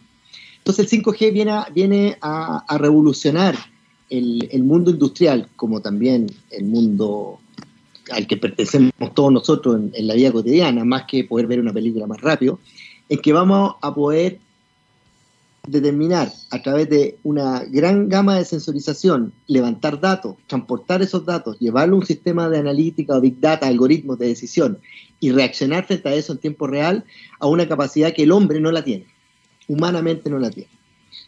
Entonces 0.68 0.92
el 0.92 1.02
5G 1.02 1.32
viene 1.32 1.52
a, 1.52 1.68
viene 1.74 2.18
a, 2.20 2.78
revolucionar 2.78 3.56
el, 4.10 4.64
mundo 4.66 4.92
industrial, 4.92 5.48
como 5.56 5.80
también 5.80 6.28
el 6.52 6.66
mundo 6.66 7.40
al 8.12 8.28
que 8.28 8.36
pertenecemos 8.36 8.92
todos 9.14 9.32
nosotros 9.32 9.78
en, 9.78 9.92
en 9.94 10.08
la 10.08 10.16
vida 10.16 10.34
cotidiana, 10.34 10.84
más 10.84 11.06
que 11.08 11.24
poder 11.24 11.48
ver 11.48 11.62
una 11.62 11.72
película 11.72 12.06
más 12.06 12.20
rápido, 12.20 12.60
en 13.08 13.22
que 13.22 13.32
vamos 13.32 13.76
a 13.82 13.96
poder 13.96 14.40
determinar 15.66 16.34
a 16.52 16.62
través 16.62 16.90
de 16.90 17.18
una 17.24 17.64
gran 17.64 18.10
gama 18.10 18.36
de 18.36 18.44
sensorización, 18.44 19.32
levantar 19.48 20.02
datos, 20.02 20.36
transportar 20.48 21.02
esos 21.02 21.26
datos, 21.26 21.58
llevarlo 21.60 21.96
a 21.96 22.00
un 22.00 22.06
sistema 22.06 22.50
de 22.50 22.60
analítica 22.60 23.16
o 23.16 23.22
big 23.22 23.40
data, 23.40 23.68
algoritmos 23.68 24.20
de 24.20 24.28
decisión 24.28 24.80
y 25.22 25.32
reaccionar 25.32 25.86
frente 25.86 26.10
a 26.10 26.16
eso 26.16 26.34
en 26.34 26.40
tiempo 26.40 26.68
real 26.68 27.06
a 27.40 27.48
una 27.48 27.70
capacidad 27.70 28.14
que 28.14 28.24
el 28.24 28.34
hombre 28.34 28.60
no 28.60 28.70
la 28.74 28.84
tiene, 28.84 29.06
humanamente 29.68 30.30
no 30.30 30.40
la 30.40 30.50
tiene. 30.50 30.70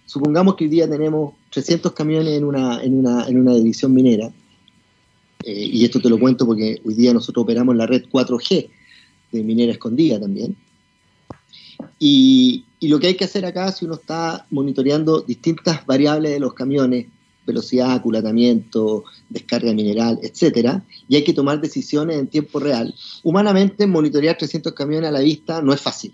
Supongamos 0.05 0.55
que 0.55 0.65
hoy 0.65 0.69
día 0.69 0.89
tenemos 0.89 1.33
300 1.51 1.91
camiones 1.93 2.37
en 2.37 2.43
una, 2.43 2.83
en 2.83 2.97
una, 2.97 3.27
en 3.27 3.39
una 3.39 3.53
división 3.53 3.93
minera, 3.93 4.31
eh, 5.43 5.65
y 5.71 5.85
esto 5.85 6.01
te 6.01 6.09
lo 6.09 6.19
cuento 6.19 6.45
porque 6.45 6.81
hoy 6.83 6.93
día 6.95 7.13
nosotros 7.13 7.43
operamos 7.43 7.75
la 7.75 7.85
red 7.85 8.05
4G 8.11 8.69
de 9.31 9.43
minera 9.43 9.71
escondida 9.71 10.19
también, 10.19 10.55
y, 11.99 12.65
lo 12.81 12.99
que 12.99 13.07
hay 13.07 13.15
que 13.15 13.25
hacer 13.25 13.45
acá, 13.45 13.71
si 13.71 13.85
uno 13.85 13.95
está 13.95 14.45
monitoreando 14.49 15.21
distintas 15.21 15.85
variables 15.85 16.31
de 16.31 16.39
los 16.39 16.53
camiones, 16.53 17.07
velocidad, 17.45 17.91
aculatamiento, 17.91 19.03
descarga 19.27 19.73
mineral, 19.73 20.19
etcétera, 20.21 20.83
y 21.07 21.15
hay 21.15 21.23
que 21.23 21.33
tomar 21.33 21.59
decisiones 21.59 22.17
en 22.17 22.27
tiempo 22.27 22.59
real. 22.59 22.93
Humanamente, 23.23 23.85
monitorear 23.85 24.37
300 24.37 24.73
camiones 24.73 25.09
a 25.09 25.11
la 25.11 25.19
vista 25.19 25.61
no 25.61 25.73
es 25.73 25.81
fácil. 25.81 26.13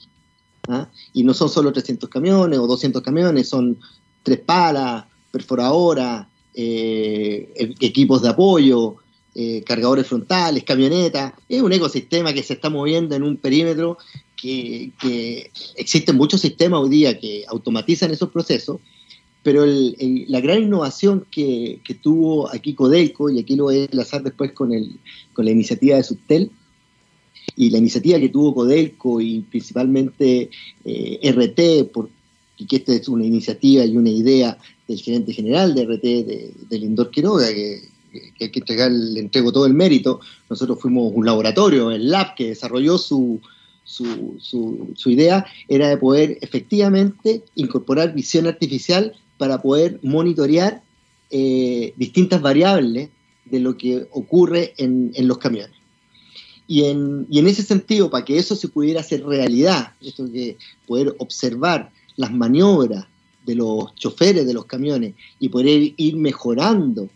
¿Ah? 0.67 0.89
Y 1.13 1.23
no 1.23 1.33
son 1.33 1.49
solo 1.49 1.71
300 1.71 2.09
camiones 2.09 2.59
o 2.59 2.67
200 2.67 3.01
camiones, 3.01 3.49
son 3.49 3.77
tres 4.23 4.39
palas, 4.39 5.05
perforadoras, 5.31 6.27
eh, 6.53 7.51
e-, 7.55 7.85
equipos 7.85 8.21
de 8.21 8.29
apoyo, 8.29 8.95
eh, 9.33 9.63
cargadores 9.65 10.07
frontales, 10.07 10.63
camionetas. 10.63 11.33
Es 11.49 11.61
un 11.61 11.73
ecosistema 11.73 12.33
que 12.33 12.43
se 12.43 12.53
está 12.53 12.69
moviendo 12.69 13.15
en 13.15 13.23
un 13.23 13.37
perímetro 13.37 13.97
que, 14.35 15.51
existen 15.75 16.15
muchos 16.15 16.41
sistemas 16.41 16.81
hoy 16.81 16.89
día 16.89 17.19
que 17.19 17.43
automatizan 17.47 18.11
esos 18.11 18.29
procesos, 18.29 18.79
pero 19.43 19.65
la 19.65 20.39
gran 20.39 20.63
innovación 20.63 21.25
que, 21.29 21.81
tuvo 22.01 22.49
aquí 22.49 22.73
Codelco, 22.73 23.29
y 23.29 23.39
aquí 23.39 23.55
lo 23.55 23.65
voy 23.65 23.79
a 23.79 23.85
enlazar 23.85 24.23
después 24.23 24.51
con, 24.53 24.73
el, 24.73 24.99
con 25.33 25.45
la 25.45 25.51
iniciativa 25.51 25.97
de 25.97 26.03
Subtel, 26.03 26.51
y 27.55 27.69
la 27.69 27.77
iniciativa 27.77 28.19
que 28.19 28.29
tuvo 28.29 28.53
Codelco 28.53 29.21
y 29.21 29.41
principalmente 29.41 30.49
eh, 30.83 31.31
RT, 31.31 31.91
porque 31.91 32.11
esta 32.71 32.93
es 32.93 33.07
una 33.07 33.25
iniciativa 33.25 33.85
y 33.85 33.97
una 33.97 34.09
idea 34.09 34.57
del 34.87 34.99
gerente 34.99 35.33
general 35.33 35.73
de 35.73 35.85
RT, 35.85 36.03
de, 36.03 36.51
de 36.69 36.79
Lindor 36.79 37.11
Quiroga, 37.11 37.47
que, 37.47 37.81
que 38.37 38.45
hay 38.45 38.51
que 38.51 38.59
entregar, 38.59 38.91
le 38.91 39.19
entrego 39.19 39.51
todo 39.51 39.65
el 39.65 39.73
mérito. 39.73 40.19
Nosotros 40.49 40.79
fuimos 40.79 41.11
un 41.13 41.25
laboratorio, 41.25 41.91
el 41.91 42.09
lab, 42.09 42.35
que 42.35 42.49
desarrolló 42.49 42.97
su, 42.97 43.41
su, 43.83 44.37
su, 44.95 45.09
idea 45.09 45.45
era 45.67 45.89
de 45.89 45.97
poder 45.97 46.37
efectivamente 46.41 47.43
incorporar 47.55 48.13
visión 48.13 48.47
artificial 48.47 49.13
para 49.37 49.61
poder 49.61 49.99
monitorear 50.01 50.81
eh, 51.29 51.93
distintas 51.97 52.41
variables 52.41 53.09
de 53.45 53.59
lo 53.59 53.77
que 53.77 54.07
ocurre 54.11 54.73
en, 54.77 55.11
en 55.15 55.27
los 55.27 55.37
camiones. 55.37 55.74
Y 56.67 56.85
en, 56.85 57.27
y 57.29 57.39
en, 57.39 57.47
ese 57.47 57.63
sentido, 57.63 58.09
para 58.09 58.25
que 58.25 58.37
eso 58.37 58.55
se 58.55 58.69
pudiera 58.69 59.01
hacer 59.01 59.23
realidad, 59.25 59.93
esto 60.01 60.31
que 60.31 60.57
poder 60.87 61.15
observar 61.19 61.91
las 62.15 62.31
maniobras 62.31 63.05
de 63.45 63.55
los 63.55 63.93
choferes 63.95 64.47
de 64.47 64.53
los 64.53 64.65
camiones 64.65 65.13
y 65.39 65.49
poder 65.49 65.93
ir 65.95 66.15
mejorando 66.15 67.09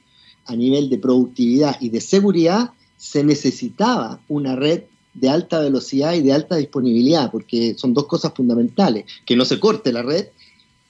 a 0.46 0.56
nivel 0.56 0.90
de 0.90 0.98
productividad 0.98 1.78
y 1.80 1.90
de 1.90 2.02
seguridad, 2.02 2.72
se 2.98 3.24
necesitaba 3.24 4.20
una 4.28 4.56
red 4.56 4.84
de 5.14 5.30
alta 5.30 5.60
velocidad 5.60 6.14
y 6.14 6.22
de 6.22 6.34
alta 6.34 6.56
disponibilidad, 6.56 7.32
porque 7.32 7.76
son 7.78 7.94
dos 7.94 8.06
cosas 8.06 8.34
fundamentales, 8.36 9.06
que 9.26 9.36
no 9.36 9.46
se 9.46 9.60
corte 9.60 9.92
la 9.92 10.04
red 10.04 10.28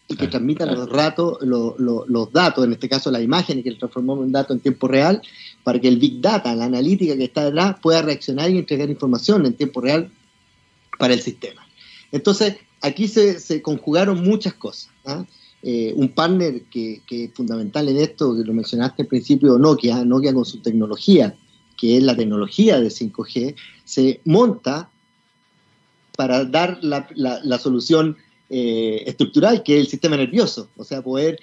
y 0.10 0.16
que 0.16 0.28
transmitan 0.28 0.74
los, 0.74 0.90
ratos, 0.90 1.38
los 1.42 2.34
datos, 2.34 2.66
en 2.66 2.74
este 2.74 2.90
caso 2.90 3.12
la 3.12 3.22
imagen, 3.22 3.60
y 3.60 3.64
que 3.64 3.72
transformamos 3.74 4.26
en 4.26 4.32
dato 4.32 4.54
en 4.54 4.60
tiempo 4.60 4.88
real, 4.88 5.22
para 5.64 5.80
que 5.80 5.88
el 5.88 5.98
Big 5.98 6.20
Data, 6.20 6.54
la 6.56 6.66
analítica 6.66 7.16
que 7.16 7.26
está 7.26 7.46
detrás, 7.46 7.78
pueda 7.80 8.02
reaccionar 8.02 8.50
y 8.50 8.58
entregar 8.58 8.90
información 8.90 9.46
en 9.46 9.54
tiempo 9.54 9.82
real 9.82 10.12
para 10.98 11.14
el 11.14 11.22
sistema. 11.22 11.62
Entonces, 12.12 12.58
aquí 12.82 13.08
se, 13.08 13.62
conjugaron 13.62 14.24
muchas 14.24 14.56
cosas. 14.56 14.90
¿ah? 15.06 15.24
Eh, 15.62 15.94
un 15.96 16.10
partner 16.10 16.64
que, 16.64 17.02
que, 17.06 17.26
es 17.26 17.34
fundamental 17.34 17.88
en 17.88 17.98
esto, 17.98 18.36
que 18.36 18.44
lo 18.44 18.54
mencionaste 18.54 19.04
al 19.04 19.08
principio, 19.08 19.60
Nokia, 19.60 20.04
Nokia 20.04 20.34
con 20.34 20.46
su 20.46 20.60
tecnología, 20.60 21.36
que 21.78 21.98
es 21.98 22.04
la 22.04 22.16
tecnología 22.16 22.80
de 22.80 22.88
5G, 22.88 23.56
se 23.86 24.22
monta 24.26 24.90
para 26.20 26.44
dar 26.44 26.80
la, 26.82 27.58
solución 27.60 28.18
eh, 28.50 29.04
estructural, 29.06 29.64
que 29.64 29.76
es 29.76 29.82
el 29.82 29.88
sistema 29.88 30.18
nervioso, 30.18 30.70
o 30.76 30.84
sea, 30.84 31.02
poder 31.02 31.40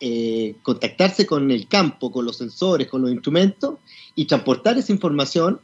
eh, 0.00 0.56
contactarse 0.62 1.26
con 1.26 1.50
el 1.50 1.68
campo, 1.68 2.12
con 2.12 2.24
los 2.24 2.36
sensores, 2.36 2.88
con 2.88 3.02
los 3.02 3.10
instrumentos 3.10 3.76
y 4.14 4.26
transportar 4.26 4.76
esa 4.76 4.92
información 4.92 5.60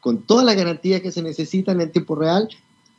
con 0.00 0.22
todas 0.22 0.44
las 0.44 0.56
garantías 0.56 1.00
que 1.00 1.12
se 1.12 1.22
necesitan 1.22 1.80
en 1.80 1.92
tiempo 1.92 2.14
real 2.14 2.48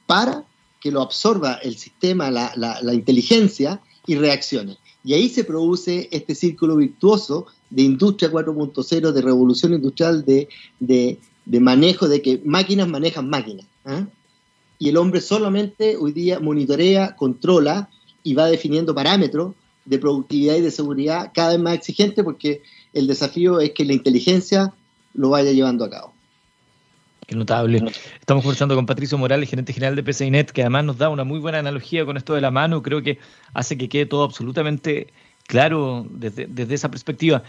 para 0.06 0.46
que 0.80 0.92
lo 0.92 1.02
absorba 1.02 1.54
el 1.64 1.78
sistema, 1.78 2.32
la, 2.32 2.94
inteligencia 2.94 3.82
y 4.08 4.16
reaccione. 4.16 4.78
Y 5.04 5.14
ahí 5.14 5.30
se 5.30 5.44
produce 5.44 6.10
este 6.12 6.36
círculo 6.36 6.78
virtuoso 6.78 7.48
de 7.70 7.84
industria 7.84 8.32
4.0, 8.32 9.12
de 9.12 9.22
revolución 9.22 9.74
industrial, 9.74 10.26
de, 10.26 10.48
de, 10.80 11.60
manejo, 11.60 12.08
de 12.08 12.22
que 12.22 12.42
máquinas 12.44 12.88
manejan 12.88 13.30
máquinas. 13.30 13.66
¿ah? 13.86 14.06
Y 14.82 14.90
el 14.90 14.98
hombre 14.98 15.22
solamente 15.22 15.96
hoy 15.96 16.12
día 16.12 16.40
monitorea, 16.40 17.16
controla 17.16 17.88
y 18.24 18.34
va 18.34 18.48
definiendo 18.48 18.96
parámetros 18.96 19.54
de 19.86 20.00
productividad 20.00 20.56
y 20.56 20.62
de 20.62 20.72
seguridad 20.72 21.30
cada 21.36 21.52
vez 21.52 21.60
más 21.60 21.76
exigentes 21.76 22.26
porque 22.26 22.64
el 22.92 23.06
desafío 23.06 23.60
es 23.60 23.74
que 23.74 23.86
la 23.86 23.94
inteligencia 23.94 24.74
lo 25.14 25.30
vaya 25.30 25.52
llevando 25.52 25.86
a 25.86 25.90
cabo. 25.92 26.14
Qué 27.28 27.36
notable. 27.36 27.92
Estamos 28.20 28.44
conversando 28.44 28.74
con 28.74 28.88
Patricio 28.88 29.20
Morales, 29.20 29.52
gerente 29.52 29.72
general 29.72 29.96
de 29.96 30.02
PCINET, 30.02 30.50
que 30.50 30.62
además 30.62 30.84
nos 30.86 30.98
da 30.98 31.10
una 31.10 31.26
muy 31.26 31.38
buena 31.38 31.60
analogía 31.60 32.04
con 32.04 32.18
esto 32.18 32.34
de 32.34 32.42
la 32.42 32.50
mano. 32.50 32.82
Creo 32.82 33.04
que 33.04 33.20
hace 33.54 33.78
que 33.78 33.88
quede 33.88 34.08
todo 34.08 34.24
absolutamente 34.24 35.14
claro 35.46 36.08
desde, 36.10 36.74
esa 36.74 36.90
perspectiva. 36.90 37.44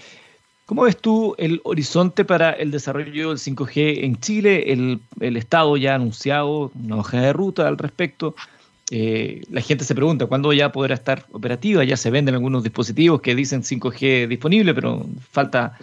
¿Cómo 0.66 0.82
ves 0.82 0.96
tú 0.96 1.34
el 1.38 1.60
horizonte 1.64 2.24
para 2.24 2.52
el 2.52 2.70
desarrollo 2.70 3.30
del 3.30 3.38
5G 3.38 4.04
en 4.04 4.16
Chile? 4.20 4.72
El, 4.72 5.00
Estado 5.36 5.76
ya 5.76 5.92
ha 5.92 5.94
anunciado 5.96 6.70
una 6.82 6.96
hoja 6.96 7.20
de 7.20 7.32
ruta 7.32 7.66
al 7.66 7.78
respecto. 7.78 8.34
Eh, 8.90 9.42
la 9.50 9.60
gente 9.60 9.84
se 9.84 9.94
pregunta 9.94 10.26
cuándo 10.26 10.52
ya 10.52 10.70
podrá 10.70 10.94
estar 10.94 11.26
operativa. 11.32 11.82
Ya 11.84 11.96
se 11.96 12.10
venden 12.10 12.34
algunos 12.34 12.62
dispositivos 12.62 13.20
que 13.20 13.34
dicen 13.34 13.62
5G 13.62 14.28
disponible, 14.28 14.72
pero 14.72 15.04
falta 15.30 15.78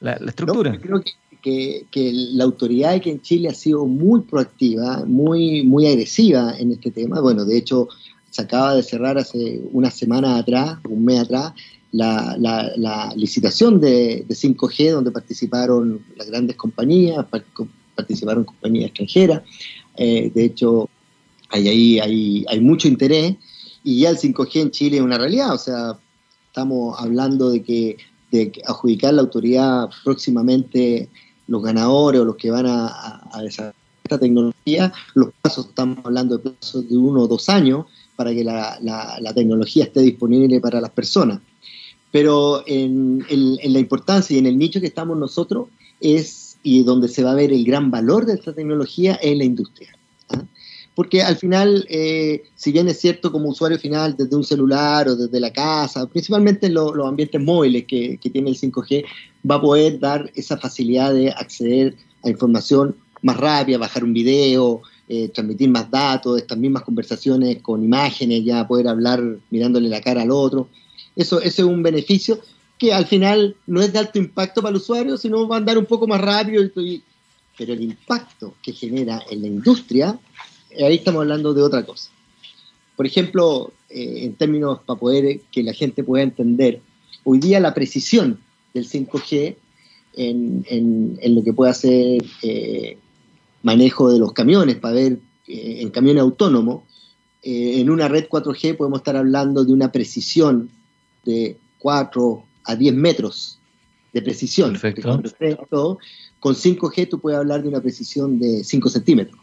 la, 0.00 0.12
estructura. 0.14 0.78
creo 0.78 1.02
que, 1.42 1.84
la 2.32 2.44
autoridad 2.44 2.94
aquí 2.94 3.10
en 3.10 3.20
Chile 3.20 3.48
ha 3.48 3.54
sido 3.54 3.84
muy 3.84 4.22
proactiva, 4.22 5.04
muy, 5.04 5.62
muy 5.64 5.86
agresiva 5.86 6.56
en 6.58 6.72
este 6.72 6.90
tema. 6.90 7.20
Bueno, 7.20 7.44
de 7.44 7.58
hecho, 7.58 7.88
se 8.30 8.42
acaba 8.42 8.74
de 8.74 8.82
cerrar 8.82 9.18
hace 9.18 9.60
una 9.72 9.90
semana 9.90 10.38
atrás, 10.38 10.78
un 10.88 11.04
mes 11.04 11.20
atrás, 11.20 11.52
la, 11.94 13.12
licitación 13.16 13.80
de, 13.80 14.26
5G, 14.28 14.92
donde 14.92 15.10
participaron 15.10 16.04
las 16.16 16.28
grandes 16.28 16.56
compañías, 16.56 17.24
participaron 17.94 18.44
compañías 18.44 18.86
extranjeras. 18.86 19.42
Eh, 19.96 20.30
de 20.34 20.44
hecho, 20.44 20.88
hay, 21.50 21.68
hay, 22.00 22.44
hay 22.48 22.60
mucho 22.60 22.88
interés 22.88 23.36
y 23.84 24.00
ya 24.00 24.10
el 24.10 24.18
5G 24.18 24.60
en 24.60 24.70
Chile 24.70 24.96
es 24.96 25.02
una 25.02 25.18
realidad. 25.18 25.54
O 25.54 25.58
sea, 25.58 25.98
estamos 26.48 27.00
hablando 27.00 27.50
de 27.50 27.62
que 27.62 27.96
de 28.30 28.50
adjudicar 28.66 29.14
la 29.14 29.22
autoridad 29.22 29.88
próximamente 30.02 31.08
los 31.46 31.62
ganadores 31.62 32.20
o 32.20 32.24
los 32.24 32.36
que 32.36 32.50
van 32.50 32.66
a, 32.66 33.30
desarrollar 33.42 33.74
esta 34.02 34.18
tecnología, 34.18 34.92
los 35.14 35.30
plazos, 35.40 35.68
estamos 35.68 35.98
hablando 36.04 36.36
de 36.36 36.50
plazos 36.50 36.88
de 36.88 36.96
uno 36.96 37.22
o 37.22 37.28
dos 37.28 37.48
años 37.48 37.86
para 38.16 38.32
que 38.32 38.44
la, 38.44 39.32
tecnología 39.34 39.84
esté 39.84 40.00
disponible 40.00 40.60
para 40.60 40.80
las 40.80 40.90
personas. 40.90 41.40
Pero 42.14 42.62
en, 42.68 43.26
la 43.28 43.80
importancia 43.80 44.36
y 44.36 44.38
en 44.38 44.46
el 44.46 44.56
nicho 44.56 44.80
que 44.80 44.86
estamos 44.86 45.18
nosotros 45.18 45.66
es, 46.00 46.58
y 46.62 46.84
donde 46.84 47.08
se 47.08 47.24
va 47.24 47.32
a 47.32 47.34
ver 47.34 47.52
el 47.52 47.64
gran 47.64 47.90
valor 47.90 48.24
de 48.24 48.34
esta 48.34 48.52
tecnología, 48.52 49.14
es 49.16 49.36
la 49.36 49.42
industria. 49.42 49.88
¿ah? 50.28 50.44
porque 50.94 51.24
al 51.24 51.34
final, 51.34 51.84
eh, 51.90 52.44
si 52.54 52.70
bien 52.70 52.86
es 52.86 53.00
cierto 53.00 53.32
como 53.32 53.48
usuario 53.48 53.80
final 53.80 54.14
desde 54.16 54.36
un 54.36 54.44
celular 54.44 55.08
o 55.08 55.16
desde 55.16 55.40
la 55.40 55.52
casa, 55.52 56.06
principalmente 56.06 56.68
en 56.68 56.74
los 56.74 56.94
ambientes 57.04 57.40
móviles 57.40 57.84
que, 57.88 58.16
tiene 58.32 58.50
el 58.50 58.56
5G, 58.56 59.04
va 59.50 59.56
a 59.56 59.60
poder 59.60 59.98
dar 59.98 60.30
esa 60.36 60.56
facilidad 60.56 61.12
de 61.12 61.30
acceder 61.30 61.96
a 62.22 62.30
información 62.30 62.94
más 63.22 63.36
rápida, 63.38 63.76
bajar 63.76 64.04
un 64.04 64.12
video, 64.12 64.82
eh, 65.08 65.30
transmitir 65.30 65.68
más 65.68 65.90
datos, 65.90 66.38
estas 66.38 66.58
mismas 66.58 66.84
conversaciones 66.84 67.60
con 67.60 67.82
imágenes, 67.82 68.44
ya 68.44 68.68
poder 68.68 68.86
hablar 68.86 69.20
mirándole 69.50 69.88
la 69.88 70.00
cara 70.00 70.22
al 70.22 70.30
otro. 70.30 70.68
Eso, 71.16 71.40
eso 71.40 71.62
es 71.62 71.68
un 71.68 71.82
beneficio 71.82 72.40
que 72.78 72.92
al 72.92 73.06
final 73.06 73.56
no 73.66 73.80
es 73.80 73.92
de 73.92 74.00
alto 74.00 74.18
impacto 74.18 74.60
para 74.60 74.70
el 74.70 74.76
usuario, 74.76 75.16
sino 75.16 75.46
va 75.46 75.56
a 75.56 75.58
andar 75.58 75.78
un 75.78 75.86
poco 75.86 76.06
más 76.06 76.20
rápido. 76.20 76.62
pero 77.56 77.72
el 77.72 77.82
impacto 77.82 78.54
que 78.62 78.72
genera 78.72 79.22
en 79.30 79.42
la 79.42 79.46
industria 79.48 80.18
ahí 80.82 80.96
estamos 80.96 81.20
hablando 81.20 81.54
de 81.54 81.62
otra 81.62 81.84
cosa. 81.84 82.10
Por 82.96 83.06
ejemplo, 83.06 83.72
eh, 83.90 84.24
en 84.24 84.34
términos 84.34 84.80
para 84.84 84.98
poder 84.98 85.40
que 85.52 85.62
la 85.62 85.72
gente 85.72 86.02
pueda 86.04 86.24
entender, 86.24 86.80
hoy 87.24 87.38
día 87.38 87.60
la 87.60 87.74
precisión 87.74 88.40
del 88.72 88.88
5G 88.88 89.56
en, 90.16 91.18
lo 91.34 91.42
que 91.42 91.52
puede 91.52 91.70
hacer 91.70 92.24
eh, 92.42 92.98
manejo 93.62 94.12
de 94.12 94.18
los 94.18 94.32
camiones, 94.32 94.76
para 94.76 94.94
ver 94.94 95.18
eh, 95.46 95.78
en 95.80 95.90
camiones 95.90 96.22
autónomos, 96.22 96.82
en 97.46 97.90
una 97.90 98.08
red 98.08 98.26
4G 98.26 98.74
podemos 98.74 99.00
estar 99.00 99.16
hablando 99.16 99.66
de 99.66 99.72
una 99.74 99.92
precisión 99.92 100.70
de 101.24 101.56
4 101.78 102.44
a 102.64 102.76
10 102.76 102.94
metros 102.94 103.58
de 104.12 104.22
precisión. 104.22 104.72
Perfecto. 104.72 105.98
Con 106.40 106.54
5G 106.54 107.08
tú 107.08 107.20
puedes 107.20 107.38
hablar 107.38 107.62
de 107.62 107.68
una 107.68 107.80
precisión 107.80 108.38
de 108.38 108.62
5 108.64 108.88
centímetros. 108.88 109.38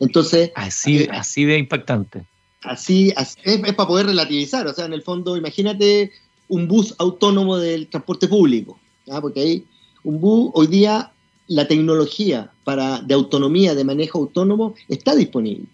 Entonces... 0.00 0.50
Así, 0.54 0.98
eh, 0.98 1.08
así 1.12 1.44
de 1.44 1.58
impactante. 1.58 2.24
Así, 2.62 3.12
es, 3.16 3.36
para 3.74 3.86
poder 3.88 4.06
relativizar, 4.06 4.66
o 4.66 4.72
sea, 4.72 4.86
en 4.86 4.92
el 4.92 5.02
fondo, 5.02 5.36
imagínate 5.36 6.10
un 6.48 6.66
bus 6.66 6.94
autónomo 6.98 7.58
del 7.58 7.88
transporte 7.88 8.28
público, 8.28 8.78
porque 9.20 9.40
ahí 9.40 9.64
un 10.02 10.20
bus, 10.20 10.50
hoy 10.54 10.66
día 10.66 11.12
la 11.48 11.68
tecnología 11.68 12.50
para, 12.64 13.00
de 13.00 13.14
autonomía, 13.14 13.74
de 13.74 13.84
manejo 13.84 14.18
autónomo, 14.18 14.74
está 14.88 15.14
disponible. 15.14 15.66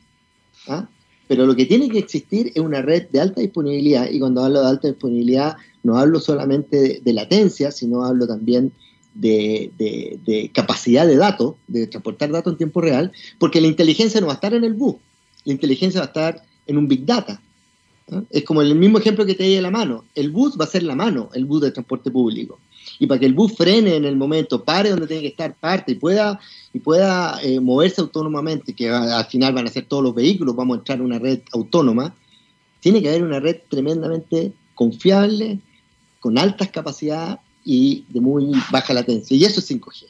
Pero 1.28 1.46
lo 1.46 1.54
que 1.54 1.66
tiene 1.66 1.88
que 1.88 1.98
existir 1.98 2.52
es 2.54 2.62
una 2.62 2.82
red 2.82 3.08
de 3.10 3.20
alta 3.20 3.40
disponibilidad, 3.40 4.10
y 4.10 4.18
cuando 4.18 4.42
hablo 4.42 4.60
de 4.60 4.68
alta 4.68 4.88
disponibilidad 4.88 5.56
no 5.82 5.98
hablo 5.98 6.20
solamente 6.20 7.00
de 7.04 7.12
latencia, 7.12 7.72
sino 7.72 8.04
hablo 8.04 8.26
también 8.26 8.72
de, 9.14 10.50
capacidad 10.54 11.06
de 11.06 11.16
datos, 11.16 11.54
de 11.66 11.86
transportar 11.86 12.30
datos 12.30 12.52
en 12.52 12.58
tiempo 12.58 12.80
real, 12.80 13.12
porque 13.38 13.60
la 13.60 13.66
inteligencia 13.66 14.20
no 14.20 14.28
va 14.28 14.34
a 14.34 14.36
estar 14.36 14.54
en 14.54 14.64
el 14.64 14.74
bus, 14.74 14.96
la 15.44 15.52
inteligencia 15.52 16.00
va 16.00 16.04
a 16.04 16.08
estar 16.08 16.42
en 16.66 16.78
un 16.78 16.88
big 16.88 17.04
data. 17.04 17.40
Es 18.30 18.44
como 18.44 18.62
el 18.62 18.74
mismo 18.74 18.98
ejemplo 18.98 19.24
que 19.24 19.34
te 19.34 19.44
di 19.44 19.54
de 19.54 19.62
la 19.62 19.70
mano. 19.70 20.04
El 20.14 20.30
bus 20.30 20.58
va 20.60 20.64
a 20.64 20.68
ser 20.68 20.82
la 20.82 20.94
mano, 20.94 21.30
el 21.34 21.46
bus 21.46 21.62
de 21.62 21.70
transporte 21.70 22.10
público. 22.10 22.58
Y 22.98 23.06
para 23.06 23.20
que 23.20 23.26
el 23.26 23.34
bus 23.34 23.54
frene 23.56 23.96
en 23.96 24.04
el 24.04 24.16
momento, 24.16 24.64
pare 24.64 24.90
donde 24.90 25.06
tiene 25.06 25.22
que 25.22 25.28
estar, 25.28 25.54
parte 25.54 25.92
y 25.92 25.94
pueda, 25.96 26.40
y 26.72 26.78
pueda 26.78 27.40
eh, 27.42 27.60
moverse 27.60 28.00
autónomamente, 28.00 28.74
que 28.74 28.90
al 28.90 29.26
final 29.26 29.54
van 29.54 29.66
a 29.66 29.70
ser 29.70 29.86
todos 29.86 30.02
los 30.02 30.14
vehículos, 30.14 30.56
vamos 30.56 30.76
a 30.76 30.78
entrar 30.78 30.98
en 30.98 31.04
una 31.04 31.18
red 31.18 31.40
autónoma, 31.52 32.14
tiene 32.80 33.02
que 33.02 33.08
haber 33.08 33.22
una 33.22 33.40
red 33.40 33.58
tremendamente 33.68 34.52
confiable, 34.74 35.60
con 36.20 36.38
altas 36.38 36.68
capacidades 36.68 37.38
y 37.64 38.04
de 38.08 38.20
muy 38.20 38.52
baja 38.70 38.94
latencia. 38.94 39.36
Y 39.36 39.44
eso 39.44 39.60
es 39.60 39.70
5G. 39.70 40.06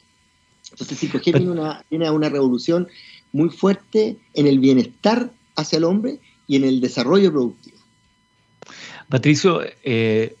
Entonces 0.71 1.03
5G 1.03 1.37
viene, 1.37 1.51
una, 1.51 1.85
viene 1.89 2.07
a 2.07 2.11
una 2.11 2.29
revolución 2.29 2.87
muy 3.31 3.49
fuerte 3.49 4.17
en 4.33 4.47
el 4.47 4.59
bienestar 4.59 5.31
hacia 5.55 5.77
el 5.77 5.83
hombre 5.83 6.19
y 6.47 6.55
en 6.55 6.63
el 6.63 6.81
desarrollo 6.81 7.31
productivo. 7.31 7.77
Patricio, 9.09 9.61
eh, 9.83 10.35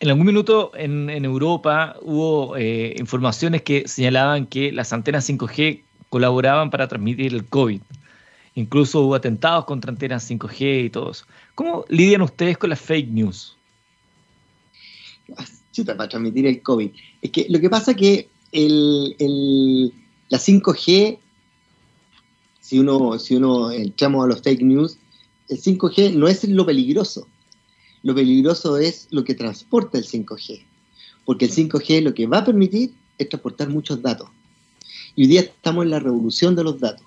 en 0.00 0.08
algún 0.08 0.26
minuto 0.26 0.72
en, 0.74 1.24
Europa 1.24 1.96
hubo 2.02 2.56
eh, 2.56 2.94
informaciones 2.98 3.62
que 3.62 3.88
señalaban 3.88 4.46
que 4.46 4.72
las 4.72 4.92
antenas 4.92 5.28
5G 5.28 5.82
colaboraban 6.08 6.70
para 6.70 6.86
transmitir 6.88 7.32
el 7.34 7.46
COVID. 7.46 7.80
Incluso 8.54 9.02
hubo 9.02 9.14
atentados 9.14 9.64
contra 9.64 9.90
antenas 9.90 10.30
5G 10.30 10.86
y 10.86 10.90
todo 10.90 11.10
eso. 11.10 11.24
¿Cómo 11.54 11.84
lidian 11.88 12.22
ustedes 12.22 12.58
con 12.58 12.70
las 12.70 12.80
fake 12.80 13.08
news? 13.08 13.56
para 15.84 16.08
transmitir 16.08 16.46
el 16.46 16.62
COVID. 16.62 16.90
Es 17.22 17.30
que 17.30 17.46
lo 17.48 17.60
que 17.60 17.70
pasa 17.70 17.90
es 17.92 17.96
que 17.96 18.28
el, 18.52 19.92
la 20.28 20.38
5G, 20.38 21.18
si 22.60 22.78
uno, 22.78 23.18
si 23.18 23.36
uno 23.36 23.70
entramos 23.70 24.24
a 24.24 24.28
los 24.28 24.42
fake 24.42 24.62
news, 24.62 24.98
el 25.48 25.60
5G 25.60 26.14
no 26.14 26.28
es 26.28 26.44
lo 26.44 26.64
peligroso. 26.64 27.28
Lo 28.06 28.14
peligroso 28.14 28.78
es 28.78 29.08
lo 29.10 29.24
que 29.24 29.34
transporta 29.34 29.98
el 29.98 30.04
5G. 30.04 30.62
Porque 31.24 31.46
el 31.46 31.50
5G 31.50 32.02
lo 32.02 32.14
que 32.14 32.28
va 32.28 32.38
a 32.38 32.44
permitir 32.44 32.92
es 33.18 33.28
transportar 33.28 33.68
muchos 33.68 34.00
datos. 34.00 34.28
Y 35.16 35.22
hoy 35.22 35.26
día 35.26 35.40
estamos 35.40 35.84
en 35.84 35.90
la 35.90 35.98
revolución 35.98 36.54
de 36.54 36.62
los 36.62 36.78
datos. 36.78 37.04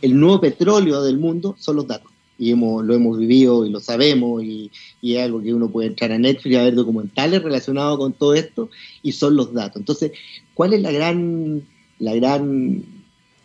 El 0.00 0.20
nuevo 0.20 0.40
petróleo 0.40 1.02
del 1.02 1.18
mundo 1.18 1.56
son 1.58 1.74
los 1.74 1.88
datos 1.88 2.12
y 2.38 2.54
lo 2.54 2.94
hemos 2.94 3.18
vivido 3.18 3.66
y 3.66 3.70
lo 3.70 3.80
sabemos 3.80 4.44
y, 4.44 4.70
es 5.02 5.18
algo 5.18 5.42
que 5.42 5.52
uno 5.52 5.68
puede 5.68 5.88
entrar 5.88 6.12
a 6.12 6.18
Netflix 6.18 6.56
a 6.56 6.62
ver 6.62 6.76
documentales 6.76 7.42
relacionados 7.42 7.98
con 7.98 8.12
todo 8.12 8.34
esto 8.34 8.70
y 9.02 9.10
son 9.10 9.34
los 9.34 9.52
datos. 9.52 9.78
Entonces, 9.80 10.12
¿cuál 10.54 10.72
es 10.72 10.82
la 10.82 10.92
gran, 10.92 11.66
la 11.98 12.14
gran 12.14 12.84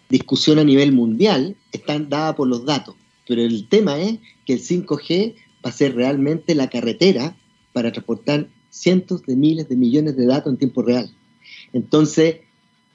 discusión 0.09 0.59
a 0.59 0.63
nivel 0.63 0.91
mundial? 0.91 1.55
Está 1.71 1.97
dada 1.97 2.35
por 2.35 2.47
los 2.47 2.65
datos, 2.65 2.93
pero 3.27 3.41
el 3.41 3.67
tema 3.67 3.99
es 3.99 4.19
que 4.45 4.53
el 4.53 4.59
5G 4.59 5.33
va 5.33 5.46
a 5.67 5.71
ser 5.71 5.95
realmente 5.95 6.55
la 6.55 6.69
carretera 6.69 7.35
para 7.73 7.91
transportar 7.91 8.47
cientos 8.69 9.23
de 9.23 9.35
miles 9.35 9.69
de 9.69 9.75
millones 9.75 10.15
de 10.15 10.25
datos 10.25 10.51
en 10.51 10.57
tiempo 10.57 10.81
real. 10.81 11.09
Entonces, 11.73 12.37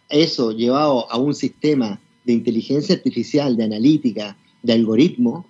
eso 0.09 0.53
llevado 0.53 1.11
a 1.11 1.19
un 1.19 1.35
sistema 1.35 2.01
de 2.25 2.33
inteligencia 2.33 2.95
artificial, 2.95 3.57
de 3.57 3.65
analítica, 3.65 4.37
de 4.63 4.73
algoritmo, 4.73 5.47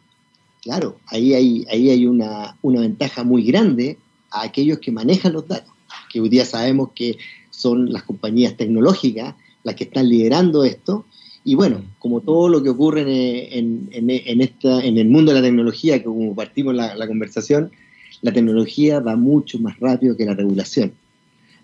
claro, 0.62 0.98
ahí 1.06 1.34
hay, 1.34 1.66
ahí 1.70 1.90
hay 1.90 2.06
una, 2.06 2.56
una 2.62 2.80
ventaja 2.80 3.24
muy 3.24 3.42
grande 3.42 3.98
a 4.30 4.42
aquellos 4.42 4.78
que 4.78 4.90
manejan 4.90 5.32
los 5.32 5.46
datos, 5.46 5.72
que 6.10 6.20
hoy 6.20 6.28
día 6.28 6.44
sabemos 6.44 6.90
que 6.94 7.18
son 7.50 7.92
las 7.92 8.04
compañías 8.04 8.56
tecnológicas 8.56 9.34
las 9.64 9.74
que 9.76 9.84
están 9.84 10.08
liderando 10.08 10.64
esto. 10.64 11.04
Y 11.45 11.55
bueno, 11.57 11.82
como 11.99 12.20
todo 12.20 12.49
lo 12.49 12.62
que 12.62 12.68
ocurre 12.68 13.59
en, 13.59 13.88
en, 13.90 14.09
en, 14.09 14.40
esta, 14.40 14.82
en 14.84 14.97
el 14.97 15.09
mundo 15.09 15.32
de 15.32 15.40
la 15.40 15.47
tecnología, 15.47 15.99
que 15.99 16.05
como 16.05 16.34
partimos 16.34 16.74
la, 16.74 16.95
la 16.95 17.07
conversación, 17.07 17.72
la 18.20 18.32
tecnología 18.32 19.01
va 19.01 19.16
mucho 19.16 19.59
más 19.59 19.78
rápido 19.80 20.16
que 20.16 20.24
la 20.24 20.34
regulación. 20.34 20.93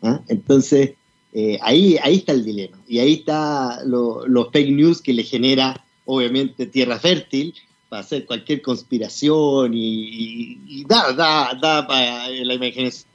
¿ah? 0.02 0.20
Entonces, 0.28 0.92
eh, 1.32 1.58
ahí, 1.62 1.96
ahí 2.02 2.16
está 2.16 2.32
el 2.32 2.44
dilema. 2.44 2.78
Y 2.88 2.98
ahí 2.98 3.14
está 3.14 3.82
los 3.84 4.50
fake 4.52 4.70
news 4.70 5.00
que 5.00 5.12
le 5.12 5.22
genera, 5.22 5.84
obviamente, 6.04 6.66
tierra 6.66 6.98
fértil 6.98 7.54
para 7.88 8.00
hacer 8.02 8.26
cualquier 8.26 8.60
conspiración 8.60 9.72
y, 9.74 10.84
da, 10.86 11.12
da, 11.12 11.56
da 11.60 11.86
para 11.86 12.28
la 12.28 12.54
imaginación. 12.54 13.08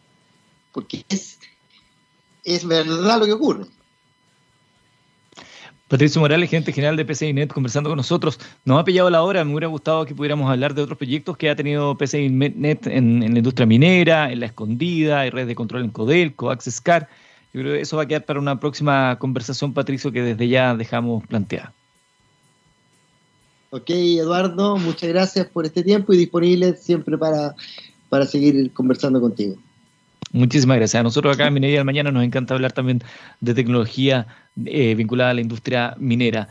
Porque 0.71 1.03
es, 1.09 1.37
es 2.43 2.65
verdad 2.65 3.19
lo 3.19 3.25
que 3.25 3.33
ocurre. 3.33 3.65
Patricio 5.93 6.19
Morales, 6.21 6.49
gerente 6.49 6.73
general 6.73 6.97
de 6.97 7.05
PCInet, 7.05 7.53
conversando 7.53 7.87
con 7.87 7.97
nosotros. 7.97 8.39
Nos 8.65 8.79
ha 8.79 8.83
pillado 8.83 9.11
la 9.11 9.21
hora, 9.21 9.45
me 9.45 9.51
hubiera 9.51 9.67
gustado 9.67 10.07
que 10.07 10.15
pudiéramos 10.15 10.49
hablar 10.49 10.73
de 10.73 10.81
otros 10.81 10.97
proyectos 10.97 11.37
que 11.37 11.51
ha 11.51 11.55
tenido 11.55 11.95
PCInet 11.95 12.87
en, 12.87 13.21
en 13.21 13.31
la 13.31 13.37
industria 13.37 13.67
minera, 13.67 14.31
en 14.31 14.39
la 14.39 14.47
escondida, 14.47 15.23
en 15.23 15.31
redes 15.31 15.49
de 15.49 15.53
control 15.53 15.83
en 15.83 15.91
Codelco, 15.91 16.49
AccessCar. 16.49 17.09
Yo 17.53 17.61
creo 17.61 17.73
que 17.73 17.81
eso 17.81 17.97
va 17.97 18.03
a 18.03 18.05
quedar 18.07 18.25
para 18.25 18.39
una 18.39 18.59
próxima 18.59 19.19
conversación, 19.19 19.71
Patricio, 19.71 20.11
que 20.11 20.23
desde 20.23 20.47
ya 20.47 20.75
dejamos 20.75 21.27
planteada. 21.27 21.75
Ok, 23.69 23.91
Eduardo, 23.91 24.77
muchas 24.77 25.09
gracias 25.09 25.45
por 25.45 25.67
este 25.67 25.83
tiempo 25.83 26.11
y 26.11 26.17
disponible 26.17 26.75
siempre 26.75 27.19
para, 27.19 27.53
para 28.09 28.25
seguir 28.25 28.73
conversando 28.73 29.21
contigo. 29.21 29.57
Muchísimas 30.33 30.77
gracias. 30.77 30.99
A 30.99 31.03
nosotros 31.03 31.35
acá 31.35 31.47
en 31.47 31.53
Minería 31.53 31.77
del 31.77 31.85
Mañana 31.85 32.11
nos 32.11 32.23
encanta 32.23 32.55
hablar 32.55 32.71
también 32.71 33.03
de 33.39 33.53
tecnología 33.53 34.25
eh, 34.65 34.95
vinculada 34.95 35.29
a 35.29 35.33
la 35.35 35.41
industria 35.41 35.95
minera. 35.99 36.49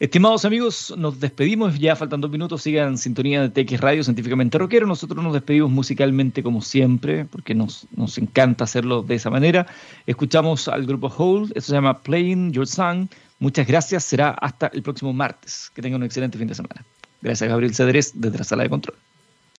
Estimados 0.00 0.46
amigos, 0.46 0.94
nos 0.96 1.20
despedimos, 1.20 1.78
ya 1.78 1.94
faltan 1.94 2.22
dos 2.22 2.30
minutos, 2.30 2.62
sigan 2.62 2.96
sintonía 2.96 3.46
de 3.46 3.64
TX 3.64 3.80
Radio 3.80 4.02
Científicamente 4.02 4.56
Rockero, 4.56 4.86
nosotros 4.86 5.22
nos 5.22 5.34
despedimos 5.34 5.70
musicalmente 5.70 6.42
como 6.42 6.62
siempre, 6.62 7.26
porque 7.26 7.54
nos, 7.54 7.86
nos 7.94 8.16
encanta 8.16 8.64
hacerlo 8.64 9.02
de 9.02 9.16
esa 9.16 9.28
manera. 9.28 9.66
Escuchamos 10.06 10.68
al 10.68 10.86
grupo 10.86 11.08
Hold, 11.08 11.50
esto 11.56 11.62
se 11.68 11.72
llama 11.72 11.98
Playing 11.98 12.52
Your 12.52 12.66
Song, 12.66 13.08
muchas 13.40 13.66
gracias, 13.66 14.04
será 14.04 14.30
hasta 14.30 14.68
el 14.68 14.82
próximo 14.82 15.12
martes, 15.12 15.70
que 15.74 15.82
tengan 15.82 16.00
un 16.00 16.06
excelente 16.06 16.38
fin 16.38 16.46
de 16.46 16.54
semana. 16.54 16.82
Gracias 17.20 17.50
Gabriel 17.50 17.74
Cedrés 17.74 18.12
desde 18.14 18.38
la 18.38 18.44
sala 18.44 18.62
de 18.62 18.70
control. 18.70 18.96